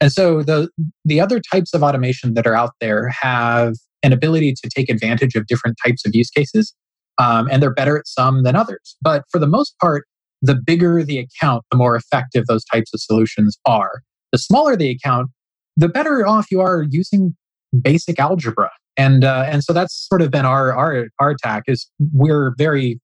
And 0.00 0.12
so 0.12 0.42
the 0.42 0.68
the 1.04 1.20
other 1.20 1.40
types 1.40 1.74
of 1.74 1.82
automation 1.82 2.34
that 2.34 2.46
are 2.46 2.54
out 2.54 2.72
there 2.80 3.08
have 3.08 3.74
an 4.02 4.12
ability 4.12 4.54
to 4.62 4.70
take 4.74 4.88
advantage 4.88 5.34
of 5.34 5.46
different 5.46 5.76
types 5.84 6.06
of 6.06 6.14
use 6.14 6.30
cases, 6.30 6.74
um, 7.18 7.48
and 7.50 7.62
they're 7.62 7.74
better 7.74 7.98
at 7.98 8.06
some 8.06 8.42
than 8.42 8.56
others. 8.56 8.96
But 9.02 9.24
for 9.30 9.38
the 9.38 9.46
most 9.46 9.74
part, 9.78 10.06
the 10.42 10.54
bigger 10.54 11.02
the 11.02 11.18
account, 11.18 11.64
the 11.70 11.76
more 11.76 11.96
effective 11.96 12.46
those 12.46 12.64
types 12.64 12.94
of 12.94 13.00
solutions 13.00 13.58
are. 13.66 14.02
The 14.32 14.38
smaller 14.38 14.76
the 14.76 14.90
account, 14.90 15.30
the 15.76 15.88
better 15.88 16.26
off 16.26 16.50
you 16.50 16.60
are 16.60 16.86
using 16.88 17.36
basic 17.82 18.18
algebra. 18.18 18.70
And 18.96 19.24
uh, 19.24 19.44
and 19.48 19.62
so 19.62 19.72
that's 19.72 19.94
sort 20.08 20.22
of 20.22 20.30
been 20.30 20.44
our 20.44 20.72
our 20.72 21.06
our 21.18 21.30
attack 21.30 21.64
is 21.66 21.90
we're 22.12 22.54
very 22.56 23.00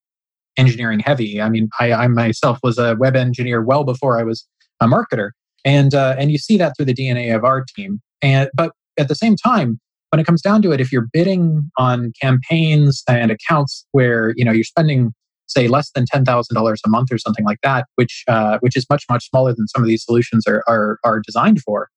engineering 0.57 1.01
heavy. 1.01 1.41
I 1.41 1.49
mean, 1.49 1.69
I, 1.81 1.93
I 1.93 2.07
myself 2.09 2.59
was 2.63 2.79
a 2.79 2.97
web 2.97 3.17
engineer 3.17 3.63
well 3.63 3.85
before 3.85 4.19
I 4.19 4.23
was 4.23 4.47
a 4.81 4.87
marketer, 4.87 5.31
and 5.65 5.95
uh, 5.95 6.17
and 6.19 6.31
you 6.31 6.39
see 6.39 6.57
that 6.59 6.77
through 6.77 6.87
the 6.87 6.95
DNA 6.95 7.35
of 7.35 7.45
our 7.45 7.65
team. 7.77 8.01
And 8.23 8.51
but 8.55 8.73
at 8.99 9.09
the 9.09 9.15
same 9.15 9.37
time, 9.37 9.79
when 10.11 10.21
it 10.21 10.25
comes 10.25 10.43
down 10.43 10.63
to 10.63 10.73
it, 10.73 10.81
if 10.81 10.91
you're 10.91 11.09
bidding 11.13 11.71
on 11.79 12.13
campaigns 12.21 13.03
and 13.09 13.31
accounts 13.31 13.87
where 13.93 14.33
you 14.37 14.45
know 14.45 14.53
you're 14.53 14.65
spending 14.65 15.13
say 15.47 15.69
less 15.69 15.91
than 15.95 16.07
ten 16.07 16.25
thousand 16.25 16.55
dollars 16.55 16.81
a 16.85 16.89
month 16.89 17.13
or 17.13 17.19
something 17.19 17.45
like 17.45 17.59
that, 17.63 17.87
which 17.97 18.25
uh, 18.29 18.59
which 18.61 18.77
is 18.77 18.87
much 18.91 19.05
much 19.11 19.29
smaller 19.29 19.55
than 19.55 19.67
some 19.69 19.83
of 19.83 19.89
these 19.89 20.05
solutions 20.05 20.47
are, 20.47 20.63
are 20.67 20.99
are 21.05 21.21
designed 21.21 21.61
for, 21.61 21.89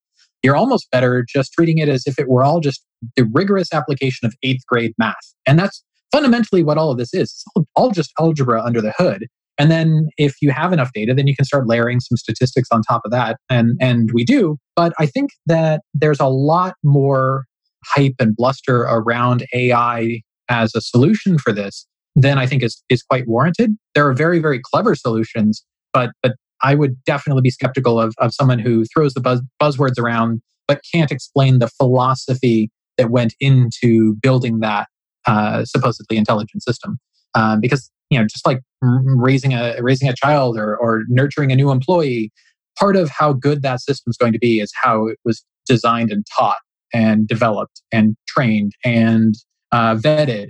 you're 0.43 0.55
almost 0.55 0.89
better 0.91 1.25
just 1.27 1.53
treating 1.53 1.77
it 1.77 1.89
as 1.89 2.03
if 2.05 2.19
it 2.19 2.27
were 2.27 2.43
all 2.43 2.59
just 2.59 2.83
the 3.15 3.23
rigorous 3.33 3.73
application 3.73 4.25
of 4.25 4.35
eighth 4.43 4.65
grade 4.67 4.93
math, 4.97 5.15
and 5.45 5.59
that's 5.59 5.83
fundamentally 6.11 6.63
what 6.63 6.77
all 6.77 6.91
of 6.91 6.97
this 6.97 7.13
is. 7.13 7.23
It's 7.29 7.45
all, 7.55 7.67
all 7.75 7.91
just 7.91 8.11
algebra 8.19 8.61
under 8.63 8.81
the 8.81 8.93
hood. 8.97 9.27
And 9.57 9.69
then 9.69 10.07
if 10.17 10.35
you 10.41 10.51
have 10.51 10.71
enough 10.71 10.91
data, 10.93 11.13
then 11.13 11.27
you 11.27 11.35
can 11.35 11.45
start 11.45 11.67
layering 11.67 11.99
some 11.99 12.15
statistics 12.15 12.69
on 12.71 12.81
top 12.81 13.01
of 13.03 13.11
that. 13.11 13.37
And, 13.49 13.77
and 13.81 14.09
we 14.13 14.23
do. 14.23 14.57
But 14.75 14.93
I 14.97 15.05
think 15.05 15.31
that 15.47 15.81
there's 15.93 16.21
a 16.21 16.27
lot 16.27 16.75
more 16.83 17.43
hype 17.83 18.15
and 18.19 18.35
bluster 18.35 18.81
around 18.83 19.45
AI 19.53 20.21
as 20.49 20.73
a 20.75 20.81
solution 20.81 21.37
for 21.37 21.51
this 21.51 21.85
than 22.15 22.37
I 22.37 22.45
think 22.45 22.63
is, 22.63 22.81
is 22.89 23.03
quite 23.03 23.27
warranted. 23.27 23.71
There 23.95 24.07
are 24.07 24.13
very, 24.13 24.39
very 24.39 24.61
clever 24.63 24.95
solutions, 24.95 25.63
but, 25.93 26.11
but 26.23 26.35
I 26.61 26.75
would 26.75 27.01
definitely 27.03 27.41
be 27.41 27.51
skeptical 27.51 27.99
of, 27.99 28.13
of 28.17 28.33
someone 28.33 28.59
who 28.59 28.85
throws 28.85 29.13
the 29.13 29.21
buzz, 29.21 29.41
buzzwords 29.61 29.99
around 29.99 30.41
but 30.69 30.81
can't 30.93 31.11
explain 31.11 31.57
the 31.57 31.67
philosophy 31.67 32.69
that 32.97 33.09
went 33.09 33.33
into 33.39 34.15
building 34.21 34.59
that 34.59 34.87
uh, 35.25 35.65
supposedly 35.65 36.17
intelligent 36.17 36.63
system. 36.63 36.97
Um, 37.35 37.61
because 37.61 37.91
you 38.09 38.17
know, 38.17 38.25
just 38.25 38.45
like 38.45 38.61
raising 38.81 39.53
a 39.53 39.75
raising 39.81 40.09
a 40.09 40.15
child 40.15 40.57
or 40.57 40.75
or 40.77 41.03
nurturing 41.09 41.51
a 41.51 41.55
new 41.55 41.69
employee, 41.69 42.31
part 42.77 42.95
of 42.95 43.09
how 43.09 43.33
good 43.33 43.61
that 43.61 43.81
system 43.81 44.09
is 44.09 44.17
going 44.17 44.33
to 44.33 44.39
be 44.39 44.59
is 44.59 44.71
how 44.81 45.07
it 45.07 45.19
was 45.23 45.43
designed 45.67 46.11
and 46.11 46.25
taught 46.37 46.57
and 46.93 47.27
developed 47.27 47.81
and 47.91 48.15
trained 48.27 48.73
and 48.83 49.35
uh, 49.71 49.95
vetted. 49.95 50.49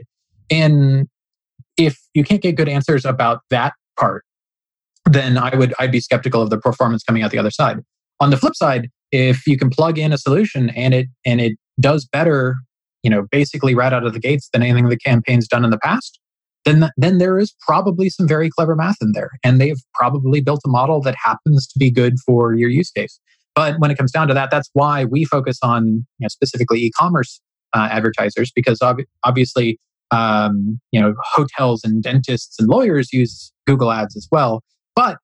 And 0.50 1.08
if 1.78 1.98
you 2.14 2.24
can't 2.24 2.42
get 2.42 2.56
good 2.56 2.70
answers 2.70 3.06
about 3.06 3.42
that 3.50 3.74
part, 4.00 4.24
then 5.06 5.38
I 5.38 5.56
would 5.56 5.74
I'd 5.80 5.92
be 5.92 6.00
skeptical 6.00 6.42
of 6.42 6.50
the 6.50 6.58
performance 6.58 7.04
coming 7.04 7.24
out 7.24 7.32
the 7.32 7.40
other 7.40 7.52
side. 7.52 7.80
On 8.20 8.30
the 8.30 8.38
flip 8.38 8.56
side, 8.56 8.90
if 9.12 9.48
you 9.48 9.58
can 9.58 9.70
plug 9.70 9.98
in 9.98 10.14
a 10.14 10.18
solution 10.18 10.70
and 10.72 10.94
it 10.94 11.08
and 11.26 11.42
it 11.42 11.54
does 11.80 12.06
better, 12.06 12.58
you 13.04 13.10
know, 13.10 13.26
basically 13.32 13.76
right 13.76 13.94
out 13.94 14.06
of 14.06 14.14
the 14.14 14.20
gates 14.20 14.50
than 14.52 14.64
anything 14.64 14.90
the 14.90 14.98
campaign's 14.98 15.48
done 15.48 15.64
in 15.64 15.72
the 15.72 15.80
past, 15.80 16.20
then 16.66 16.90
then 16.98 17.18
there 17.18 17.40
is 17.40 17.56
probably 17.66 18.10
some 18.10 18.28
very 18.28 18.50
clever 18.50 18.76
math 18.76 18.98
in 19.02 19.12
there, 19.14 19.32
and 19.44 19.60
they've 19.60 19.80
probably 19.94 20.42
built 20.42 20.62
a 20.66 20.70
model 20.70 21.02
that 21.02 21.16
happens 21.24 21.68
to 21.68 21.80
be 21.80 21.90
good 21.90 22.16
for 22.26 22.54
your 22.54 22.70
use 22.70 22.92
case. 22.92 23.20
But 23.56 23.80
when 23.80 23.92
it 23.92 23.98
comes 23.98 24.12
down 24.12 24.28
to 24.28 24.34
that, 24.34 24.52
that's 24.52 24.70
why 24.74 25.06
we 25.06 25.26
focus 25.26 25.58
on 25.64 25.86
you 25.88 26.06
know, 26.22 26.28
specifically 26.28 26.80
e-commerce 26.82 27.42
uh, 27.74 27.88
advertisers 27.92 28.52
because 28.54 28.82
ob- 28.82 29.02
obviously 29.24 29.80
um, 30.12 30.80
you 30.92 31.00
know 31.00 31.14
hotels 31.34 31.84
and 31.84 32.02
dentists 32.04 32.60
and 32.60 32.68
lawyers 32.68 33.14
use 33.14 33.52
Google 33.66 33.92
Ads 33.92 34.16
as 34.16 34.28
well. 34.32 34.62
But 34.96 35.18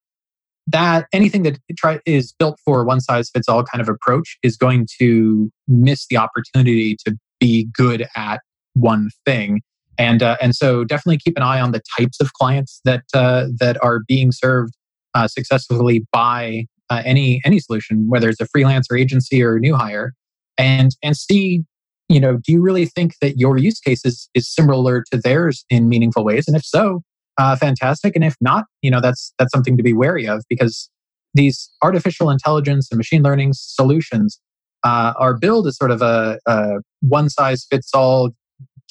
that 0.68 1.08
anything 1.14 1.44
that 1.44 1.60
try, 1.78 2.00
is 2.06 2.34
built 2.38 2.60
for 2.66 2.84
one 2.84 3.00
size 3.00 3.30
fits 3.30 3.48
all 3.48 3.64
kind 3.64 3.82
of 3.82 3.90
approach 3.90 4.38
is 4.42 4.58
going 4.58 4.88
to 5.00 5.52
miss 5.68 6.08
the 6.08 6.18
opportunity 6.18 6.98
to 7.06 7.16
be 7.46 7.68
good 7.74 8.08
at 8.16 8.42
one 8.74 9.10
thing. 9.26 9.62
And 9.98 10.22
uh, 10.22 10.38
and 10.42 10.56
so 10.56 10.84
definitely 10.84 11.20
keep 11.24 11.38
an 11.38 11.44
eye 11.44 11.62
on 11.62 11.72
the 11.72 11.82
types 11.98 12.20
of 12.20 12.34
clients 12.34 12.82
that 12.84 13.04
uh, 13.14 13.48
that 13.60 13.82
are 13.82 14.02
being 14.08 14.32
served 14.32 14.74
uh, 15.14 15.28
successfully 15.28 16.06
by 16.12 16.66
uh, 16.90 17.02
any 17.06 17.42
any 17.46 17.60
solution, 17.60 18.10
whether 18.10 18.28
it's 18.28 18.42
a 18.42 18.48
freelancer 18.48 19.00
agency 19.00 19.42
or 19.42 19.56
a 19.56 19.60
new 19.60 19.76
hire, 19.76 20.14
and 20.58 20.92
and 21.02 21.16
see 21.16 21.64
you 22.10 22.20
know 22.20 22.38
do 22.44 22.52
you 22.52 22.62
really 22.62 22.86
think 22.86 23.14
that 23.22 23.38
your 23.38 23.58
use 23.58 23.80
case 23.80 24.04
is, 24.04 24.30
is 24.34 24.54
similar 24.54 25.04
to 25.12 25.18
theirs 25.18 25.64
in 25.70 25.88
meaningful 25.88 26.26
ways, 26.26 26.46
and 26.46 26.58
if 26.58 26.66
so, 26.66 27.02
uh, 27.38 27.56
fantastic, 27.56 28.16
and 28.16 28.26
if 28.26 28.36
not, 28.42 28.66
you 28.82 28.92
know 28.92 29.00
that's 29.00 29.34
that's 29.40 29.54
something 29.54 29.78
to 29.78 29.84
be 29.84 29.94
wary 29.94 30.28
of 30.28 30.44
because 30.50 30.90
these 31.36 31.70
artificial 31.82 32.30
intelligence 32.30 32.90
and 32.92 32.98
machine 32.98 33.24
learning 33.24 33.52
solutions 33.54 34.40
uh, 34.86 35.14
are 35.18 35.34
billed 35.38 35.68
as 35.68 35.76
sort 35.76 35.92
of 35.92 36.02
a, 36.02 36.40
a 36.46 36.76
one 37.02 37.30
size 37.30 37.66
fits 37.70 37.94
all 37.94 38.30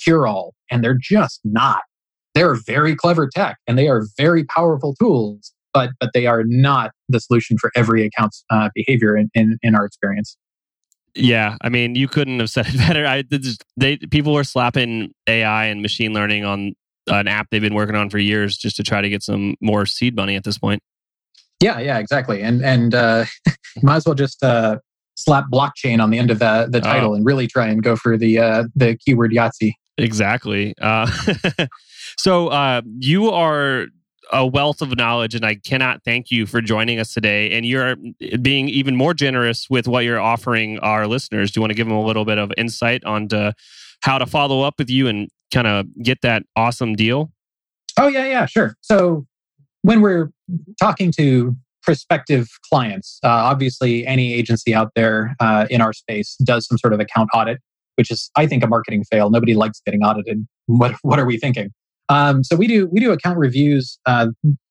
cure 0.03 0.27
all, 0.27 0.55
and 0.71 0.85
they're 0.85 0.99
just 1.01 1.41
not. 1.45 1.83
They're 2.35 2.57
very 2.67 2.97
clever 2.97 3.29
tech 3.33 3.59
and 3.69 3.79
they 3.79 3.89
are 3.89 4.05
very 4.19 4.45
powerful 4.45 4.95
tools, 5.01 5.53
but 5.73 5.91
but 6.01 6.11
they 6.13 6.27
are 6.27 6.43
not 6.45 6.91
the 7.09 7.21
solution 7.21 7.57
for 7.59 7.71
every 7.77 8.05
account's 8.05 8.45
uh, 8.51 8.71
behavior 8.75 9.17
in, 9.17 9.31
in, 9.35 9.57
in 9.63 9.75
our 9.77 9.85
experience. 9.85 10.37
Yeah, 11.15 11.57
I 11.61 11.69
mean, 11.69 11.95
you 11.95 12.09
couldn't 12.09 12.41
have 12.41 12.51
said 12.51 12.67
it 12.67 12.77
better. 12.77 13.07
I 13.07 13.23
they 13.77 13.97
people 13.97 14.35
were 14.35 14.45
slapping 14.45 15.13
AI 15.29 15.67
and 15.67 15.81
machine 15.81 16.13
learning 16.13 16.45
on 16.45 16.75
an 17.07 17.29
app 17.29 17.49
they've 17.51 17.63
been 17.63 17.75
working 17.75 17.95
on 17.95 18.11
for 18.11 18.19
years 18.19 18.57
just 18.57 18.77
to 18.77 18.83
try 18.83 19.01
to 19.01 19.09
get 19.09 19.23
some 19.23 19.55
more 19.61 19.87
seed 19.87 20.17
money 20.17 20.35
at 20.35 20.43
this 20.43 20.59
point. 20.59 20.83
Yeah, 21.61 21.79
yeah, 21.79 21.99
exactly. 21.99 22.43
And 22.43 22.65
and 22.65 22.95
uh, 22.95 23.27
might 23.83 23.97
as 23.97 24.07
well 24.07 24.17
just 24.17 24.43
uh, 24.43 24.79
slap 25.25 25.47
blockchain 25.53 26.03
on 26.03 26.11
the 26.11 26.19
end 26.19 26.31
of 26.31 26.39
the 26.39 26.69
the 26.71 26.81
title 26.81 27.13
oh. 27.13 27.15
and 27.15 27.25
really 27.25 27.47
try 27.47 27.67
and 27.67 27.83
go 27.83 27.97
for 27.97 28.17
the 28.17 28.39
uh, 28.39 28.65
the 28.75 28.97
keyword 28.97 29.33
Yahtzee. 29.33 29.73
Exactly. 29.97 30.75
Uh, 30.81 31.11
so 32.19 32.49
uh, 32.49 32.83
you 32.99 33.31
are 33.31 33.87
a 34.33 34.47
wealth 34.47 34.83
of 34.83 34.97
knowledge, 34.97 35.35
and 35.35 35.45
I 35.45 35.55
cannot 35.55 36.03
thank 36.05 36.31
you 36.31 36.47
for 36.47 36.61
joining 36.61 36.99
us 36.99 37.13
today. 37.13 37.51
And 37.53 37.65
you're 37.65 37.97
being 38.41 38.69
even 38.69 38.97
more 38.97 39.15
generous 39.15 39.69
with 39.71 39.87
what 39.87 40.05
you're 40.05 40.21
offering 40.21 40.79
our 40.81 41.07
listeners. 41.07 41.53
Do 41.53 41.59
you 41.59 41.63
want 41.63 41.71
to 41.71 41.75
give 41.75 41.87
them 41.87 41.97
a 41.97 42.05
little 42.05 42.25
bit 42.25 42.39
of 42.39 42.53
insight 42.57 43.05
on 43.05 43.29
how 44.03 44.19
to 44.19 44.27
follow 44.27 44.63
up 44.63 44.75
with 44.79 44.91
you 44.91 45.09
and 45.09 45.29
kind 45.53 45.67
of 45.67 45.87
get 46.03 46.21
that 46.23 46.43
awesome 46.57 46.95
deal? 46.95 47.31
Oh 47.99 48.09
yeah, 48.09 48.27
yeah, 48.27 48.47
sure. 48.47 48.77
So 48.81 49.27
when 49.83 50.01
we're 50.01 50.31
talking 50.81 51.13
to 51.13 51.57
prospective 51.85 52.49
clients, 52.71 53.19
uh, 53.23 53.29
obviously 53.29 54.07
any 54.07 54.35
agency 54.35 54.75
out 54.75 54.91
there 54.97 55.37
uh, 55.41 55.67
in 55.71 55.81
our 55.81 55.93
space 55.93 56.37
does 56.45 56.67
some 56.67 56.79
sort 56.79 56.93
of 56.93 57.01
account 57.01 57.29
audit 57.35 57.59
which 57.97 58.11
is 58.11 58.31
I 58.37 58.47
think 58.47 58.63
a 58.63 58.67
marketing 58.67 59.05
fail. 59.05 59.31
Nobody 59.31 59.55
likes 59.55 59.81
getting 59.85 60.03
audited. 60.03 60.47
What 60.67 60.95
what 61.03 61.19
are 61.19 61.27
we 61.27 61.37
thinking? 61.37 61.75
Um, 62.09 62.43
so 62.43 62.57
we 62.57 62.67
do 62.67 62.89
we 62.91 62.99
do 62.99 63.13
account 63.13 63.37
reviews, 63.37 63.99
uh, 64.07 64.29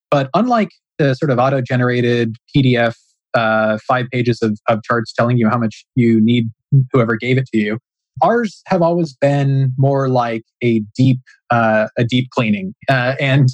but 0.09 0.27
unlike 0.33 0.69
the 0.97 1.13
sort 1.13 1.29
of 1.29 1.37
auto 1.37 1.61
generated 1.61 2.35
PDF 2.55 2.95
uh, 3.35 3.77
five 3.87 4.07
pages 4.11 4.41
of, 4.41 4.59
of 4.67 4.81
charts 4.81 5.13
telling 5.13 5.37
you 5.37 5.49
how 5.49 5.59
much 5.59 5.85
you 5.93 6.19
need 6.19 6.49
whoever 6.91 7.15
gave 7.15 7.37
it 7.37 7.45
to 7.53 7.59
you, 7.59 7.77
ours 8.23 8.63
have 8.65 8.81
always 8.81 9.15
been 9.15 9.71
more 9.77 10.09
like 10.09 10.41
a 10.63 10.79
deep 10.97 11.19
uh, 11.51 11.89
a 11.95 12.03
deep 12.03 12.31
cleaning 12.31 12.73
uh, 12.89 13.13
and 13.19 13.49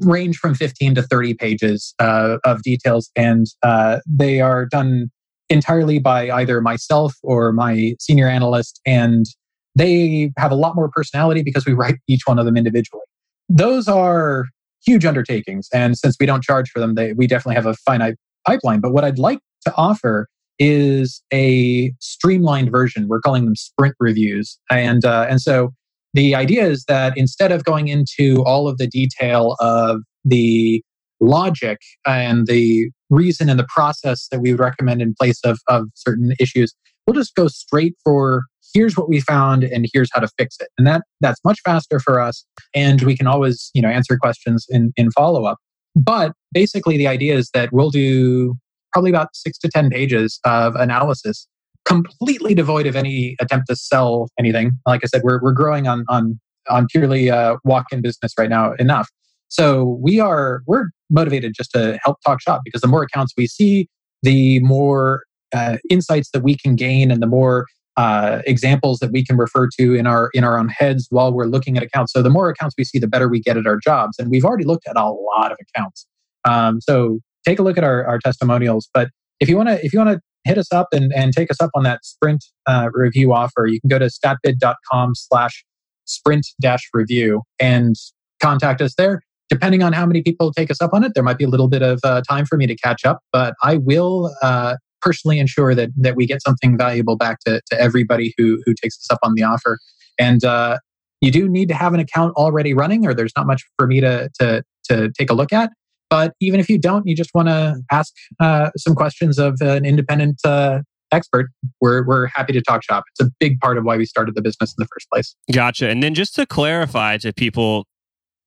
range 0.00 0.38
from 0.38 0.54
15 0.54 0.94
to 0.96 1.02
30 1.02 1.34
pages 1.34 1.94
uh, 1.98 2.38
of 2.44 2.62
details 2.62 3.10
and 3.16 3.46
uh, 3.62 3.98
they 4.06 4.40
are 4.40 4.66
done 4.66 5.10
entirely 5.50 5.98
by 5.98 6.30
either 6.30 6.60
myself 6.60 7.14
or 7.22 7.52
my 7.52 7.94
senior 8.00 8.28
analyst. 8.28 8.80
And 8.86 9.26
they 9.74 10.32
have 10.36 10.52
a 10.52 10.56
lot 10.56 10.74
more 10.74 10.90
personality 10.90 11.42
because 11.42 11.64
we 11.66 11.72
write 11.72 11.96
each 12.06 12.22
one 12.26 12.38
of 12.38 12.44
them 12.44 12.56
individually. 12.56 13.04
Those 13.48 13.88
are 13.88 14.46
huge 14.84 15.04
undertakings. 15.04 15.68
And 15.72 15.96
since 15.96 16.16
we 16.20 16.26
don't 16.26 16.42
charge 16.42 16.70
for 16.70 16.80
them, 16.80 16.94
they, 16.94 17.12
we 17.12 17.26
definitely 17.26 17.54
have 17.56 17.66
a 17.66 17.74
finite 17.74 18.16
pipeline. 18.46 18.80
But 18.80 18.92
what 18.92 19.04
I'd 19.04 19.18
like 19.18 19.38
to 19.64 19.74
offer 19.76 20.28
is 20.58 21.22
a 21.32 21.92
streamlined 22.00 22.70
version. 22.70 23.06
We're 23.08 23.20
calling 23.20 23.44
them 23.44 23.56
sprint 23.56 23.94
reviews. 24.00 24.58
And, 24.70 25.04
uh, 25.04 25.26
and 25.28 25.40
so 25.40 25.72
the 26.14 26.34
idea 26.34 26.66
is 26.66 26.84
that 26.88 27.16
instead 27.16 27.52
of 27.52 27.64
going 27.64 27.88
into 27.88 28.42
all 28.44 28.68
of 28.68 28.78
the 28.78 28.86
detail 28.86 29.56
of 29.60 30.00
the 30.24 30.82
logic 31.20 31.78
and 32.06 32.46
the 32.46 32.90
reason 33.10 33.48
and 33.48 33.58
the 33.58 33.66
process 33.68 34.28
that 34.30 34.40
we 34.40 34.52
would 34.52 34.60
recommend 34.60 35.02
in 35.02 35.14
place 35.18 35.40
of, 35.44 35.58
of 35.68 35.86
certain 35.94 36.32
issues. 36.38 36.74
We'll 37.06 37.14
just 37.14 37.34
go 37.34 37.48
straight 37.48 37.94
for 38.04 38.44
here's 38.74 38.96
what 38.96 39.08
we 39.08 39.20
found 39.20 39.64
and 39.64 39.86
here's 39.92 40.10
how 40.12 40.20
to 40.20 40.28
fix 40.38 40.56
it. 40.60 40.68
And 40.76 40.86
that 40.86 41.02
that's 41.20 41.40
much 41.44 41.60
faster 41.64 41.98
for 41.98 42.20
us. 42.20 42.44
And 42.74 43.02
we 43.02 43.16
can 43.16 43.26
always, 43.26 43.70
you 43.74 43.82
know, 43.82 43.88
answer 43.88 44.18
questions 44.18 44.66
in, 44.68 44.92
in 44.96 45.10
follow-up. 45.10 45.58
But 45.96 46.32
basically 46.52 46.96
the 46.96 47.08
idea 47.08 47.36
is 47.36 47.50
that 47.54 47.72
we'll 47.72 47.90
do 47.90 48.54
probably 48.92 49.10
about 49.10 49.34
six 49.34 49.58
to 49.58 49.68
10 49.68 49.90
pages 49.90 50.38
of 50.44 50.74
analysis, 50.76 51.46
completely 51.88 52.54
devoid 52.54 52.86
of 52.86 52.94
any 52.94 53.34
attempt 53.40 53.66
to 53.68 53.76
sell 53.76 54.28
anything. 54.38 54.72
Like 54.86 55.00
I 55.02 55.06
said, 55.06 55.22
we're, 55.24 55.40
we're 55.42 55.52
growing 55.52 55.88
on, 55.88 56.04
on, 56.08 56.38
on 56.68 56.86
purely 56.90 57.30
uh, 57.30 57.56
walk-in 57.64 58.02
business 58.02 58.32
right 58.38 58.50
now 58.50 58.74
enough. 58.74 59.08
So 59.48 59.98
we 60.02 60.20
are 60.20 60.62
we're 60.66 60.90
motivated 61.08 61.54
just 61.56 61.70
to 61.72 61.98
help 62.04 62.18
talk 62.24 62.42
shop 62.42 62.60
because 62.64 62.82
the 62.82 62.88
more 62.88 63.02
accounts 63.02 63.32
we 63.36 63.46
see, 63.46 63.88
the 64.22 64.60
more 64.60 65.24
uh, 65.54 65.78
insights 65.88 66.30
that 66.32 66.42
we 66.42 66.56
can 66.56 66.76
gain, 66.76 67.10
and 67.10 67.22
the 67.22 67.26
more 67.26 67.64
uh, 67.96 68.42
examples 68.46 68.98
that 68.98 69.10
we 69.10 69.24
can 69.24 69.38
refer 69.38 69.66
to 69.78 69.94
in 69.94 70.06
our 70.06 70.28
in 70.34 70.44
our 70.44 70.58
own 70.58 70.68
heads 70.68 71.06
while 71.10 71.32
we're 71.32 71.46
looking 71.46 71.78
at 71.78 71.82
accounts. 71.82 72.12
So 72.12 72.22
the 72.22 72.30
more 72.30 72.50
accounts 72.50 72.74
we 72.76 72.84
see, 72.84 72.98
the 72.98 73.08
better 73.08 73.28
we 73.28 73.40
get 73.40 73.56
at 73.56 73.66
our 73.66 73.78
jobs. 73.78 74.18
And 74.18 74.30
we've 74.30 74.44
already 74.44 74.64
looked 74.64 74.86
at 74.86 74.96
a 74.96 75.08
lot 75.08 75.50
of 75.50 75.56
accounts. 75.74 76.06
Um, 76.44 76.80
so 76.82 77.20
take 77.46 77.58
a 77.58 77.62
look 77.62 77.78
at 77.78 77.84
our, 77.84 78.04
our 78.04 78.18
testimonials. 78.18 78.88
But 78.92 79.08
if 79.40 79.48
you 79.48 79.56
want 79.56 79.70
to 79.70 79.84
if 79.84 79.92
you 79.92 79.98
want 79.98 80.10
to 80.10 80.20
hit 80.44 80.58
us 80.58 80.72
up 80.72 80.88
and, 80.92 81.12
and 81.14 81.32
take 81.32 81.50
us 81.50 81.60
up 81.60 81.70
on 81.74 81.82
that 81.84 82.04
sprint 82.04 82.44
uh, 82.66 82.88
review 82.92 83.32
offer, 83.32 83.66
you 83.66 83.80
can 83.80 83.88
go 83.88 83.98
to 83.98 84.06
statbid.com 84.06 85.12
slash 85.14 85.64
sprint 86.04 86.46
dash 86.60 86.88
review 86.94 87.42
and 87.60 87.96
contact 88.40 88.80
us 88.80 88.94
there 88.96 89.20
depending 89.48 89.82
on 89.82 89.92
how 89.92 90.06
many 90.06 90.22
people 90.22 90.52
take 90.52 90.70
us 90.70 90.80
up 90.80 90.92
on 90.92 91.04
it, 91.04 91.12
there 91.14 91.22
might 91.22 91.38
be 91.38 91.44
a 91.44 91.48
little 91.48 91.68
bit 91.68 91.82
of 91.82 92.00
uh, 92.04 92.22
time 92.28 92.44
for 92.44 92.56
me 92.56 92.66
to 92.66 92.76
catch 92.76 93.04
up, 93.04 93.20
but 93.32 93.54
I 93.62 93.76
will 93.76 94.34
uh, 94.42 94.76
personally 95.00 95.38
ensure 95.38 95.74
that 95.74 95.90
that 95.96 96.16
we 96.16 96.26
get 96.26 96.42
something 96.42 96.76
valuable 96.76 97.16
back 97.16 97.40
to, 97.40 97.60
to 97.70 97.80
everybody 97.80 98.34
who 98.36 98.62
who 98.64 98.74
takes 98.74 98.96
us 98.98 99.10
up 99.10 99.18
on 99.22 99.34
the 99.34 99.42
offer. 99.42 99.78
And 100.18 100.44
uh, 100.44 100.78
you 101.20 101.30
do 101.30 101.48
need 101.48 101.68
to 101.68 101.74
have 101.74 101.94
an 101.94 102.00
account 102.00 102.34
already 102.36 102.74
running, 102.74 103.06
or 103.06 103.14
there's 103.14 103.32
not 103.36 103.46
much 103.46 103.62
for 103.76 103.86
me 103.86 104.00
to 104.00 104.28
to 104.40 104.62
to 104.90 105.10
take 105.12 105.30
a 105.30 105.34
look 105.34 105.52
at. 105.52 105.70
But 106.10 106.34
even 106.40 106.60
if 106.60 106.68
you 106.68 106.78
don't, 106.78 107.06
you 107.06 107.14
just 107.14 107.30
want 107.34 107.48
to 107.48 107.76
ask 107.90 108.14
uh, 108.40 108.70
some 108.76 108.94
questions 108.94 109.38
of 109.38 109.56
an 109.60 109.84
independent 109.84 110.40
uh, 110.44 110.80
expert, 111.12 111.50
we're, 111.80 112.06
we're 112.06 112.26
happy 112.26 112.52
to 112.54 112.62
talk 112.62 112.82
shop. 112.82 113.04
It's 113.12 113.28
a 113.28 113.30
big 113.38 113.60
part 113.60 113.78
of 113.78 113.84
why 113.84 113.96
we 113.96 114.06
started 114.06 114.34
the 114.34 114.42
business 114.42 114.74
in 114.78 114.82
the 114.82 114.88
first 114.92 115.08
place. 115.12 115.36
Gotcha. 115.52 115.88
And 115.88 116.02
then 116.02 116.14
just 116.14 116.34
to 116.36 116.46
clarify 116.46 117.18
to 117.18 117.32
people 117.32 117.86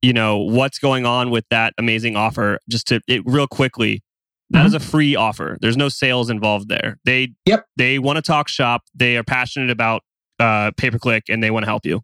you 0.02 0.14
know 0.14 0.40
what's 0.40 0.80
going 0.80 1.06
on 1.06 1.30
with 1.30 1.46
that 1.52 1.76
amazing 1.78 2.16
offer 2.16 2.58
just 2.68 2.88
to 2.88 3.02
it 3.08 3.22
real 3.24 3.46
quickly 3.46 4.02
That 4.50 4.58
mm-hmm. 4.60 4.66
is 4.66 4.74
a 4.74 4.80
free 4.80 5.16
offer 5.16 5.60
there's 5.62 5.78
no 5.78 5.90
sales 5.90 6.32
involved 6.32 6.70
there 6.70 6.98
they 7.06 7.34
yep 7.46 7.66
they 7.76 8.00
want 8.00 8.16
to 8.16 8.24
talk 8.24 8.48
shop 8.48 8.82
they 8.96 9.16
are 9.16 9.24
passionate 9.24 9.70
about 9.70 10.02
uh, 10.42 10.72
pay 10.76 10.90
per 10.90 10.98
click 10.98 11.26
and 11.30 11.42
they 11.42 11.52
want 11.52 11.64
to 11.64 11.70
help 11.70 11.86
you. 11.86 12.02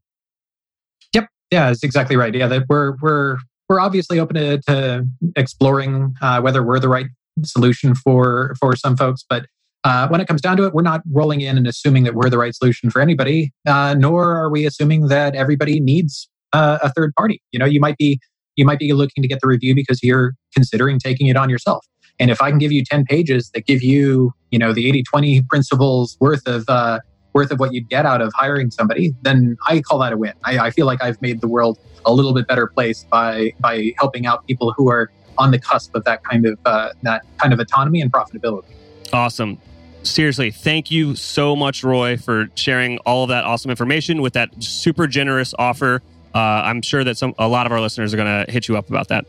Yep. 1.14 1.28
Yeah, 1.52 1.68
that's 1.68 1.84
exactly 1.84 2.16
right. 2.16 2.34
Yeah, 2.34 2.48
that 2.48 2.64
we're 2.70 2.96
we're 3.02 3.38
we're 3.70 3.80
obviously 3.80 4.20
open 4.20 4.36
to, 4.36 4.62
to 4.62 5.06
exploring 5.36 6.14
uh, 6.22 6.42
whether 6.42 6.64
we're 6.64 6.80
the 6.80 6.90
right 6.90 7.08
solution 7.44 7.94
for 7.94 8.56
for 8.60 8.76
some 8.76 8.98
folks, 8.98 9.24
but 9.30 9.46
uh, 9.84 10.08
when 10.10 10.20
it 10.20 10.28
comes 10.28 10.42
down 10.42 10.58
to 10.58 10.66
it, 10.66 10.74
we're 10.74 10.82
not 10.82 11.02
rolling 11.12 11.42
in 11.42 11.58
and 11.58 11.68
assuming 11.68 12.04
that 12.04 12.14
we're 12.14 12.30
the 12.30 12.38
right 12.38 12.54
solution 12.54 12.90
for 12.90 13.02
anybody, 13.02 13.54
uh, 13.66 13.96
nor 13.98 14.36
are 14.36 14.50
we 14.50 14.66
assuming 14.66 15.08
that 15.08 15.34
everybody 15.36 15.80
needs 15.80 16.28
uh, 16.52 16.78
a 16.82 16.92
third 16.92 17.14
party. 17.16 17.42
You 17.52 17.60
know, 17.60 17.66
you 17.66 17.80
might 17.80 17.98
be 17.98 18.20
you 18.56 18.66
might 18.66 18.80
be 18.80 18.92
looking 18.92 19.22
to 19.22 19.28
get 19.28 19.40
the 19.40 19.48
review 19.48 19.76
because 19.76 20.02
you're 20.04 20.34
considering 20.54 21.00
taking 21.00 21.28
it 21.28 21.38
on 21.38 21.50
yourself. 21.50 21.86
And 22.20 22.32
if 22.32 22.42
I 22.42 22.50
can 22.50 22.58
give 22.58 22.72
you 22.72 22.84
10 22.84 23.06
pages 23.06 23.52
that 23.54 23.68
give 23.68 23.84
you, 23.84 24.34
you 24.50 24.58
know, 24.58 24.74
the 24.74 24.88
80 24.90 25.04
20 25.04 25.42
principles 25.44 26.18
worth 26.20 26.48
of, 26.48 26.66
uh, 26.68 27.00
worth 27.38 27.52
of 27.52 27.60
what 27.60 27.72
you'd 27.72 27.88
get 27.88 28.04
out 28.04 28.20
of 28.20 28.34
hiring 28.36 28.72
somebody, 28.72 29.14
then 29.22 29.56
I 29.68 29.80
call 29.80 30.00
that 30.00 30.12
a 30.12 30.18
win. 30.18 30.34
I, 30.44 30.58
I 30.58 30.72
feel 30.72 30.88
like 30.88 31.04
I've 31.04 31.22
made 31.22 31.40
the 31.40 31.48
world 31.48 31.78
a 32.04 32.12
little 32.12 32.34
bit 32.34 32.48
better 32.48 32.66
place 32.66 33.06
by, 33.12 33.54
by 33.60 33.94
helping 34.00 34.26
out 34.26 34.48
people 34.48 34.74
who 34.76 34.90
are 34.90 35.12
on 35.38 35.52
the 35.52 35.60
cusp 35.60 35.94
of 35.94 36.04
that 36.06 36.24
kind 36.24 36.48
of, 36.48 36.58
uh, 36.66 36.94
that 37.04 37.22
kind 37.38 37.54
of 37.54 37.60
autonomy 37.60 38.02
and 38.02 38.12
profitability. 38.12 38.74
Awesome. 39.14 39.60
Seriously, 40.02 40.50
thank 40.50 40.90
you 40.90 41.16
so 41.16 41.56
much, 41.56 41.84
Roy, 41.84 42.18
for 42.18 42.48
sharing 42.56 42.98
all 43.00 43.24
of 43.24 43.30
that 43.30 43.44
awesome 43.44 43.70
information 43.70 44.24
with 44.24 44.34
that 44.34 44.50
super 44.64 45.06
generous 45.06 45.54
offer. 45.60 46.02
Uh, 46.34 46.40
I'm 46.40 46.82
sure 46.82 47.04
that 47.04 47.18
some 47.20 47.36
a 47.38 47.48
lot 47.48 47.68
of 47.68 47.72
our 47.72 47.80
listeners 47.80 48.16
are 48.16 48.18
going 48.18 48.46
to 48.46 48.52
hit 48.52 48.68
you 48.68 48.78
up 48.78 48.90
about 48.90 49.10
that. 49.10 49.26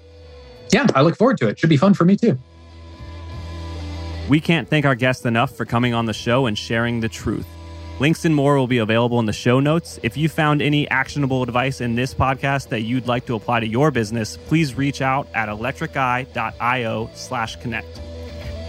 Yeah, 0.72 0.86
I 0.94 1.02
look 1.02 1.16
forward 1.16 1.36
to 1.38 1.48
it. 1.48 1.59
Should 1.59 1.68
be 1.68 1.76
fun 1.76 1.92
for 1.92 2.06
me 2.06 2.16
too. 2.16 2.38
We 4.30 4.40
can't 4.40 4.66
thank 4.66 4.86
our 4.86 4.94
guests 4.94 5.26
enough 5.26 5.54
for 5.54 5.66
coming 5.66 5.92
on 5.92 6.06
the 6.06 6.14
show 6.14 6.46
and 6.46 6.56
sharing 6.56 7.00
the 7.00 7.09
truth. 7.09 7.46
Links 8.01 8.24
and 8.24 8.34
more 8.34 8.57
will 8.57 8.68
be 8.68 8.78
available 8.78 9.18
in 9.18 9.26
the 9.26 9.32
show 9.32 9.59
notes. 9.59 9.99
If 10.05 10.16
you 10.16 10.28
found 10.28 10.62
any 10.62 10.88
actionable 10.88 11.42
advice 11.42 11.80
in 11.80 11.96
this 11.96 12.14
podcast 12.14 12.68
that 12.68 12.82
you'd 12.82 13.09
like 13.09 13.26
to 13.26 13.34
apply 13.34 13.59
to 13.61 13.66
your 13.66 13.90
business, 13.90 14.36
please 14.36 14.76
reach 14.76 15.03
out 15.03 15.26
at 15.34 15.49
electriceye.io 15.49 17.11
slash 17.14 17.57
connect. 17.57 18.01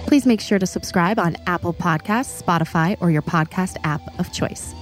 Please 0.08 0.26
make 0.26 0.42
sure 0.42 0.58
to 0.58 0.66
subscribe 0.66 1.20
on 1.20 1.38
Apple 1.46 1.76
Podcasts, 1.76 2.42
Spotify, 2.42 2.98
or 3.00 3.12
your 3.12 3.22
podcast 3.22 3.78
app 3.84 4.02
of 4.20 4.34
choice. 4.34 4.74